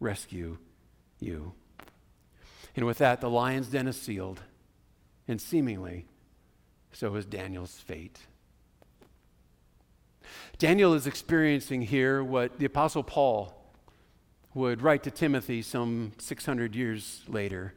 rescue 0.00 0.56
you. 1.20 1.52
And 2.74 2.86
with 2.86 2.96
that, 2.96 3.20
the 3.20 3.28
lion's 3.28 3.68
den 3.68 3.86
is 3.86 4.00
sealed, 4.00 4.40
and 5.28 5.42
seemingly, 5.42 6.06
so 6.90 7.14
is 7.16 7.26
Daniel's 7.26 7.74
fate. 7.74 8.20
Daniel 10.56 10.94
is 10.94 11.06
experiencing 11.06 11.82
here 11.82 12.24
what 12.24 12.58
the 12.58 12.64
Apostle 12.64 13.02
Paul 13.02 13.52
would 14.54 14.80
write 14.80 15.02
to 15.02 15.10
Timothy 15.10 15.60
some 15.60 16.12
600 16.16 16.74
years 16.74 17.20
later. 17.28 17.74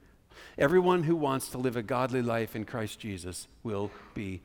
Everyone 0.58 1.04
who 1.04 1.18
wants 1.18 1.50
to 1.50 1.58
live 1.58 1.76
a 1.76 1.84
godly 1.84 2.22
life 2.22 2.56
in 2.56 2.64
Christ 2.64 3.02
Jesus 3.02 3.50
will 3.64 3.92
be 4.14 4.42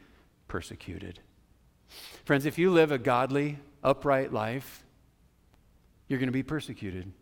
persecuted. 0.49 1.21
Friends, 2.25 2.47
if 2.47 2.59
you 2.59 2.71
live 2.71 2.91
a 2.91 2.99
godly, 2.99 3.59
upright 3.83 4.33
life, 4.33 4.85
you're 6.09 6.19
going 6.19 6.29
to 6.29 6.33
be 6.33 6.43
persecuted. 6.43 7.13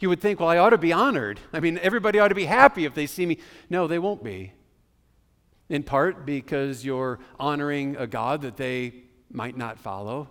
You 0.00 0.08
would 0.08 0.20
think, 0.20 0.40
well, 0.40 0.48
I 0.48 0.58
ought 0.58 0.70
to 0.70 0.78
be 0.78 0.92
honored. 0.92 1.40
I 1.52 1.60
mean, 1.60 1.78
everybody 1.78 2.18
ought 2.18 2.28
to 2.28 2.34
be 2.34 2.44
happy 2.44 2.84
if 2.84 2.94
they 2.94 3.06
see 3.06 3.26
me. 3.26 3.38
No, 3.70 3.86
they 3.86 3.98
won't 3.98 4.22
be. 4.22 4.52
In 5.68 5.82
part 5.82 6.26
because 6.26 6.84
you're 6.84 7.18
honoring 7.38 7.96
a 7.96 8.06
God 8.06 8.42
that 8.42 8.56
they 8.56 8.94
might 9.30 9.56
not 9.56 9.78
follow. 9.78 10.28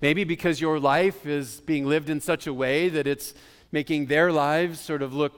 Maybe 0.00 0.24
because 0.24 0.60
your 0.60 0.78
life 0.78 1.26
is 1.26 1.60
being 1.60 1.86
lived 1.86 2.10
in 2.10 2.20
such 2.20 2.46
a 2.46 2.54
way 2.54 2.88
that 2.88 3.06
it's 3.06 3.34
making 3.72 4.06
their 4.06 4.32
lives 4.32 4.80
sort 4.80 5.02
of 5.02 5.14
look 5.14 5.32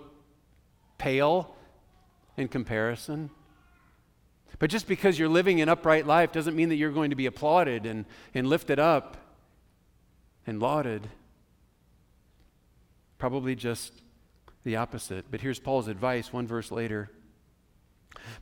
pale 0.98 1.56
in 2.36 2.48
comparison. 2.48 3.30
But 4.58 4.70
just 4.70 4.88
because 4.88 5.18
you're 5.18 5.28
living 5.28 5.60
an 5.60 5.68
upright 5.68 6.06
life 6.06 6.32
doesn't 6.32 6.56
mean 6.56 6.70
that 6.70 6.76
you're 6.76 6.92
going 6.92 7.10
to 7.10 7.16
be 7.16 7.26
applauded 7.26 7.84
and, 7.84 8.06
and 8.34 8.46
lifted 8.46 8.78
up 8.78 9.16
and 10.46 10.60
lauded. 10.60 11.08
Probably 13.18 13.54
just 13.54 13.92
the 14.64 14.76
opposite. 14.76 15.26
But 15.30 15.40
here's 15.40 15.58
Paul's 15.58 15.88
advice 15.88 16.32
one 16.32 16.46
verse 16.46 16.70
later. 16.70 17.10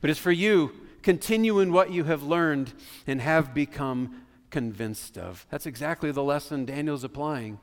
But 0.01 0.09
as 0.09 0.17
for 0.17 0.31
you, 0.31 0.71
continue 1.03 1.59
in 1.59 1.73
what 1.73 1.91
you 1.91 2.05
have 2.05 2.23
learned 2.23 2.73
and 3.05 3.21
have 3.21 3.53
become 3.53 4.21
convinced 4.49 5.17
of. 5.17 5.45
That's 5.49 5.65
exactly 5.65 6.11
the 6.11 6.23
lesson 6.23 6.65
Daniel's 6.65 7.03
applying. 7.03 7.59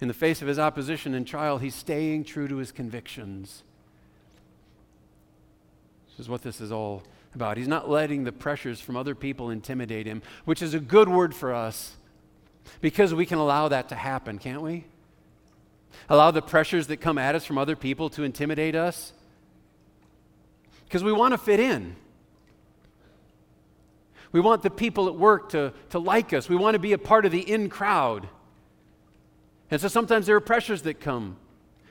In 0.00 0.08
the 0.08 0.14
face 0.14 0.42
of 0.42 0.48
his 0.48 0.58
opposition 0.58 1.14
and 1.14 1.26
trial, 1.26 1.58
he's 1.58 1.74
staying 1.74 2.24
true 2.24 2.48
to 2.48 2.56
his 2.56 2.72
convictions. 2.72 3.62
This 6.08 6.20
is 6.20 6.28
what 6.28 6.42
this 6.42 6.60
is 6.60 6.72
all 6.72 7.02
about. 7.34 7.56
He's 7.56 7.68
not 7.68 7.88
letting 7.88 8.24
the 8.24 8.32
pressures 8.32 8.80
from 8.80 8.96
other 8.96 9.14
people 9.14 9.50
intimidate 9.50 10.06
him, 10.06 10.22
which 10.44 10.62
is 10.62 10.74
a 10.74 10.80
good 10.80 11.08
word 11.08 11.34
for 11.34 11.54
us 11.54 11.96
because 12.80 13.14
we 13.14 13.26
can 13.26 13.38
allow 13.38 13.68
that 13.68 13.88
to 13.90 13.94
happen, 13.94 14.38
can't 14.38 14.62
we? 14.62 14.84
Allow 16.08 16.30
the 16.30 16.42
pressures 16.42 16.86
that 16.88 16.98
come 16.98 17.18
at 17.18 17.34
us 17.34 17.44
from 17.44 17.58
other 17.58 17.76
people 17.76 18.10
to 18.10 18.22
intimidate 18.22 18.74
us 18.74 19.12
because 20.84 21.04
we 21.04 21.12
want 21.12 21.32
to 21.32 21.38
fit 21.38 21.60
in. 21.60 21.96
We 24.32 24.40
want 24.40 24.62
the 24.62 24.70
people 24.70 25.08
at 25.08 25.14
work 25.14 25.50
to, 25.50 25.72
to 25.90 25.98
like 25.98 26.32
us. 26.32 26.48
We 26.48 26.56
want 26.56 26.74
to 26.74 26.78
be 26.78 26.92
a 26.92 26.98
part 26.98 27.24
of 27.24 27.32
the 27.32 27.40
in 27.40 27.68
crowd. 27.68 28.28
And 29.70 29.80
so 29.80 29.88
sometimes 29.88 30.26
there 30.26 30.36
are 30.36 30.40
pressures 30.40 30.82
that 30.82 31.00
come 31.00 31.36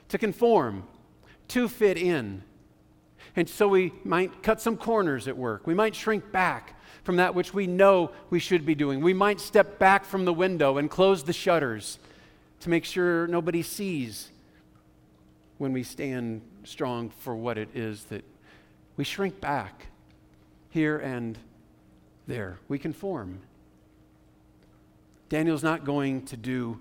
to 0.08 0.18
conform, 0.18 0.84
to 1.48 1.68
fit 1.68 1.96
in. 1.96 2.42
And 3.38 3.48
so 3.48 3.68
we 3.68 3.92
might 4.02 4.42
cut 4.42 4.60
some 4.60 4.76
corners 4.76 5.28
at 5.28 5.36
work. 5.36 5.64
We 5.64 5.72
might 5.72 5.94
shrink 5.94 6.32
back 6.32 6.74
from 7.04 7.16
that 7.16 7.36
which 7.36 7.54
we 7.54 7.68
know 7.68 8.10
we 8.30 8.40
should 8.40 8.66
be 8.66 8.74
doing. 8.74 9.00
We 9.00 9.14
might 9.14 9.38
step 9.38 9.78
back 9.78 10.04
from 10.04 10.24
the 10.24 10.32
window 10.32 10.76
and 10.76 10.90
close 10.90 11.22
the 11.22 11.32
shutters 11.32 12.00
to 12.58 12.68
make 12.68 12.84
sure 12.84 13.28
nobody 13.28 13.62
sees 13.62 14.32
when 15.58 15.72
we 15.72 15.84
stand 15.84 16.42
strong 16.64 17.10
for 17.10 17.36
what 17.36 17.58
it 17.58 17.68
is 17.76 18.02
that 18.06 18.24
we 18.96 19.04
shrink 19.04 19.40
back 19.40 19.86
here 20.70 20.98
and 20.98 21.38
there. 22.26 22.58
We 22.66 22.76
conform. 22.76 23.38
Daniel's 25.28 25.62
not 25.62 25.84
going 25.84 26.24
to 26.26 26.36
do 26.36 26.80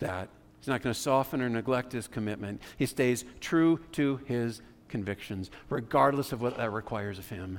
that. 0.00 0.28
He's 0.58 0.66
not 0.66 0.82
going 0.82 0.92
to 0.92 1.00
soften 1.00 1.40
or 1.40 1.48
neglect 1.48 1.92
his 1.92 2.08
commitment. 2.08 2.60
He 2.76 2.86
stays 2.86 3.24
true 3.38 3.78
to 3.92 4.16
his 4.24 4.60
convictions, 4.94 5.50
regardless 5.70 6.30
of 6.30 6.40
what 6.40 6.56
that 6.56 6.70
requires 6.70 7.18
of 7.18 7.28
him. 7.28 7.58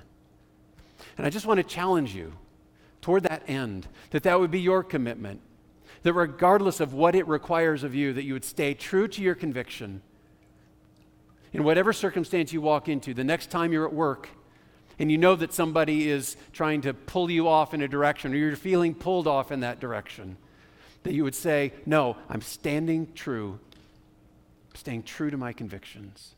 And 1.18 1.28
I 1.28 1.30
just 1.30 1.46
want 1.46 1.58
to 1.58 1.66
challenge 1.66 2.16
you 2.16 2.32
toward 3.02 3.24
that 3.24 3.44
end, 3.46 3.90
that 4.12 4.24
that 4.24 4.40
would 4.40 4.52
be 4.52 4.62
your 4.62 4.82
commitment, 4.84 5.42
that 6.04 6.14
regardless 6.14 6.80
of 6.80 6.94
what 6.94 7.14
it 7.14 7.28
requires 7.28 7.84
of 7.84 7.94
you, 7.94 8.14
that 8.14 8.24
you 8.24 8.32
would 8.32 8.46
stay 8.46 8.74
true 8.74 9.06
to 9.10 9.22
your 9.22 9.36
conviction. 9.36 10.02
In 11.52 11.66
whatever 11.66 11.92
circumstance 11.92 12.54
you 12.54 12.62
walk 12.62 12.88
into, 12.88 13.14
the 13.14 13.26
next 13.26 13.52
time 13.52 13.74
you're 13.74 13.86
at 13.86 13.94
work, 13.94 14.30
and 14.98 15.12
you 15.12 15.18
know 15.18 15.36
that 15.36 15.52
somebody 15.52 16.08
is 16.10 16.38
trying 16.54 16.80
to 16.84 16.94
pull 16.94 17.30
you 17.30 17.50
off 17.50 17.74
in 17.74 17.82
a 17.82 17.88
direction 17.90 18.34
or 18.34 18.38
you're 18.38 18.56
feeling 18.56 18.96
pulled 18.96 19.28
off 19.28 19.52
in 19.52 19.60
that 19.60 19.82
direction, 19.82 20.38
that 21.04 21.14
you 21.14 21.26
would 21.26 21.36
say, 21.36 21.74
No, 21.86 22.16
I'm 22.30 22.40
standing 22.40 23.12
true, 23.14 23.60
I'm 24.70 24.76
staying 24.78 25.04
true 25.04 25.30
to 25.30 25.36
my 25.36 25.52
convictions. 25.52 26.35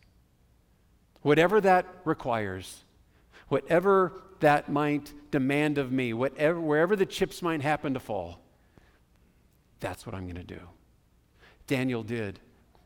Whatever 1.27 1.59
that 1.59 1.85
requires, 2.05 2.85
whatever 3.49 4.13
that 4.39 4.69
might 4.69 5.11
demand 5.29 5.77
of 5.77 5.91
me, 5.91 6.13
whatever, 6.13 6.57
wherever 6.57 6.95
the 6.95 7.05
chips 7.05 7.41
might 7.41 7.61
happen 7.61 7.93
to 7.95 7.99
fall, 7.99 8.39
that's 9.81 10.05
what 10.05 10.15
I'm 10.15 10.23
going 10.23 10.37
to 10.37 10.55
do. 10.55 10.61
Daniel 11.67 12.01
did. 12.01 12.39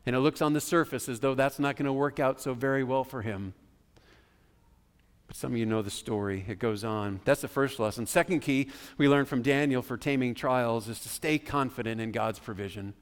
And 0.06 0.16
it 0.16 0.18
looks 0.18 0.42
on 0.42 0.54
the 0.54 0.60
surface 0.60 1.08
as 1.08 1.20
though 1.20 1.36
that's 1.36 1.60
not 1.60 1.76
going 1.76 1.86
to 1.86 1.92
work 1.92 2.18
out 2.18 2.40
so 2.40 2.52
very 2.52 2.82
well 2.82 3.04
for 3.04 3.22
him. 3.22 3.54
But 5.28 5.36
some 5.36 5.52
of 5.52 5.58
you 5.58 5.64
know 5.64 5.82
the 5.82 5.88
story. 5.88 6.44
It 6.48 6.58
goes 6.58 6.82
on. 6.82 7.20
That's 7.24 7.42
the 7.42 7.46
first 7.46 7.78
lesson. 7.78 8.06
Second 8.06 8.40
key 8.40 8.70
we 8.98 9.08
learned 9.08 9.28
from 9.28 9.42
Daniel 9.42 9.82
for 9.82 9.96
taming 9.96 10.34
trials 10.34 10.88
is 10.88 10.98
to 10.98 11.08
stay 11.08 11.38
confident 11.38 12.00
in 12.00 12.10
God's 12.10 12.40
provision. 12.40 12.94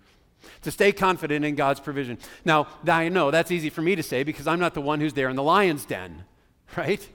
To 0.62 0.70
stay 0.70 0.92
confident 0.92 1.44
in 1.44 1.54
God's 1.54 1.80
provision. 1.80 2.18
Now, 2.44 2.68
I 2.86 3.08
know 3.08 3.30
that's 3.30 3.50
easy 3.50 3.70
for 3.70 3.82
me 3.82 3.96
to 3.96 4.02
say 4.02 4.22
because 4.22 4.46
I'm 4.46 4.60
not 4.60 4.74
the 4.74 4.80
one 4.80 5.00
who's 5.00 5.14
there 5.14 5.28
in 5.28 5.36
the 5.36 5.42
lion's 5.42 5.84
den, 5.84 6.24
right? 6.76 7.06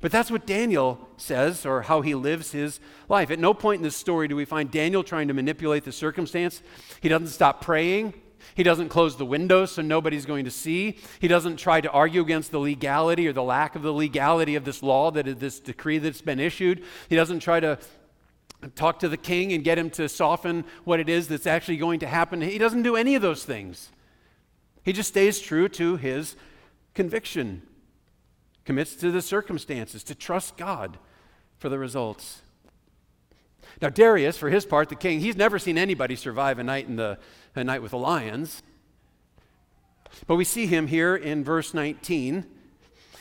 But 0.00 0.12
that's 0.12 0.30
what 0.30 0.46
Daniel 0.46 1.08
says, 1.16 1.64
or 1.64 1.82
how 1.82 2.02
he 2.02 2.14
lives 2.14 2.52
his 2.52 2.80
life. 3.08 3.30
At 3.30 3.38
no 3.38 3.54
point 3.54 3.78
in 3.78 3.82
this 3.82 3.96
story 3.96 4.28
do 4.28 4.36
we 4.36 4.44
find 4.44 4.70
Daniel 4.70 5.02
trying 5.02 5.28
to 5.28 5.34
manipulate 5.34 5.84
the 5.84 5.92
circumstance. 5.92 6.62
He 7.00 7.08
doesn't 7.08 7.28
stop 7.28 7.60
praying. 7.62 8.14
He 8.54 8.62
doesn't 8.62 8.90
close 8.90 9.16
the 9.16 9.24
windows 9.24 9.72
so 9.72 9.82
nobody's 9.82 10.26
going 10.26 10.44
to 10.44 10.50
see. 10.50 10.98
He 11.20 11.28
doesn't 11.28 11.56
try 11.56 11.80
to 11.80 11.90
argue 11.90 12.20
against 12.20 12.52
the 12.52 12.60
legality 12.60 13.26
or 13.26 13.32
the 13.32 13.42
lack 13.42 13.74
of 13.74 13.82
the 13.82 13.92
legality 13.92 14.54
of 14.54 14.64
this 14.64 14.82
law, 14.82 15.10
that 15.12 15.26
is 15.26 15.36
this 15.36 15.60
decree 15.60 15.98
that's 15.98 16.22
been 16.22 16.40
issued. 16.40 16.84
He 17.08 17.16
doesn't 17.16 17.40
try 17.40 17.60
to 17.60 17.78
talk 18.74 18.98
to 19.00 19.08
the 19.08 19.16
king 19.16 19.52
and 19.52 19.62
get 19.62 19.78
him 19.78 19.90
to 19.90 20.08
soften 20.08 20.64
what 20.84 21.00
it 21.00 21.08
is 21.08 21.28
that's 21.28 21.46
actually 21.46 21.76
going 21.76 22.00
to 22.00 22.06
happen. 22.06 22.40
He 22.40 22.58
doesn't 22.58 22.82
do 22.82 22.96
any 22.96 23.14
of 23.14 23.22
those 23.22 23.44
things. 23.44 23.90
He 24.82 24.92
just 24.92 25.08
stays 25.08 25.40
true 25.40 25.68
to 25.70 25.96
his 25.96 26.36
conviction, 26.94 27.62
commits 28.64 28.94
to 28.96 29.10
the 29.10 29.22
circumstances, 29.22 30.02
to 30.04 30.14
trust 30.14 30.56
God 30.56 30.98
for 31.58 31.68
the 31.68 31.78
results. 31.78 32.42
Now, 33.82 33.88
Darius, 33.88 34.38
for 34.38 34.48
his 34.48 34.64
part, 34.64 34.88
the 34.88 34.94
king, 34.94 35.20
he's 35.20 35.36
never 35.36 35.58
seen 35.58 35.76
anybody 35.76 36.16
survive 36.16 36.58
a 36.58 36.64
night 36.64 36.86
in 36.86 36.96
the 36.96 37.18
a 37.56 37.64
night 37.64 37.82
with 37.82 37.90
the 37.90 37.98
lions. 37.98 38.62
But 40.26 40.36
we 40.36 40.44
see 40.44 40.66
him 40.66 40.86
here 40.86 41.16
in 41.16 41.42
verse 41.42 41.74
19. 41.74 42.46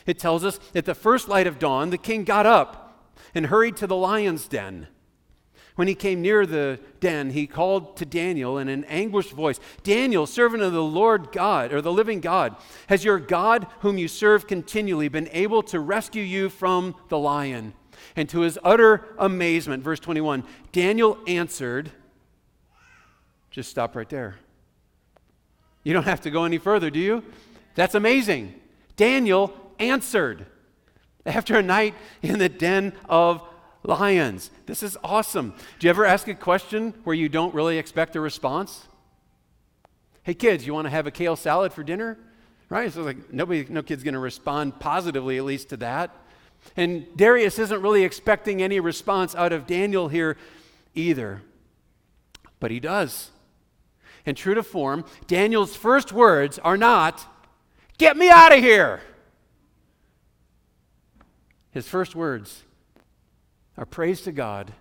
It 0.06 0.20
tells 0.20 0.44
us 0.44 0.60
at 0.76 0.86
the 0.86 0.94
first 0.94 1.28
light 1.28 1.48
of 1.48 1.58
dawn, 1.58 1.90
the 1.90 1.98
king 1.98 2.24
got 2.24 2.46
up 2.46 3.10
and 3.34 3.48
hurried 3.48 3.78
to 3.78 3.88
the 3.88 3.96
lion's 3.96 4.48
den. 4.48 4.88
When 5.76 5.88
he 5.90 5.96
came 5.96 6.22
near 6.22 6.46
the 6.46 6.80
den, 7.02 7.32
he 7.32 7.48
called 7.48 7.98
to 7.98 8.06
Daniel 8.06 8.58
in 8.58 8.70
an 8.70 8.86
anguished 8.86 9.32
voice 9.32 9.60
Daniel, 9.84 10.26
servant 10.26 10.64
of 10.64 10.72
the 10.72 10.84
Lord 10.84 11.32
God, 11.32 11.74
or 11.74 11.82
the 11.82 11.92
living 11.92 12.22
God, 12.22 12.56
has 12.88 13.04
your 13.04 13.20
God, 13.20 13.68
whom 13.80 13.98
you 13.98 14.08
serve 14.08 14.48
continually, 14.48 15.10
been 15.10 15.30
able 15.32 15.62
to 15.64 15.80
rescue 15.80 16.24
you 16.24 16.50
from 16.50 16.96
the 17.10 17.18
lion? 17.18 17.74
And 18.16 18.30
to 18.30 18.42
his 18.42 18.58
utter 18.64 19.06
amazement, 19.18 19.84
verse 19.84 20.00
21, 20.00 20.46
Daniel 20.72 21.18
answered, 21.28 21.92
just 23.52 23.70
stop 23.70 23.96
right 23.96 24.10
there. 24.10 24.36
You 25.84 25.94
don't 25.94 26.04
have 26.04 26.22
to 26.22 26.30
go 26.30 26.44
any 26.44 26.58
further, 26.58 26.90
do 26.90 27.00
you? 27.00 27.24
That's 27.76 27.96
amazing. 27.96 28.54
Daniel 28.96 29.54
answered 29.80 30.46
after 31.26 31.58
a 31.58 31.64
night 31.64 31.96
in 32.22 32.40
the 32.40 32.50
den 32.50 32.94
of 33.08 33.42
lions. 33.88 34.52
This 34.66 34.84
is 34.84 34.98
awesome. 35.04 35.54
Do 35.80 35.88
you 35.88 35.90
ever 35.90 36.06
ask 36.06 36.28
a 36.28 36.36
question 36.36 36.94
where 37.04 37.16
you 37.16 37.30
don't 37.30 37.54
really 37.54 37.78
expect 37.78 38.16
a 38.16 38.20
response? 38.20 38.88
Hey 40.24 40.34
kids, 40.34 40.66
you 40.66 40.74
want 40.74 40.86
to 40.86 40.92
have 40.92 41.08
a 41.08 41.12
kale 41.12 41.36
salad 41.36 41.72
for 41.72 41.84
dinner? 41.84 42.18
Right? 42.70 42.92
So 42.92 43.04
like 43.04 43.32
nobody 43.32 43.66
no 43.70 43.84
kid's 43.84 44.04
going 44.04 44.16
to 44.16 44.20
respond 44.20 44.80
positively 44.80 45.38
at 45.38 45.46
least 45.46 45.70
to 45.70 45.78
that. 45.78 46.16
And 46.76 47.06
Darius 47.16 47.60
isn't 47.60 47.82
really 47.82 48.04
expecting 48.04 48.62
any 48.62 48.80
response 48.80 49.36
out 49.36 49.54
of 49.54 49.68
Daniel 49.68 50.08
here 50.08 50.36
either. 50.96 51.44
But 52.60 52.72
he 52.72 52.80
does. 52.80 53.30
And 54.26 54.36
true 54.36 54.56
to 54.56 54.64
form, 54.64 55.06
Daniel's 55.28 55.76
first 55.76 56.12
words 56.12 56.58
are 56.60 56.78
not, 56.78 57.28
Get 57.98 58.18
me 58.18 58.30
out 58.30 58.52
of 58.52 58.60
here! 58.60 59.02
His 61.72 61.88
first 61.88 62.16
words 62.16 62.65
are 63.78 63.86
praise 63.86 64.22
to 64.22 64.32
God 64.32 64.74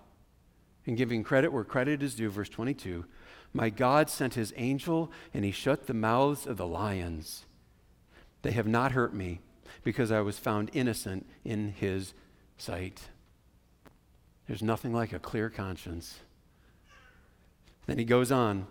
and 0.86 0.96
giving 0.96 1.22
credit 1.22 1.52
where 1.52 1.64
credit 1.64 2.02
is 2.02 2.14
due. 2.14 2.30
Verse 2.30 2.48
22 2.48 3.04
My 3.52 3.70
God 3.70 4.10
sent 4.10 4.34
his 4.34 4.52
angel, 4.56 5.10
and 5.32 5.44
he 5.44 5.50
shut 5.50 5.86
the 5.86 5.94
mouths 5.94 6.46
of 6.46 6.56
the 6.56 6.66
lions. 6.66 7.46
They 8.42 8.52
have 8.52 8.66
not 8.66 8.92
hurt 8.92 9.14
me 9.14 9.40
because 9.82 10.10
I 10.10 10.20
was 10.20 10.38
found 10.38 10.70
innocent 10.72 11.26
in 11.44 11.70
his 11.70 12.14
sight. 12.58 13.08
There's 14.46 14.62
nothing 14.62 14.92
like 14.92 15.12
a 15.12 15.18
clear 15.18 15.48
conscience. 15.48 16.18
Then 17.86 17.98
he 17.98 18.04
goes 18.04 18.30
on 18.30 18.66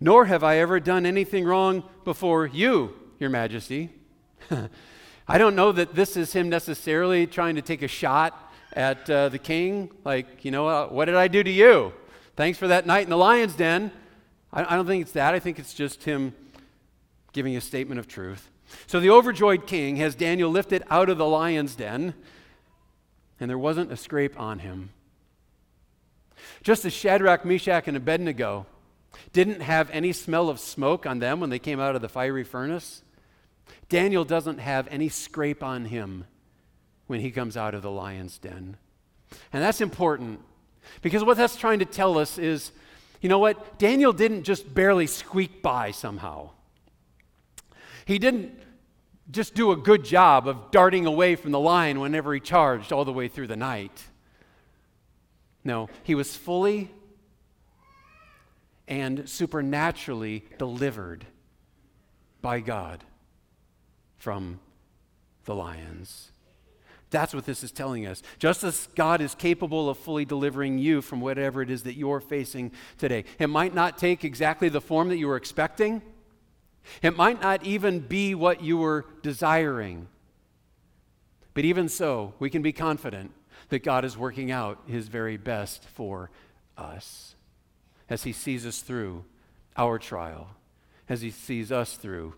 Nor 0.00 0.26
have 0.26 0.44
I 0.44 0.58
ever 0.58 0.80
done 0.80 1.06
anything 1.06 1.44
wrong 1.44 1.84
before 2.04 2.46
you, 2.46 2.94
your 3.18 3.30
majesty. 3.30 3.90
I 5.28 5.38
don't 5.38 5.56
know 5.56 5.72
that 5.72 5.94
this 5.94 6.16
is 6.16 6.32
him 6.32 6.48
necessarily 6.48 7.26
trying 7.26 7.56
to 7.56 7.62
take 7.62 7.82
a 7.82 7.88
shot 7.88 8.47
at 8.72 9.08
uh, 9.08 9.28
the 9.28 9.38
king, 9.38 9.90
like, 10.04 10.44
you 10.44 10.50
know, 10.50 10.68
uh, 10.68 10.86
what 10.88 11.06
did 11.06 11.14
I 11.14 11.28
do 11.28 11.42
to 11.42 11.50
you? 11.50 11.92
Thanks 12.36 12.58
for 12.58 12.68
that 12.68 12.86
night 12.86 13.04
in 13.04 13.10
the 13.10 13.16
lion's 13.16 13.54
den. 13.54 13.90
I, 14.52 14.64
I 14.64 14.76
don't 14.76 14.86
think 14.86 15.02
it's 15.02 15.12
that. 15.12 15.34
I 15.34 15.38
think 15.38 15.58
it's 15.58 15.74
just 15.74 16.04
him 16.04 16.34
giving 17.32 17.56
a 17.56 17.60
statement 17.60 17.98
of 17.98 18.06
truth. 18.06 18.50
So 18.86 19.00
the 19.00 19.10
overjoyed 19.10 19.66
king 19.66 19.96
has 19.96 20.14
Daniel 20.14 20.50
lifted 20.50 20.82
out 20.90 21.08
of 21.08 21.18
the 21.18 21.26
lion's 21.26 21.74
den, 21.74 22.14
and 23.40 23.48
there 23.48 23.58
wasn't 23.58 23.92
a 23.92 23.96
scrape 23.96 24.38
on 24.38 24.60
him. 24.60 24.90
Just 26.62 26.84
as 26.84 26.92
Shadrach, 26.92 27.44
Meshach, 27.44 27.88
and 27.88 27.96
Abednego 27.96 28.66
didn't 29.32 29.60
have 29.60 29.90
any 29.90 30.12
smell 30.12 30.48
of 30.48 30.60
smoke 30.60 31.06
on 31.06 31.18
them 31.18 31.40
when 31.40 31.50
they 31.50 31.58
came 31.58 31.80
out 31.80 31.96
of 31.96 32.02
the 32.02 32.08
fiery 32.08 32.44
furnace, 32.44 33.02
Daniel 33.88 34.24
doesn't 34.24 34.58
have 34.58 34.86
any 34.90 35.08
scrape 35.08 35.62
on 35.62 35.86
him 35.86 36.24
when 37.08 37.20
he 37.20 37.32
comes 37.32 37.56
out 37.56 37.74
of 37.74 37.82
the 37.82 37.90
lion's 37.90 38.38
den. 38.38 38.76
And 39.52 39.62
that's 39.62 39.80
important 39.80 40.40
because 41.02 41.24
what 41.24 41.36
that's 41.36 41.56
trying 41.56 41.80
to 41.80 41.84
tell 41.84 42.16
us 42.16 42.38
is 42.38 42.70
you 43.20 43.28
know 43.28 43.40
what? 43.40 43.78
Daniel 43.78 44.12
didn't 44.12 44.44
just 44.44 44.72
barely 44.72 45.06
squeak 45.08 45.60
by 45.60 45.90
somehow. 45.90 46.50
He 48.04 48.18
didn't 48.18 48.52
just 49.30 49.54
do 49.54 49.72
a 49.72 49.76
good 49.76 50.04
job 50.04 50.48
of 50.48 50.70
darting 50.70 51.04
away 51.04 51.34
from 51.34 51.50
the 51.50 51.58
lion 51.58 52.00
whenever 52.00 52.32
he 52.32 52.40
charged 52.40 52.92
all 52.92 53.04
the 53.04 53.12
way 53.12 53.28
through 53.28 53.48
the 53.48 53.56
night. 53.56 54.04
No, 55.64 55.90
he 56.04 56.14
was 56.14 56.34
fully 56.36 56.90
and 58.86 59.28
supernaturally 59.28 60.44
delivered 60.56 61.26
by 62.40 62.60
God 62.60 63.04
from 64.16 64.60
the 65.44 65.54
lions. 65.54 66.30
That's 67.10 67.34
what 67.34 67.46
this 67.46 67.64
is 67.64 67.72
telling 67.72 68.06
us. 68.06 68.22
Just 68.38 68.64
as 68.64 68.88
God 68.94 69.20
is 69.20 69.34
capable 69.34 69.88
of 69.88 69.98
fully 69.98 70.24
delivering 70.24 70.78
you 70.78 71.00
from 71.00 71.20
whatever 71.20 71.62
it 71.62 71.70
is 71.70 71.84
that 71.84 71.96
you're 71.96 72.20
facing 72.20 72.72
today, 72.98 73.24
it 73.38 73.46
might 73.48 73.74
not 73.74 73.96
take 73.96 74.24
exactly 74.24 74.68
the 74.68 74.80
form 74.80 75.08
that 75.08 75.16
you 75.16 75.28
were 75.28 75.36
expecting, 75.36 76.02
it 77.02 77.16
might 77.16 77.40
not 77.40 77.64
even 77.64 78.00
be 78.00 78.34
what 78.34 78.62
you 78.62 78.76
were 78.76 79.06
desiring. 79.22 80.08
But 81.54 81.64
even 81.64 81.88
so, 81.88 82.34
we 82.38 82.50
can 82.50 82.62
be 82.62 82.72
confident 82.72 83.32
that 83.70 83.80
God 83.80 84.04
is 84.04 84.16
working 84.16 84.50
out 84.50 84.82
his 84.86 85.08
very 85.08 85.36
best 85.36 85.84
for 85.88 86.30
us 86.76 87.34
as 88.08 88.22
he 88.22 88.32
sees 88.32 88.64
us 88.64 88.80
through 88.80 89.24
our 89.76 89.98
trial, 89.98 90.50
as 91.08 91.20
he 91.20 91.30
sees 91.30 91.70
us 91.72 91.96
through 91.96 92.34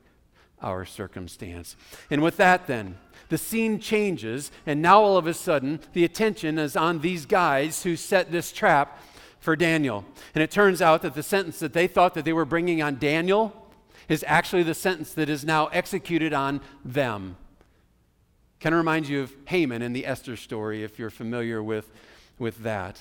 our 0.63 0.85
circumstance. 0.85 1.77
And 2.11 2.23
with 2.23 2.37
that, 2.39 2.67
then, 2.67 2.97
the 3.29 3.39
scene 3.39 3.79
changes, 3.79 4.51
and 4.67 4.83
now 4.83 5.01
all 5.01 5.17
of 5.17 5.27
a 5.27 5.35
sudden, 5.35 5.81
the 5.93 6.05
attention 6.05 6.59
is 6.59 6.77
on 6.77 7.01
these 7.01 7.27
guys 7.27 7.85
who 7.85 7.97
set 7.97 8.33
this 8.33 8.53
trap 8.53 9.01
for 9.39 9.57
Daniel. 9.57 10.05
And 10.35 10.43
it 10.43 10.51
turns 10.51 10.83
out 10.83 11.03
that 11.03 11.15
the 11.15 11.23
sentence 11.23 11.59
that 11.61 11.73
they 11.73 11.87
thought 11.87 12.15
that 12.15 12.25
they 12.25 12.33
were 12.33 12.45
bringing 12.45 12.83
on 12.83 12.99
Daniel 12.99 13.71
is 14.09 14.25
actually 14.27 14.65
the 14.65 14.75
sentence 14.75 15.15
that 15.15 15.29
is 15.29 15.45
now 15.45 15.69
executed 15.69 16.33
on 16.33 16.61
them. 16.85 17.37
Kind 18.61 18.75
of 18.75 18.79
reminds 18.79 19.09
you 19.09 19.23
of 19.23 19.33
Haman 19.47 19.81
in 19.81 19.93
the 19.93 20.05
Esther 20.05 20.37
story, 20.37 20.83
if 20.83 20.99
you're 20.99 21.09
familiar 21.09 21.63
with, 21.63 21.91
with 22.39 22.59
that. 22.65 23.01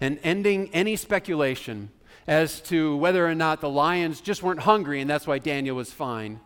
And 0.00 0.18
ending 0.22 0.68
any 0.74 0.96
speculation 0.96 1.90
as 2.26 2.60
to 2.62 2.96
whether 2.96 3.26
or 3.26 3.34
not 3.34 3.60
the 3.60 3.70
lions 3.70 4.20
just 4.20 4.42
weren't 4.42 4.60
hungry 4.60 5.00
and 5.00 5.08
that's 5.08 5.26
why 5.26 5.38
Daniel 5.38 5.76
was 5.76 5.92
fine. 5.92 6.40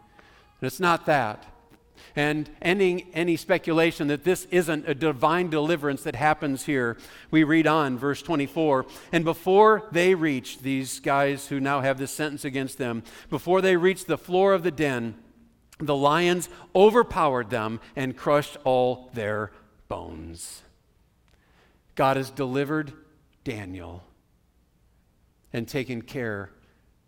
And 0.61 0.67
it's 0.67 0.81
not 0.81 1.07
that. 1.07 1.47
And 2.17 2.51
ending 2.61 3.09
any 3.13 3.37
speculation 3.37 4.09
that 4.09 4.25
this 4.25 4.47
isn't 4.51 4.89
a 4.89 4.95
divine 4.95 5.51
deliverance 5.51 6.03
that 6.03 6.17
happens 6.17 6.65
here, 6.65 6.97
we 7.31 7.45
read 7.45 7.67
on, 7.67 7.99
verse 7.99 8.23
24. 8.23 8.87
And 9.13 9.25
before 9.25 9.89
they 9.93 10.15
reached, 10.15 10.63
these 10.63 11.01
guys 11.01 11.49
who 11.49 11.61
now 11.61 11.81
have 11.81 11.99
this 11.99 12.11
sentence 12.11 12.45
against 12.45 12.79
them, 12.79 13.03
before 13.31 13.61
they 13.61 13.77
reached 13.77 14.07
the 14.07 14.19
floor 14.19 14.53
of 14.53 14.63
the 14.63 14.71
den, 14.71 15.15
the 15.79 15.95
lions 15.95 16.49
overpowered 16.75 17.51
them 17.51 17.81
and 17.95 18.17
crushed 18.17 18.57
all 18.65 19.11
their 19.15 19.53
bones. 19.89 20.63
God 21.95 22.17
has 22.17 22.31
delivered 22.31 22.93
Daniel 23.45 24.03
and 25.53 25.69
taken 25.69 26.03
care 26.03 26.51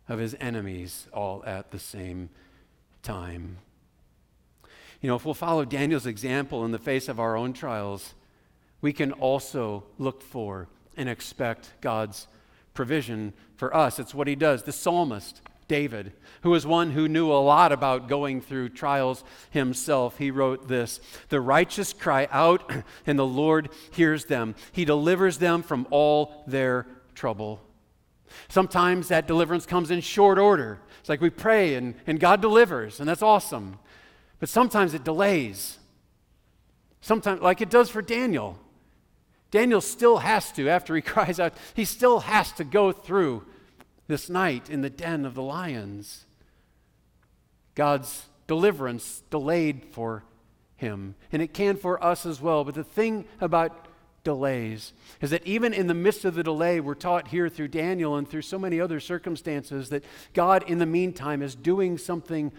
of 0.09 0.19
his 0.19 0.37
enemies 0.41 1.09
all 1.13 1.43
at 1.45 1.71
the 1.71 1.79
same 1.79 2.29
time. 2.29 2.37
You 5.01 5.09
know, 5.09 5.17
if 5.17 5.25
we'll 5.25 5.35
follow 5.35 5.65
Daniel's 5.65 6.07
example 6.07 6.65
in 6.65 6.73
the 6.73 6.79
face 6.79 7.09
of 7.09 7.19
our 7.19 7.37
own 7.37 7.53
trials, 7.53 8.15
we 8.81 8.93
can 8.93 9.13
also 9.13 9.85
look 9.99 10.23
for 10.23 10.69
and 10.97 11.09
expect 11.09 11.73
God's 11.81 12.27
provision 12.75 13.33
for 13.57 13.75
us. 13.75 13.99
It's 13.99 14.15
what 14.15 14.29
he 14.29 14.35
does. 14.35 14.63
The 14.63 14.73
psalmist, 14.73 15.41
David, 15.69 16.13
who 16.43 16.51
was 16.51 16.67
one 16.67 16.91
who 16.91 17.09
knew 17.09 17.31
a 17.31 17.35
lot 17.35 17.73
about 17.73 18.09
going 18.09 18.41
through 18.41 18.71
trials 18.71 19.25
himself, 19.51 20.19
he 20.19 20.31
wrote 20.31 20.69
this 20.69 21.01
The 21.29 21.41
righteous 21.41 21.93
cry 21.93 22.29
out, 22.31 22.71
and 23.07 23.19
the 23.19 23.27
Lord 23.27 23.71
hears 23.91 24.27
them. 24.27 24.55
He 24.73 24.85
delivers 24.85 25.39
them 25.39 25.63
from 25.63 25.87
all 25.91 26.45
their 26.47 26.87
trouble. 27.15 27.61
Sometimes 28.49 29.09
that 29.09 29.27
deliverance 29.27 29.67
comes 29.67 29.91
in 29.91 30.01
short 30.01 30.39
order. 30.39 30.81
It's 31.01 31.09
like 31.09 31.21
we 31.21 31.31
pray 31.31 31.75
and, 31.75 31.95
and 32.07 32.21
God 32.21 32.41
delivers, 32.41 33.01
and 33.01 33.09
that's 33.09 33.23
awesome. 33.23 33.79
But 34.39 34.49
sometimes 34.49 34.95
it 34.95 35.05
delays. 35.05 35.79
Sometimes, 37.01 37.41
like 37.41 37.61
it 37.61 37.71
does 37.71 37.91
for 37.91 38.03
Daniel. 38.03 38.59
Daniel 39.51 39.81
still 39.81 40.19
has 40.19 40.53
to, 40.53 40.69
after 40.69 40.95
he 40.95 41.03
cries 41.03 41.41
out, 41.41 41.55
he 41.75 41.85
still 41.85 42.21
has 42.21 42.53
to 42.53 42.65
go 42.65 42.93
through 42.93 43.45
this 44.07 44.29
night 44.29 44.69
in 44.69 44.83
the 44.83 44.91
den 44.91 45.25
of 45.25 45.35
the 45.35 45.43
lions. 45.43 46.25
God's 47.75 48.27
deliverance 48.47 49.23
delayed 49.31 49.87
for 49.93 50.25
him, 50.77 51.15
and 51.33 51.41
it 51.41 51.55
can 51.55 51.77
for 51.77 52.03
us 52.03 52.27
as 52.27 52.41
well. 52.41 52.65
But 52.65 52.75
the 52.75 52.85
thing 52.85 53.25
about 53.41 53.87
delays 54.31 54.93
is 55.21 55.31
that 55.31 55.45
even 55.45 55.73
in 55.75 55.89
the 55.89 55.95
midst 55.95 56.25
of 56.25 56.35
the 56.35 56.43
delay, 56.45 56.79
we're 56.79 56.95
taught 56.95 57.29
here 57.29 57.49
through 57.49 57.69
Daniel 57.69 58.17
and 58.17 58.29
through 58.29 58.43
so 58.43 58.59
many 58.59 58.81
other 58.81 59.01
circumstances 59.01 59.89
that 59.89 60.05
God, 60.35 60.63
in 60.69 60.79
the 60.79 60.87
meantime, 60.87 61.43
is 61.43 61.57
doing 61.57 61.99
something 61.99 62.53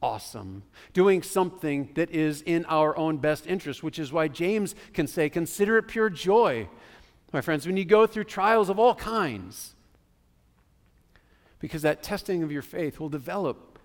awesome, 0.00 0.62
doing 0.94 1.22
something 1.22 1.90
that 1.94 2.10
is 2.10 2.40
in 2.42 2.64
our 2.64 2.96
own 2.96 3.18
best 3.18 3.46
interest, 3.46 3.82
which 3.82 3.98
is 3.98 4.10
why 4.10 4.26
James 4.26 4.74
can 4.94 5.06
say, 5.06 5.28
Consider 5.28 5.76
it 5.76 5.82
pure 5.82 6.08
joy, 6.08 6.66
my 7.30 7.42
friends, 7.42 7.66
when 7.66 7.76
you 7.76 7.84
go 7.84 8.06
through 8.06 8.24
trials 8.24 8.70
of 8.70 8.78
all 8.78 8.94
kinds, 8.94 9.74
because 11.58 11.82
that 11.82 12.02
testing 12.02 12.42
of 12.42 12.50
your 12.50 12.62
faith 12.62 12.98
will 12.98 13.10
develop 13.10 13.78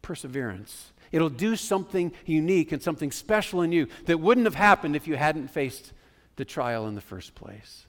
perseverance. 0.00 0.90
It'll 1.12 1.28
do 1.28 1.54
something 1.54 2.10
unique 2.26 2.72
and 2.72 2.82
something 2.82 3.12
special 3.12 3.62
in 3.62 3.70
you 3.70 3.86
that 4.06 4.18
wouldn't 4.18 4.46
have 4.46 4.56
happened 4.56 4.96
if 4.96 5.06
you 5.06 5.14
hadn't 5.14 5.48
faced 5.48 5.92
the 6.36 6.44
trial 6.44 6.86
in 6.86 6.94
the 6.94 7.00
first 7.00 7.34
place. 7.34 7.86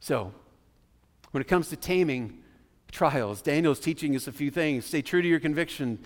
So, 0.00 0.32
when 1.30 1.40
it 1.40 1.46
comes 1.46 1.68
to 1.68 1.76
taming 1.76 2.42
trials, 2.90 3.42
Daniel's 3.42 3.78
teaching 3.78 4.16
us 4.16 4.26
a 4.26 4.32
few 4.32 4.50
things. 4.50 4.86
Stay 4.86 5.02
true 5.02 5.22
to 5.22 5.28
your 5.28 5.40
conviction, 5.40 5.98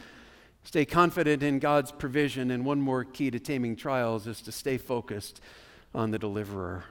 stay 0.65 0.85
confident 0.85 1.43
in 1.43 1.59
God's 1.59 1.93
provision, 1.93 2.51
and 2.51 2.65
one 2.65 2.81
more 2.81 3.05
key 3.05 3.31
to 3.31 3.39
taming 3.39 3.77
trials 3.77 4.27
is 4.27 4.43
to 4.43 4.53
stay 4.53 4.77
focused 4.77 5.41
on 5.95 6.11
the 6.11 6.19
deliverer. 6.19 6.85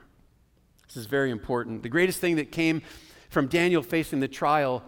This 0.88 0.96
is 0.96 1.06
very 1.06 1.30
important. 1.30 1.82
The 1.82 1.88
greatest 1.88 2.20
thing 2.20 2.36
that 2.36 2.50
came 2.50 2.82
from 3.28 3.46
Daniel 3.48 3.82
facing 3.82 4.20
the 4.20 4.28
trial 4.28 4.82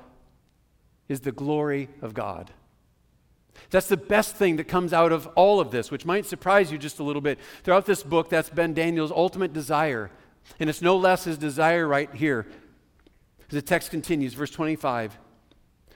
is 1.08 1.20
the 1.20 1.32
glory 1.32 1.88
of 2.02 2.14
God. 2.14 2.50
That's 3.70 3.88
the 3.88 3.96
best 3.96 4.36
thing 4.36 4.56
that 4.56 4.64
comes 4.64 4.92
out 4.92 5.12
of 5.12 5.26
all 5.34 5.60
of 5.60 5.70
this, 5.70 5.90
which 5.90 6.04
might 6.04 6.26
surprise 6.26 6.70
you 6.70 6.78
just 6.78 6.98
a 6.98 7.02
little 7.02 7.22
bit. 7.22 7.38
Throughout 7.62 7.86
this 7.86 8.02
book, 8.02 8.28
that's 8.28 8.50
been 8.50 8.74
Daniel's 8.74 9.10
ultimate 9.10 9.52
desire. 9.52 10.10
And 10.60 10.70
it's 10.70 10.82
no 10.82 10.96
less 10.96 11.24
his 11.24 11.38
desire 11.38 11.86
right 11.86 12.12
here. 12.14 12.46
The 13.48 13.62
text 13.62 13.90
continues, 13.90 14.34
verse 14.34 14.50
25. 14.50 15.18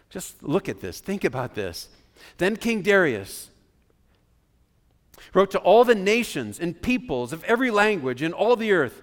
Just 0.08 0.42
look 0.42 0.68
at 0.68 0.80
this. 0.80 1.00
Think 1.00 1.24
about 1.24 1.54
this. 1.54 1.88
Then 2.38 2.56
King 2.56 2.82
Darius 2.82 3.50
wrote 5.34 5.50
to 5.52 5.58
all 5.58 5.84
the 5.84 5.94
nations 5.94 6.58
and 6.58 6.80
peoples 6.80 7.32
of 7.32 7.44
every 7.44 7.70
language 7.70 8.22
in 8.22 8.32
all 8.32 8.56
the 8.56 8.72
earth 8.72 9.02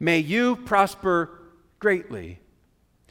May 0.00 0.18
you 0.18 0.56
prosper 0.56 1.40
greatly. 1.78 2.38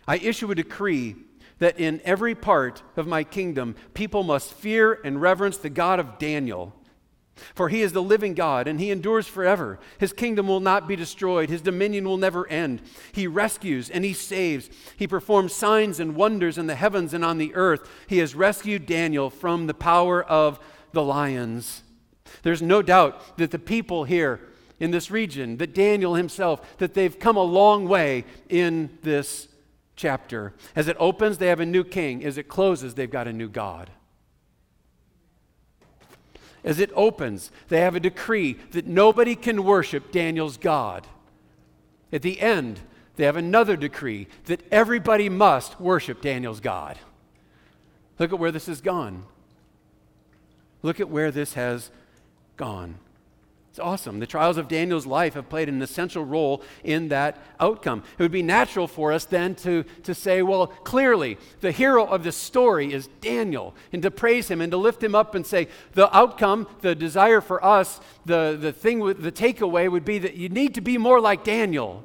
I 0.07 0.17
issue 0.17 0.51
a 0.51 0.55
decree 0.55 1.15
that 1.63 1.79
in 1.79 2.01
every 2.03 2.35
part 2.35 2.83
of 2.97 3.07
my 3.07 3.23
kingdom, 3.23 3.75
people 3.93 4.23
must 4.23 4.53
fear 4.53 4.99
and 5.03 5.21
reverence 5.21 5.57
the 5.57 5.69
God 5.69 5.99
of 5.99 6.19
Daniel. 6.19 6.73
For 7.55 7.69
he 7.69 7.81
is 7.81 7.93
the 7.93 8.01
living 8.01 8.33
God, 8.33 8.67
and 8.67 8.79
he 8.79 8.91
endures 8.91 9.27
forever. 9.27 9.79
His 9.97 10.13
kingdom 10.13 10.47
will 10.47 10.59
not 10.59 10.87
be 10.87 10.95
destroyed, 10.95 11.49
his 11.49 11.61
dominion 11.61 12.05
will 12.05 12.17
never 12.17 12.47
end. 12.47 12.81
He 13.11 13.27
rescues 13.27 13.89
and 13.89 14.05
he 14.05 14.13
saves. 14.13 14.69
He 14.97 15.07
performs 15.07 15.53
signs 15.53 15.99
and 15.99 16.15
wonders 16.15 16.57
in 16.57 16.67
the 16.67 16.75
heavens 16.75 17.13
and 17.13 17.25
on 17.25 17.37
the 17.37 17.55
earth. 17.55 17.89
He 18.07 18.19
has 18.19 18.35
rescued 18.35 18.85
Daniel 18.85 19.29
from 19.29 19.67
the 19.67 19.73
power 19.73 20.23
of 20.23 20.59
the 20.91 21.03
lions. 21.03 21.83
There's 22.43 22.61
no 22.61 22.81
doubt 22.81 23.37
that 23.37 23.51
the 23.51 23.59
people 23.59 24.03
here 24.03 24.39
in 24.79 24.91
this 24.91 25.09
region, 25.09 25.57
that 25.57 25.73
Daniel 25.73 26.15
himself, 26.15 26.77
that 26.77 26.93
they've 26.93 27.17
come 27.17 27.37
a 27.37 27.43
long 27.43 27.87
way 27.87 28.25
in 28.49 28.97
this 29.01 29.47
chapter. 30.03 30.53
As 30.75 30.89
it 30.89 30.97
opens, 30.99 31.37
they 31.37 31.47
have 31.47 31.61
a 31.61 31.65
new 31.65 31.85
king. 31.85 32.25
As 32.25 32.37
it 32.37 32.49
closes, 32.49 32.93
they've 32.93 33.09
got 33.09 33.25
a 33.25 33.31
new 33.31 33.47
God. 33.47 33.89
As 36.61 36.77
it 36.77 36.91
opens, 36.93 37.51
they 37.69 37.79
have 37.79 37.95
a 37.95 38.01
decree 38.01 38.57
that 38.71 38.85
nobody 38.85 39.33
can 39.33 39.63
worship 39.63 40.11
Daniel's 40.11 40.57
God. 40.57 41.07
At 42.11 42.21
the 42.21 42.41
end, 42.41 42.81
they 43.15 43.23
have 43.23 43.37
another 43.37 43.77
decree 43.77 44.27
that 44.43 44.61
everybody 44.73 45.29
must 45.29 45.79
worship 45.79 46.21
Daniel's 46.21 46.59
God. 46.59 46.99
Look 48.19 48.33
at 48.33 48.39
where 48.39 48.51
this 48.51 48.65
has 48.65 48.81
gone. 48.81 49.23
Look 50.81 50.99
at 50.99 51.09
where 51.09 51.31
this 51.31 51.53
has 51.53 51.91
gone. 52.57 52.95
It's 53.73 53.79
awesome. 53.79 54.19
The 54.19 54.27
trials 54.27 54.57
of 54.57 54.67
Daniel's 54.67 55.07
life 55.07 55.33
have 55.33 55.49
played 55.49 55.67
an 55.67 55.81
essential 55.81 56.23
role 56.23 56.61
in 56.83 57.07
that 57.07 57.39
outcome. 57.59 58.03
It 58.19 58.21
would 58.21 58.31
be 58.31 58.43
natural 58.43 58.87
for 58.87 59.11
us 59.11 59.25
then 59.25 59.55
to, 59.55 59.83
to 60.03 60.13
say, 60.13 60.43
well, 60.43 60.67
clearly, 60.67 61.39
the 61.61 61.71
hero 61.71 62.05
of 62.05 62.23
this 62.23 62.35
story 62.35 62.93
is 62.93 63.07
Daniel, 63.19 63.73
and 63.91 64.03
to 64.03 64.11
praise 64.11 64.47
him 64.47 64.61
and 64.61 64.71
to 64.71 64.77
lift 64.77 65.03
him 65.03 65.15
up 65.15 65.33
and 65.33 65.43
say, 65.43 65.69
the 65.93 66.15
outcome, 66.15 66.67
the 66.81 66.93
desire 66.93 67.41
for 67.41 67.65
us, 67.65 67.99
the, 68.27 68.55
the 68.61 68.71
thing, 68.71 68.99
the 68.99 69.31
takeaway 69.31 69.89
would 69.89 70.05
be 70.05 70.19
that 70.19 70.35
you 70.35 70.49
need 70.49 70.75
to 70.75 70.81
be 70.81 70.99
more 70.99 71.19
like 71.19 71.43
Daniel. 71.43 72.03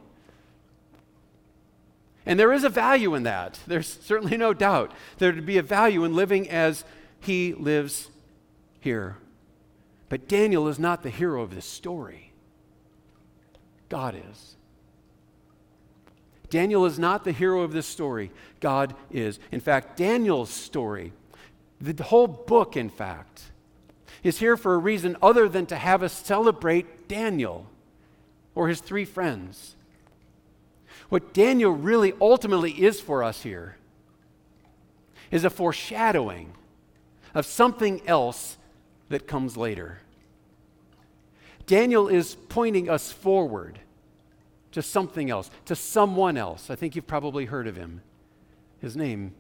And 2.25 2.41
there 2.41 2.55
is 2.55 2.65
a 2.65 2.71
value 2.71 3.15
in 3.15 3.25
that. 3.25 3.61
There's 3.67 3.99
certainly 4.01 4.39
no 4.39 4.55
doubt. 4.55 4.93
There 5.19 5.35
would 5.35 5.45
be 5.45 5.59
a 5.59 5.63
value 5.63 6.03
in 6.05 6.17
living 6.17 6.49
as 6.49 6.87
he 7.21 7.53
lives 7.53 8.09
here. 8.81 9.19
But 10.09 10.29
Daniel 10.29 10.69
is 10.69 10.79
not 10.79 11.03
the 11.03 11.11
hero 11.11 11.43
of 11.43 11.55
this 11.55 11.67
story. 11.67 12.33
God 13.89 14.21
is. 14.31 14.57
Daniel 16.51 16.87
is 16.87 16.99
not 16.99 17.25
the 17.25 17.33
hero 17.33 17.61
of 17.63 17.73
this 17.73 17.87
story. 17.87 18.31
God 18.61 18.95
is. 19.11 19.39
In 19.53 19.61
fact, 19.61 19.97
Daniel's 19.97 20.51
story, 20.51 21.13
the 21.81 22.03
whole 22.03 22.27
book, 22.27 22.77
in 22.77 22.89
fact, 22.89 23.43
is 24.23 24.39
here 24.39 24.57
for 24.57 24.75
a 24.75 24.79
reason 24.79 25.17
other 25.23 25.49
than 25.49 25.67
to 25.67 25.77
have 25.77 26.03
us 26.03 26.13
celebrate 26.13 27.09
Daniel 27.09 27.67
or 28.55 28.69
his 28.69 28.81
three 28.81 29.05
friends. 29.05 29.77
What 31.09 31.33
Daniel 31.33 31.73
really 31.73 32.13
ultimately 32.21 32.73
is 32.73 33.01
for 33.01 33.23
us 33.23 33.43
here 33.43 33.77
is 35.31 35.45
a 35.45 35.51
foreshadowing 35.51 36.53
of 37.35 37.47
something 37.47 38.07
else 38.07 38.58
that 39.09 39.27
comes 39.27 39.57
later. 39.57 39.99
Daniel 41.67 42.09
is 42.09 42.35
pointing 42.49 42.89
us 42.89 43.13
forward 43.13 43.79
to 44.73 44.83
something 44.83 45.31
else, 45.31 45.51
to 45.67 45.75
someone 45.75 46.37
else. 46.37 46.71
I 46.71 46.75
think 46.75 46.97
you've 46.97 47.07
probably 47.07 47.45
heard 47.45 47.67
of 47.67 47.77
him. 47.77 48.03
His 48.81 48.97
name 48.97 49.35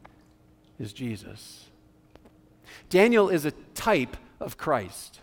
is 0.78 0.92
Jesus. 0.92 1.66
Daniel 2.90 3.28
is 3.28 3.44
a 3.44 3.52
type 3.74 4.16
of 4.40 4.56
Christ. 4.56 5.20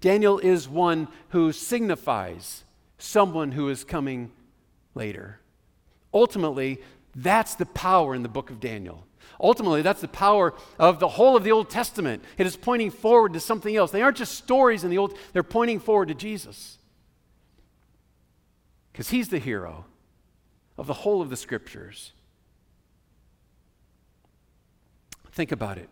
Daniel 0.00 0.38
is 0.38 0.68
one 0.68 1.08
who 1.30 1.52
signifies 1.52 2.64
someone 2.98 3.52
who 3.52 3.68
is 3.68 3.84
coming 3.84 4.30
later. 4.94 5.40
Ultimately, 6.12 6.80
that's 7.14 7.54
the 7.54 7.66
power 7.66 8.14
in 8.14 8.22
the 8.22 8.28
book 8.28 8.50
of 8.50 8.60
Daniel. 8.60 9.06
Ultimately, 9.40 9.82
that's 9.82 10.00
the 10.00 10.08
power 10.08 10.54
of 10.78 11.00
the 11.00 11.08
whole 11.08 11.36
of 11.36 11.44
the 11.44 11.52
Old 11.52 11.70
Testament. 11.70 12.22
It 12.38 12.46
is 12.46 12.56
pointing 12.56 12.90
forward 12.90 13.32
to 13.32 13.40
something 13.40 13.74
else. 13.74 13.90
They 13.90 14.02
aren't 14.02 14.16
just 14.16 14.34
stories 14.34 14.84
in 14.84 14.90
the 14.90 14.98
Old, 14.98 15.16
they're 15.32 15.42
pointing 15.42 15.80
forward 15.80 16.08
to 16.08 16.14
Jesus. 16.14 16.78
Because 18.92 19.10
he's 19.10 19.28
the 19.28 19.38
hero 19.38 19.86
of 20.78 20.86
the 20.86 20.94
whole 20.94 21.20
of 21.20 21.30
the 21.30 21.36
scriptures. 21.36 22.12
Think 25.32 25.50
about 25.50 25.78
it. 25.78 25.88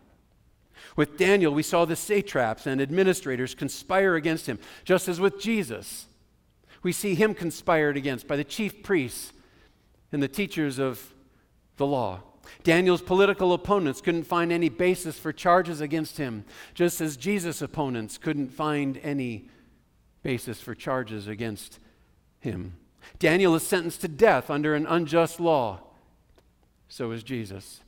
With 0.95 1.17
Daniel, 1.17 1.53
we 1.53 1.63
saw 1.63 1.85
the 1.85 1.95
satraps 1.95 2.65
and 2.65 2.79
administrators 2.79 3.55
conspire 3.55 4.15
against 4.15 4.47
him, 4.47 4.59
just 4.83 5.07
as 5.07 5.19
with 5.19 5.39
Jesus. 5.39 6.05
We 6.81 6.91
see 6.91 7.15
him 7.15 7.33
conspired 7.33 7.97
against 7.97 8.27
by 8.27 8.35
the 8.35 8.43
chief 8.43 8.83
priests 8.83 9.33
and 10.11 10.21
the 10.21 10.27
teachers 10.27 10.79
of 10.79 11.13
the 11.77 11.85
law. 11.85 12.21
Daniel's 12.63 13.01
political 13.01 13.53
opponents 13.53 14.01
couldn't 14.01 14.23
find 14.23 14.51
any 14.51 14.69
basis 14.69 15.17
for 15.17 15.33
charges 15.33 15.81
against 15.81 16.17
him, 16.17 16.45
just 16.73 17.01
as 17.01 17.17
Jesus' 17.17 17.61
opponents 17.61 18.17
couldn't 18.17 18.49
find 18.49 18.99
any 19.03 19.49
basis 20.23 20.61
for 20.61 20.75
charges 20.75 21.27
against 21.27 21.79
him. 22.39 22.75
Daniel 23.19 23.55
is 23.55 23.63
sentenced 23.63 24.01
to 24.01 24.07
death 24.07 24.49
under 24.49 24.75
an 24.75 24.85
unjust 24.85 25.39
law. 25.39 25.81
So 26.87 27.11
is 27.11 27.23
Jesus. 27.23 27.81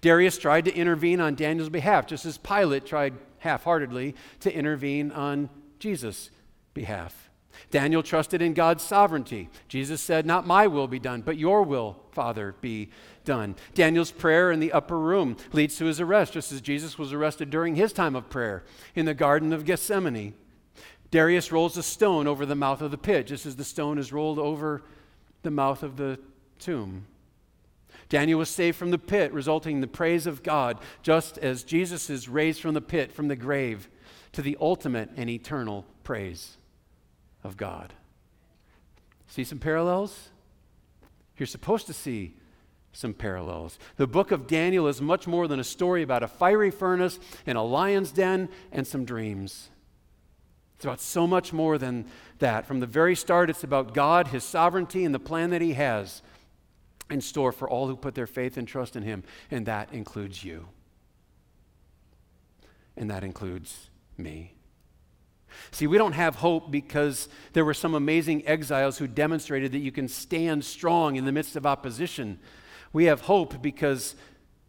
Darius 0.00 0.38
tried 0.38 0.64
to 0.66 0.74
intervene 0.74 1.20
on 1.20 1.34
Daniel's 1.34 1.68
behalf, 1.68 2.06
just 2.06 2.24
as 2.24 2.38
Pilate 2.38 2.86
tried 2.86 3.14
half 3.38 3.64
heartedly 3.64 4.14
to 4.40 4.54
intervene 4.54 5.10
on 5.12 5.50
Jesus' 5.78 6.30
behalf. 6.72 7.30
Daniel 7.70 8.02
trusted 8.02 8.42
in 8.42 8.54
God's 8.54 8.82
sovereignty. 8.82 9.48
Jesus 9.68 10.00
said, 10.00 10.26
Not 10.26 10.46
my 10.46 10.66
will 10.66 10.88
be 10.88 10.98
done, 10.98 11.22
but 11.22 11.38
your 11.38 11.62
will, 11.62 12.00
Father, 12.12 12.54
be 12.60 12.90
done. 13.24 13.56
Daniel's 13.74 14.10
prayer 14.10 14.50
in 14.50 14.60
the 14.60 14.72
upper 14.72 14.98
room 14.98 15.36
leads 15.52 15.76
to 15.76 15.86
his 15.86 16.00
arrest, 16.00 16.34
just 16.34 16.52
as 16.52 16.60
Jesus 16.60 16.98
was 16.98 17.12
arrested 17.12 17.50
during 17.50 17.74
his 17.74 17.92
time 17.92 18.14
of 18.14 18.30
prayer 18.30 18.64
in 18.94 19.06
the 19.06 19.14
Garden 19.14 19.52
of 19.52 19.64
Gethsemane. 19.64 20.34
Darius 21.10 21.52
rolls 21.52 21.76
a 21.76 21.82
stone 21.82 22.26
over 22.26 22.44
the 22.44 22.54
mouth 22.54 22.80
of 22.82 22.90
the 22.90 22.98
pit, 22.98 23.26
just 23.26 23.46
as 23.46 23.56
the 23.56 23.64
stone 23.64 23.98
is 23.98 24.12
rolled 24.12 24.38
over 24.38 24.82
the 25.42 25.50
mouth 25.50 25.82
of 25.82 25.96
the 25.96 26.18
tomb. 26.58 27.06
Daniel 28.08 28.38
was 28.38 28.50
saved 28.50 28.76
from 28.76 28.90
the 28.90 28.98
pit, 28.98 29.32
resulting 29.32 29.76
in 29.76 29.80
the 29.80 29.86
praise 29.86 30.26
of 30.26 30.42
God, 30.42 30.78
just 31.02 31.38
as 31.38 31.62
Jesus 31.62 32.10
is 32.10 32.28
raised 32.28 32.60
from 32.60 32.74
the 32.74 32.80
pit, 32.80 33.12
from 33.12 33.28
the 33.28 33.36
grave, 33.36 33.88
to 34.32 34.42
the 34.42 34.56
ultimate 34.60 35.10
and 35.16 35.30
eternal 35.30 35.86
praise 36.02 36.56
of 37.42 37.56
God. 37.56 37.92
See 39.28 39.44
some 39.44 39.58
parallels? 39.58 40.30
You're 41.36 41.46
supposed 41.46 41.86
to 41.86 41.92
see 41.92 42.34
some 42.94 43.12
parallels. 43.12 43.78
The 43.96 44.06
book 44.06 44.30
of 44.30 44.46
Daniel 44.46 44.86
is 44.86 45.02
much 45.02 45.26
more 45.26 45.48
than 45.48 45.60
a 45.60 45.64
story 45.64 46.02
about 46.02 46.22
a 46.22 46.28
fiery 46.28 46.70
furnace 46.70 47.18
and 47.44 47.58
a 47.58 47.62
lion's 47.62 48.12
den 48.12 48.48
and 48.72 48.86
some 48.86 49.04
dreams. 49.04 49.68
It's 50.76 50.84
about 50.84 51.00
so 51.00 51.26
much 51.26 51.52
more 51.52 51.76
than 51.76 52.06
that. 52.38 52.66
From 52.66 52.80
the 52.80 52.86
very 52.86 53.14
start, 53.16 53.50
it's 53.50 53.64
about 53.64 53.94
God, 53.94 54.28
His 54.28 54.44
sovereignty, 54.44 55.04
and 55.04 55.14
the 55.14 55.18
plan 55.18 55.50
that 55.50 55.60
He 55.60 55.74
has 55.74 56.22
in 57.10 57.20
store 57.20 57.52
for 57.52 57.68
all 57.68 57.86
who 57.88 57.96
put 57.96 58.14
their 58.14 58.26
faith 58.26 58.56
and 58.56 58.66
trust 58.66 58.96
in 58.96 59.02
Him. 59.02 59.24
And 59.50 59.66
that 59.66 59.92
includes 59.92 60.44
you. 60.44 60.68
And 62.96 63.10
that 63.10 63.24
includes 63.24 63.90
me. 64.16 64.54
See, 65.70 65.86
we 65.86 65.98
don't 65.98 66.12
have 66.12 66.36
hope 66.36 66.70
because 66.70 67.28
there 67.52 67.64
were 67.64 67.74
some 67.74 67.94
amazing 67.94 68.46
exiles 68.46 68.98
who 68.98 69.06
demonstrated 69.06 69.72
that 69.72 69.78
you 69.78 69.92
can 69.92 70.08
stand 70.08 70.64
strong 70.64 71.16
in 71.16 71.24
the 71.24 71.32
midst 71.32 71.56
of 71.56 71.66
opposition. 71.66 72.38
We 72.94 73.06
have 73.06 73.22
hope 73.22 73.60
because 73.60 74.14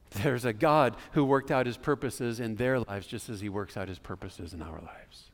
there's 0.09 0.43
a 0.45 0.51
God 0.51 0.97
who 1.11 1.23
worked 1.23 1.51
out 1.51 1.67
his 1.67 1.78
purposes 1.78 2.41
in 2.41 2.55
their 2.55 2.80
lives 2.80 3.07
just 3.07 3.30
as 3.30 3.39
he 3.39 3.47
works 3.47 3.78
out 3.78 3.88
his 3.88 3.99
purposes 3.99 4.51
in 4.51 4.61
our 4.61 4.82
lives. 4.82 5.32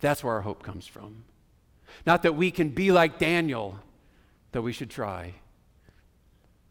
That's 0.00 0.22
where 0.22 0.34
our 0.34 0.40
hope 0.42 0.62
comes 0.62 0.86
from. 0.86 1.24
Not 2.04 2.22
that 2.24 2.34
we 2.34 2.50
can 2.50 2.70
be 2.70 2.90
like 2.90 3.18
Daniel, 3.18 3.78
though 4.52 4.60
we 4.60 4.72
should 4.72 4.90
try, 4.90 5.34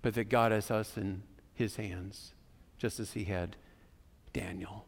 but 0.01 0.13
that 0.15 0.25
God 0.25 0.51
has 0.51 0.69
us 0.69 0.97
in 0.97 1.23
his 1.53 1.77
hands, 1.77 2.33
just 2.77 2.99
as 2.99 3.13
he 3.13 3.23
had 3.23 3.55
Daniel. 4.33 4.85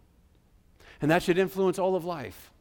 And 1.02 1.10
that 1.10 1.24
should 1.24 1.38
influence 1.38 1.80
all 1.80 1.96
of 1.96 2.04
life. 2.04 2.52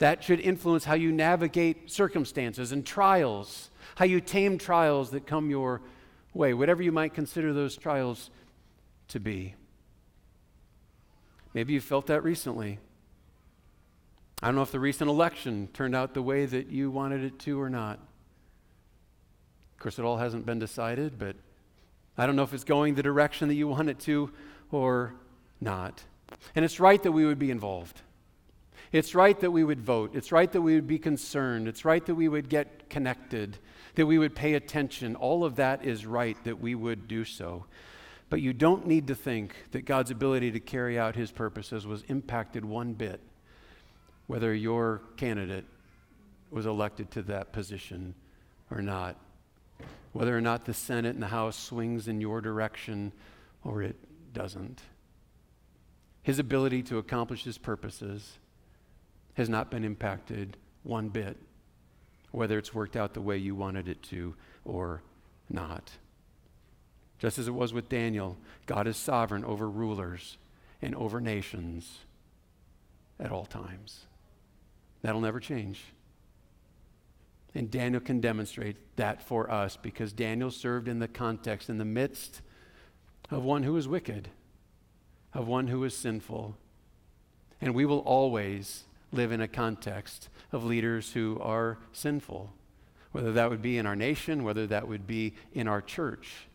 That 0.00 0.24
should 0.24 0.40
influence 0.40 0.84
how 0.84 0.94
you 0.94 1.12
navigate 1.12 1.92
circumstances 1.92 2.72
and 2.72 2.84
trials, 2.84 3.70
how 3.94 4.04
you 4.04 4.20
tame 4.20 4.58
trials 4.58 5.10
that 5.10 5.26
come 5.28 5.48
your 5.48 5.80
way, 6.34 6.52
whatever 6.52 6.82
you 6.82 6.92
might 6.92 7.14
consider 7.14 7.52
those 7.52 7.76
trials 7.76 8.30
to 9.08 9.20
be. 9.20 9.54
Maybe 11.54 11.72
you 11.72 11.80
felt 11.80 12.06
that 12.06 12.22
recently. 12.24 12.80
I 14.42 14.48
don't 14.48 14.56
know 14.56 14.62
if 14.62 14.72
the 14.72 14.80
recent 14.80 15.08
election 15.08 15.68
turned 15.72 15.94
out 15.94 16.12
the 16.12 16.22
way 16.22 16.44
that 16.44 16.66
you 16.66 16.90
wanted 16.90 17.24
it 17.24 17.38
to 17.40 17.60
or 17.60 17.70
not. 17.70 17.98
Of 19.72 19.78
course, 19.78 19.98
it 19.98 20.04
all 20.04 20.18
hasn't 20.18 20.44
been 20.44 20.58
decided, 20.58 21.18
but 21.18 21.36
I 22.18 22.26
don't 22.26 22.36
know 22.36 22.42
if 22.42 22.52
it's 22.52 22.64
going 22.64 22.94
the 22.94 23.02
direction 23.02 23.48
that 23.48 23.54
you 23.54 23.68
want 23.68 23.88
it 23.88 24.00
to 24.00 24.32
or 24.70 25.14
not. 25.60 26.02
And 26.54 26.64
it's 26.64 26.80
right 26.80 27.02
that 27.02 27.12
we 27.12 27.24
would 27.24 27.38
be 27.38 27.50
involved. 27.50 28.02
It's 28.92 29.14
right 29.14 29.38
that 29.40 29.50
we 29.50 29.64
would 29.64 29.80
vote. 29.80 30.14
It's 30.14 30.30
right 30.30 30.50
that 30.52 30.62
we 30.62 30.74
would 30.74 30.86
be 30.86 30.98
concerned. 30.98 31.66
It's 31.68 31.84
right 31.84 32.04
that 32.04 32.14
we 32.14 32.28
would 32.28 32.48
get 32.48 32.88
connected, 32.90 33.58
that 33.94 34.06
we 34.06 34.18
would 34.18 34.34
pay 34.34 34.54
attention. 34.54 35.16
All 35.16 35.44
of 35.44 35.56
that 35.56 35.84
is 35.84 36.06
right 36.06 36.36
that 36.44 36.60
we 36.60 36.74
would 36.74 37.08
do 37.08 37.24
so. 37.24 37.66
But 38.30 38.40
you 38.40 38.52
don't 38.52 38.86
need 38.86 39.06
to 39.08 39.14
think 39.14 39.54
that 39.72 39.84
God's 39.84 40.10
ability 40.10 40.50
to 40.52 40.60
carry 40.60 40.98
out 40.98 41.14
his 41.14 41.30
purposes 41.30 41.86
was 41.86 42.02
impacted 42.08 42.64
one 42.64 42.94
bit, 42.94 43.20
whether 44.26 44.54
your 44.54 45.02
candidate 45.16 45.66
was 46.50 46.66
elected 46.66 47.10
to 47.12 47.22
that 47.22 47.52
position 47.52 48.14
or 48.70 48.80
not, 48.80 49.16
whether 50.12 50.36
or 50.36 50.40
not 50.40 50.64
the 50.64 50.74
Senate 50.74 51.14
and 51.14 51.22
the 51.22 51.28
House 51.28 51.56
swings 51.56 52.08
in 52.08 52.20
your 52.20 52.40
direction 52.40 53.12
or 53.62 53.82
it 53.82 53.96
doesn't. 54.32 54.80
His 56.22 56.38
ability 56.38 56.82
to 56.84 56.98
accomplish 56.98 57.44
his 57.44 57.58
purposes 57.58 58.38
has 59.34 59.48
not 59.48 59.70
been 59.70 59.84
impacted 59.84 60.56
one 60.82 61.08
bit, 61.08 61.36
whether 62.34 62.58
it's 62.58 62.74
worked 62.74 62.96
out 62.96 63.14
the 63.14 63.20
way 63.20 63.36
you 63.36 63.54
wanted 63.54 63.88
it 63.88 64.02
to 64.02 64.34
or 64.64 65.02
not. 65.48 65.92
Just 67.18 67.38
as 67.38 67.46
it 67.46 67.54
was 67.54 67.72
with 67.72 67.88
Daniel, 67.88 68.36
God 68.66 68.88
is 68.88 68.96
sovereign 68.96 69.44
over 69.44 69.70
rulers 69.70 70.36
and 70.82 70.94
over 70.96 71.20
nations 71.20 72.00
at 73.20 73.30
all 73.30 73.46
times. 73.46 74.06
That'll 75.02 75.20
never 75.20 75.38
change. 75.38 75.84
And 77.54 77.70
Daniel 77.70 78.00
can 78.00 78.20
demonstrate 78.20 78.96
that 78.96 79.22
for 79.22 79.48
us 79.48 79.78
because 79.80 80.12
Daniel 80.12 80.50
served 80.50 80.88
in 80.88 80.98
the 80.98 81.06
context, 81.06 81.70
in 81.70 81.78
the 81.78 81.84
midst 81.84 82.40
of 83.30 83.44
one 83.44 83.62
who 83.62 83.76
is 83.76 83.86
wicked, 83.86 84.28
of 85.32 85.46
one 85.46 85.68
who 85.68 85.84
is 85.84 85.96
sinful. 85.96 86.56
And 87.60 87.76
we 87.76 87.84
will 87.84 88.00
always 88.00 88.84
live 89.14 89.32
in 89.32 89.40
a 89.40 89.48
context 89.48 90.28
of 90.52 90.64
leaders 90.64 91.12
who 91.12 91.38
are 91.40 91.78
sinful, 91.92 92.52
whether 93.12 93.32
that 93.32 93.48
would 93.48 93.62
be 93.62 93.78
in 93.78 93.86
our 93.86 93.96
nation, 93.96 94.44
whether 94.44 94.66
that 94.66 94.88
would 94.88 95.06
be 95.06 95.34
in 95.52 95.68
our 95.68 95.80
church. 95.80 96.48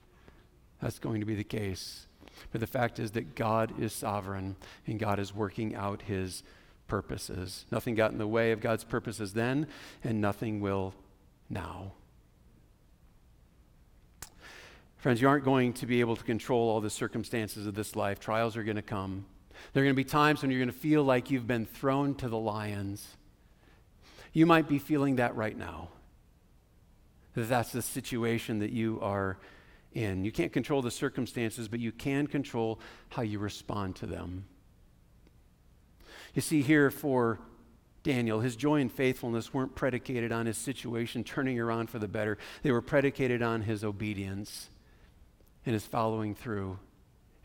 That's 0.82 1.00
going 1.00 1.20
to 1.20 1.26
be 1.26 1.36
the 1.36 1.44
case. 1.44 2.08
But 2.52 2.62
the 2.62 2.68
fact 2.68 3.00
is 3.00 3.12
that 3.12 3.36
God 3.36 3.82
is 3.82 3.94
sovereign 3.94 4.56
and 4.88 5.00
God 5.00 5.20
is 5.20 5.34
working 5.34 5.76
out 5.76 6.04
his 6.04 6.44
purposes. 6.88 7.66
Nothing 7.72 7.96
got 7.96 8.12
in 8.12 8.18
the 8.18 8.28
way 8.28 8.52
of 8.52 8.62
God's 8.62 8.84
purposes 8.84 9.34
then, 9.34 9.68
and 10.04 10.22
nothing 10.22 10.60
will 10.60 10.94
now. 11.50 11.94
Friends, 14.98 15.22
you 15.22 15.30
aren't 15.30 15.46
going 15.46 15.72
to 15.74 15.86
be 15.86 16.02
able 16.02 16.18
to 16.18 16.24
control 16.24 16.70
all 16.70 16.82
the 16.82 16.90
circumstances 16.90 17.66
of 17.66 17.74
this 17.74 17.96
life. 17.96 18.20
Trials 18.20 18.58
are 18.58 18.64
going 18.64 18.76
to 18.76 18.82
come. 18.82 19.26
There 19.74 19.84
are 19.84 19.86
going 19.86 19.96
to 19.96 20.04
be 20.04 20.04
times 20.04 20.42
when 20.42 20.52
you're 20.52 20.60
going 20.60 20.72
to 20.72 20.78
feel 20.78 21.04
like 21.04 21.32
you've 21.32 21.48
been 21.48 21.66
thrown 21.66 22.16
to 22.16 22.30
the 22.30 22.38
lions. 22.38 23.08
You 24.34 24.46
might 24.46 24.68
be 24.68 24.80
feeling 24.80 25.18
that 25.18 25.36
right 25.36 25.58
now. 25.58 25.90
That 27.36 27.50
that's 27.50 27.72
the 27.72 27.82
situation 27.82 28.60
that 28.60 28.72
you 28.72 29.00
are 29.02 29.38
in. 29.94 30.26
You 30.26 30.32
can't 30.32 30.54
control 30.54 30.82
the 30.82 30.92
circumstances, 30.92 31.68
but 31.68 31.80
you 31.80 31.92
can 31.92 32.28
control 32.28 32.80
how 33.10 33.22
you 33.22 33.40
respond 33.40 33.96
to 33.98 34.06
them. 34.06 34.46
You 36.34 36.42
see, 36.42 36.62
here 36.62 36.92
for 36.92 37.40
Daniel, 38.04 38.40
his 38.40 38.56
joy 38.56 38.82
and 38.82 38.92
faithfulness 38.92 39.54
weren't 39.54 39.76
predicated 39.76 40.32
on 40.32 40.46
his 40.46 40.58
situation 40.58 41.24
turning 41.24 41.60
around 41.60 41.90
for 41.90 42.00
the 42.00 42.08
better, 42.08 42.38
they 42.64 42.72
were 42.72 42.82
predicated 42.82 43.42
on 43.42 43.62
his 43.62 43.84
obedience 43.84 44.70
and 45.66 45.74
his 45.74 45.86
following 45.86 46.36
through 46.36 46.80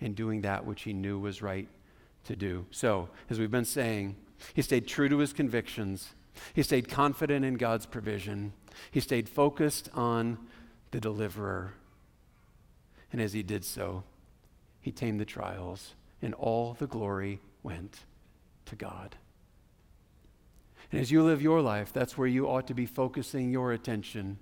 and 0.01 0.15
doing 0.15 0.43
that 0.43 0.65
which 0.65 0.83
he 0.83 0.93
knew 0.93 1.19
was 1.19 1.43
right 1.43 1.69
to 2.25 2.37
do. 2.37 2.67
So, 2.71 3.09
as 3.31 3.39
we've 3.39 3.51
been 3.51 3.65
saying, 3.65 4.17
he 4.53 4.63
stayed 4.63 4.87
true 4.87 5.09
to 5.09 5.19
his 5.19 5.33
convictions. 5.33 6.15
He 6.53 6.63
stayed 6.63 6.89
confident 6.89 7.45
in 7.45 7.55
God's 7.55 7.87
provision. 7.87 8.53
He 8.91 9.01
stayed 9.01 9.29
focused 9.29 9.89
on 9.95 10.39
the 10.91 11.01
deliverer. 11.01 11.75
And 13.13 13.21
as 13.21 13.33
he 13.33 13.43
did 13.43 13.65
so, 13.65 14.05
he 14.81 14.91
tamed 14.91 15.21
the 15.21 15.25
trials, 15.25 15.95
and 16.21 16.35
all 16.35 16.75
the 16.75 16.87
glory 16.87 17.41
went 17.63 18.01
to 18.67 18.77
God. 18.77 19.17
And 20.91 21.01
as 21.01 21.11
you 21.11 21.23
live 21.23 21.41
your 21.41 21.61
life, 21.61 21.93
that's 21.93 22.19
where 22.19 22.29
you 22.29 22.47
ought 22.47 22.67
to 22.67 22.75
be 22.75 22.87
focusing 22.87 23.51
your 23.51 23.73
attention. 23.73 24.39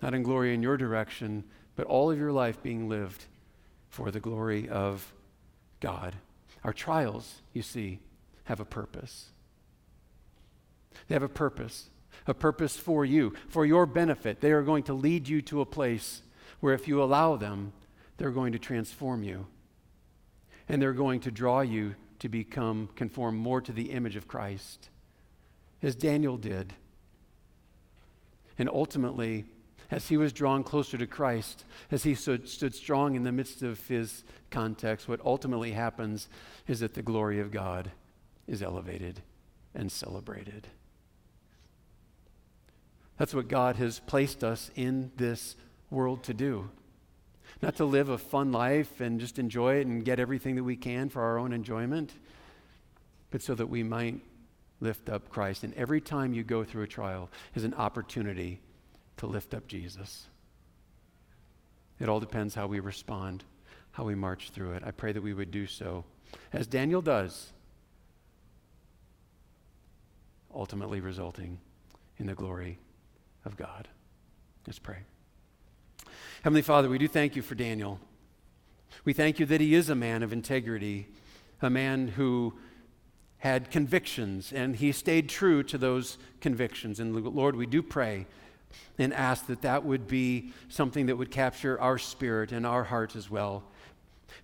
Not 0.00 0.14
in 0.14 0.22
glory 0.22 0.54
in 0.54 0.62
your 0.62 0.76
direction, 0.76 1.44
but 1.76 1.86
all 1.86 2.10
of 2.10 2.18
your 2.18 2.32
life 2.32 2.62
being 2.62 2.88
lived 2.88 3.26
for 3.88 4.10
the 4.10 4.20
glory 4.20 4.68
of 4.68 5.12
God. 5.80 6.16
Our 6.62 6.72
trials, 6.72 7.42
you 7.52 7.62
see, 7.62 8.00
have 8.44 8.60
a 8.60 8.64
purpose. 8.64 9.30
They 11.08 11.14
have 11.14 11.22
a 11.22 11.28
purpose, 11.28 11.88
a 12.26 12.34
purpose 12.34 12.76
for 12.76 13.04
you, 13.04 13.34
for 13.48 13.64
your 13.64 13.86
benefit. 13.86 14.40
They 14.40 14.52
are 14.52 14.62
going 14.62 14.84
to 14.84 14.94
lead 14.94 15.28
you 15.28 15.40
to 15.42 15.60
a 15.60 15.66
place 15.66 16.22
where, 16.60 16.74
if 16.74 16.86
you 16.86 17.02
allow 17.02 17.36
them, 17.36 17.72
they're 18.16 18.30
going 18.30 18.52
to 18.52 18.58
transform 18.58 19.22
you. 19.22 19.46
And 20.68 20.80
they're 20.80 20.92
going 20.92 21.20
to 21.20 21.30
draw 21.30 21.62
you 21.62 21.94
to 22.18 22.28
become 22.28 22.90
conform 22.94 23.36
more 23.36 23.60
to 23.62 23.72
the 23.72 23.90
image 23.90 24.16
of 24.16 24.28
Christ, 24.28 24.90
as 25.82 25.94
Daniel 25.94 26.36
did. 26.36 26.74
And 28.58 28.68
ultimately, 28.68 29.46
as 29.90 30.08
he 30.08 30.16
was 30.16 30.32
drawn 30.32 30.62
closer 30.62 30.96
to 30.96 31.06
Christ, 31.06 31.64
as 31.90 32.04
he 32.04 32.14
stood, 32.14 32.48
stood 32.48 32.74
strong 32.74 33.16
in 33.16 33.24
the 33.24 33.32
midst 33.32 33.62
of 33.62 33.86
his 33.88 34.24
context, 34.50 35.08
what 35.08 35.20
ultimately 35.24 35.72
happens 35.72 36.28
is 36.68 36.80
that 36.80 36.94
the 36.94 37.02
glory 37.02 37.40
of 37.40 37.50
God 37.50 37.90
is 38.46 38.62
elevated 38.62 39.22
and 39.74 39.90
celebrated. 39.90 40.68
That's 43.18 43.34
what 43.34 43.48
God 43.48 43.76
has 43.76 44.00
placed 44.00 44.44
us 44.44 44.70
in 44.76 45.10
this 45.16 45.56
world 45.90 46.22
to 46.24 46.34
do. 46.34 46.70
Not 47.60 47.76
to 47.76 47.84
live 47.84 48.08
a 48.08 48.16
fun 48.16 48.52
life 48.52 49.00
and 49.00 49.20
just 49.20 49.38
enjoy 49.38 49.74
it 49.76 49.86
and 49.86 50.04
get 50.04 50.20
everything 50.20 50.56
that 50.56 50.64
we 50.64 50.76
can 50.76 51.08
for 51.08 51.20
our 51.20 51.38
own 51.38 51.52
enjoyment, 51.52 52.12
but 53.30 53.42
so 53.42 53.54
that 53.56 53.66
we 53.66 53.82
might 53.82 54.20
lift 54.80 55.10
up 55.10 55.28
Christ. 55.28 55.64
And 55.64 55.74
every 55.74 56.00
time 56.00 56.32
you 56.32 56.42
go 56.42 56.64
through 56.64 56.84
a 56.84 56.88
trial 56.88 57.28
is 57.54 57.64
an 57.64 57.74
opportunity 57.74 58.60
to 59.20 59.26
lift 59.26 59.52
up 59.52 59.68
Jesus. 59.68 60.28
It 61.98 62.08
all 62.08 62.20
depends 62.20 62.54
how 62.54 62.66
we 62.66 62.80
respond, 62.80 63.44
how 63.92 64.04
we 64.04 64.14
march 64.14 64.48
through 64.48 64.72
it. 64.72 64.82
I 64.82 64.92
pray 64.92 65.12
that 65.12 65.20
we 65.22 65.34
would 65.34 65.50
do 65.50 65.66
so 65.66 66.04
as 66.54 66.66
Daniel 66.66 67.02
does, 67.02 67.52
ultimately 70.54 71.00
resulting 71.00 71.58
in 72.16 72.26
the 72.26 72.34
glory 72.34 72.78
of 73.44 73.58
God. 73.58 73.88
Let's 74.66 74.78
pray. 74.78 75.00
Heavenly 76.42 76.62
Father, 76.62 76.88
we 76.88 76.96
do 76.96 77.06
thank 77.06 77.36
you 77.36 77.42
for 77.42 77.54
Daniel. 77.54 78.00
We 79.04 79.12
thank 79.12 79.38
you 79.38 79.44
that 79.44 79.60
he 79.60 79.74
is 79.74 79.90
a 79.90 79.94
man 79.94 80.22
of 80.22 80.32
integrity, 80.32 81.08
a 81.60 81.68
man 81.68 82.08
who 82.08 82.54
had 83.36 83.70
convictions, 83.70 84.50
and 84.50 84.76
he 84.76 84.92
stayed 84.92 85.28
true 85.28 85.62
to 85.64 85.76
those 85.76 86.16
convictions. 86.40 86.98
And 86.98 87.14
Lord, 87.14 87.54
we 87.54 87.66
do 87.66 87.82
pray 87.82 88.26
and 88.98 89.12
ask 89.14 89.46
that 89.46 89.62
that 89.62 89.84
would 89.84 90.06
be 90.06 90.52
something 90.68 91.06
that 91.06 91.16
would 91.16 91.30
capture 91.30 91.80
our 91.80 91.98
spirit 91.98 92.52
and 92.52 92.66
our 92.66 92.84
hearts 92.84 93.16
as 93.16 93.30
well. 93.30 93.64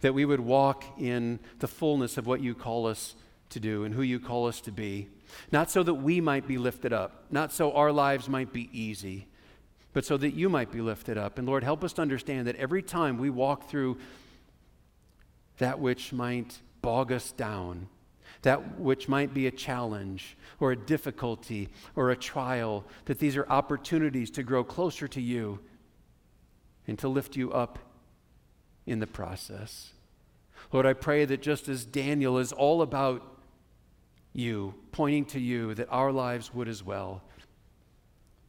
That 0.01 0.15
we 0.15 0.25
would 0.25 0.41
walk 0.41 0.85
in 0.99 1.39
the 1.59 1.69
fullness 1.69 2.17
of 2.19 2.27
what 2.27 2.41
you 2.41 2.55
call 2.55 2.87
us 2.87 3.15
to 3.51 3.61
do 3.61 3.85
and 3.85 3.95
who 3.95 4.03
you 4.03 4.19
call 4.19 4.47
us 4.47 4.61
to 4.63 4.73
be. 4.73 5.09
Not 5.53 5.71
so 5.71 5.83
that 5.83 5.95
we 5.95 6.21
might 6.21 6.47
be 6.47 6.59
lifted 6.59 6.93
up, 6.93 7.25
not 7.31 7.53
so 7.53 7.73
our 7.73 7.93
lives 7.93 8.29
might 8.29 8.53
be 8.53 8.69
easy, 8.73 9.27
but 9.93 10.05
so 10.05 10.17
that 10.17 10.35
you 10.35 10.49
might 10.49 10.71
be 10.71 10.81
lifted 10.81 11.17
up. 11.19 11.39
And 11.39 11.47
Lord, 11.47 11.65
help 11.65 11.83
us 11.85 11.93
to 11.95 12.03
understand 12.03 12.47
that 12.47 12.57
every 12.57 12.83
time 12.83 13.19
we 13.19 13.31
walk 13.31 13.69
through 13.69 13.99
that 15.59 15.81
which 15.81 16.13
might 16.13 16.61
bog 16.83 17.13
us 17.13 17.33
down, 17.33 17.89
that 18.47 18.79
which 18.79 19.09
might 19.09 19.35
be 19.35 19.49
a 19.49 19.51
challenge 19.51 20.37
or 20.61 20.71
a 20.71 20.77
difficulty 20.77 21.69
or 21.97 22.13
a 22.13 22.17
trial, 22.17 22.85
that 23.07 23.19
these 23.19 23.37
are 23.37 23.45
opportunities 23.49 24.31
to 24.31 24.45
grow 24.45 24.63
closer 24.63 25.09
to 25.09 25.21
you 25.21 25.59
and 26.87 26.97
to 26.97 27.09
lift 27.09 27.35
you 27.35 27.53
up 27.53 27.81
in 28.87 29.01
the 29.01 29.07
process. 29.09 29.93
Lord, 30.73 30.87
I 30.87 30.93
pray 30.93 31.25
that 31.25 31.43
just 31.43 31.69
as 31.69 31.85
Daniel 31.85 32.39
is 32.39 32.53
all 32.53 32.83
about 32.83 33.21
you, 34.33 34.75
pointing 34.93 35.25
to 35.25 35.41
you, 35.41 35.75
that 35.75 35.89
our 35.91 36.13
lives 36.13 36.55
would 36.55 36.69
as 36.69 36.85
well. 36.85 37.25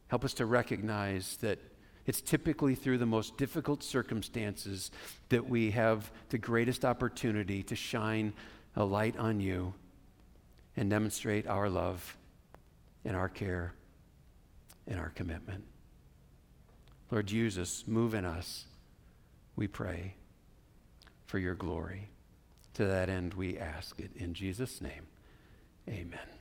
Help 0.06 0.24
us 0.24 0.34
to 0.34 0.46
recognize 0.46 1.38
that 1.38 1.58
it's 2.06 2.20
typically 2.20 2.76
through 2.76 2.98
the 2.98 3.04
most 3.04 3.36
difficult 3.36 3.82
circumstances 3.82 4.92
that 5.30 5.48
we 5.48 5.72
have 5.72 6.12
the 6.28 6.38
greatest 6.38 6.84
opportunity 6.84 7.64
to 7.64 7.74
shine 7.74 8.32
a 8.76 8.84
light 8.84 9.16
on 9.16 9.40
you 9.40 9.74
and 10.78 10.88
demonstrate 10.88 11.44
our 11.48 11.68
love 11.68 12.16
and 13.04 13.16
our 13.16 13.28
care 13.28 13.74
and 14.86 15.00
our 15.00 15.08
commitment. 15.08 15.64
Lord, 17.10 17.32
use 17.32 17.58
us, 17.58 17.82
move 17.86 18.14
in 18.14 18.24
us, 18.24 18.66
we 19.56 19.66
pray, 19.66 20.14
for 21.26 21.40
your 21.40 21.56
glory. 21.56 22.10
To 22.74 22.84
that 22.84 23.08
end, 23.08 23.34
we 23.34 23.58
ask 23.58 23.98
it 23.98 24.12
in 24.14 24.34
Jesus' 24.34 24.80
name. 24.80 25.08
Amen. 25.88 26.37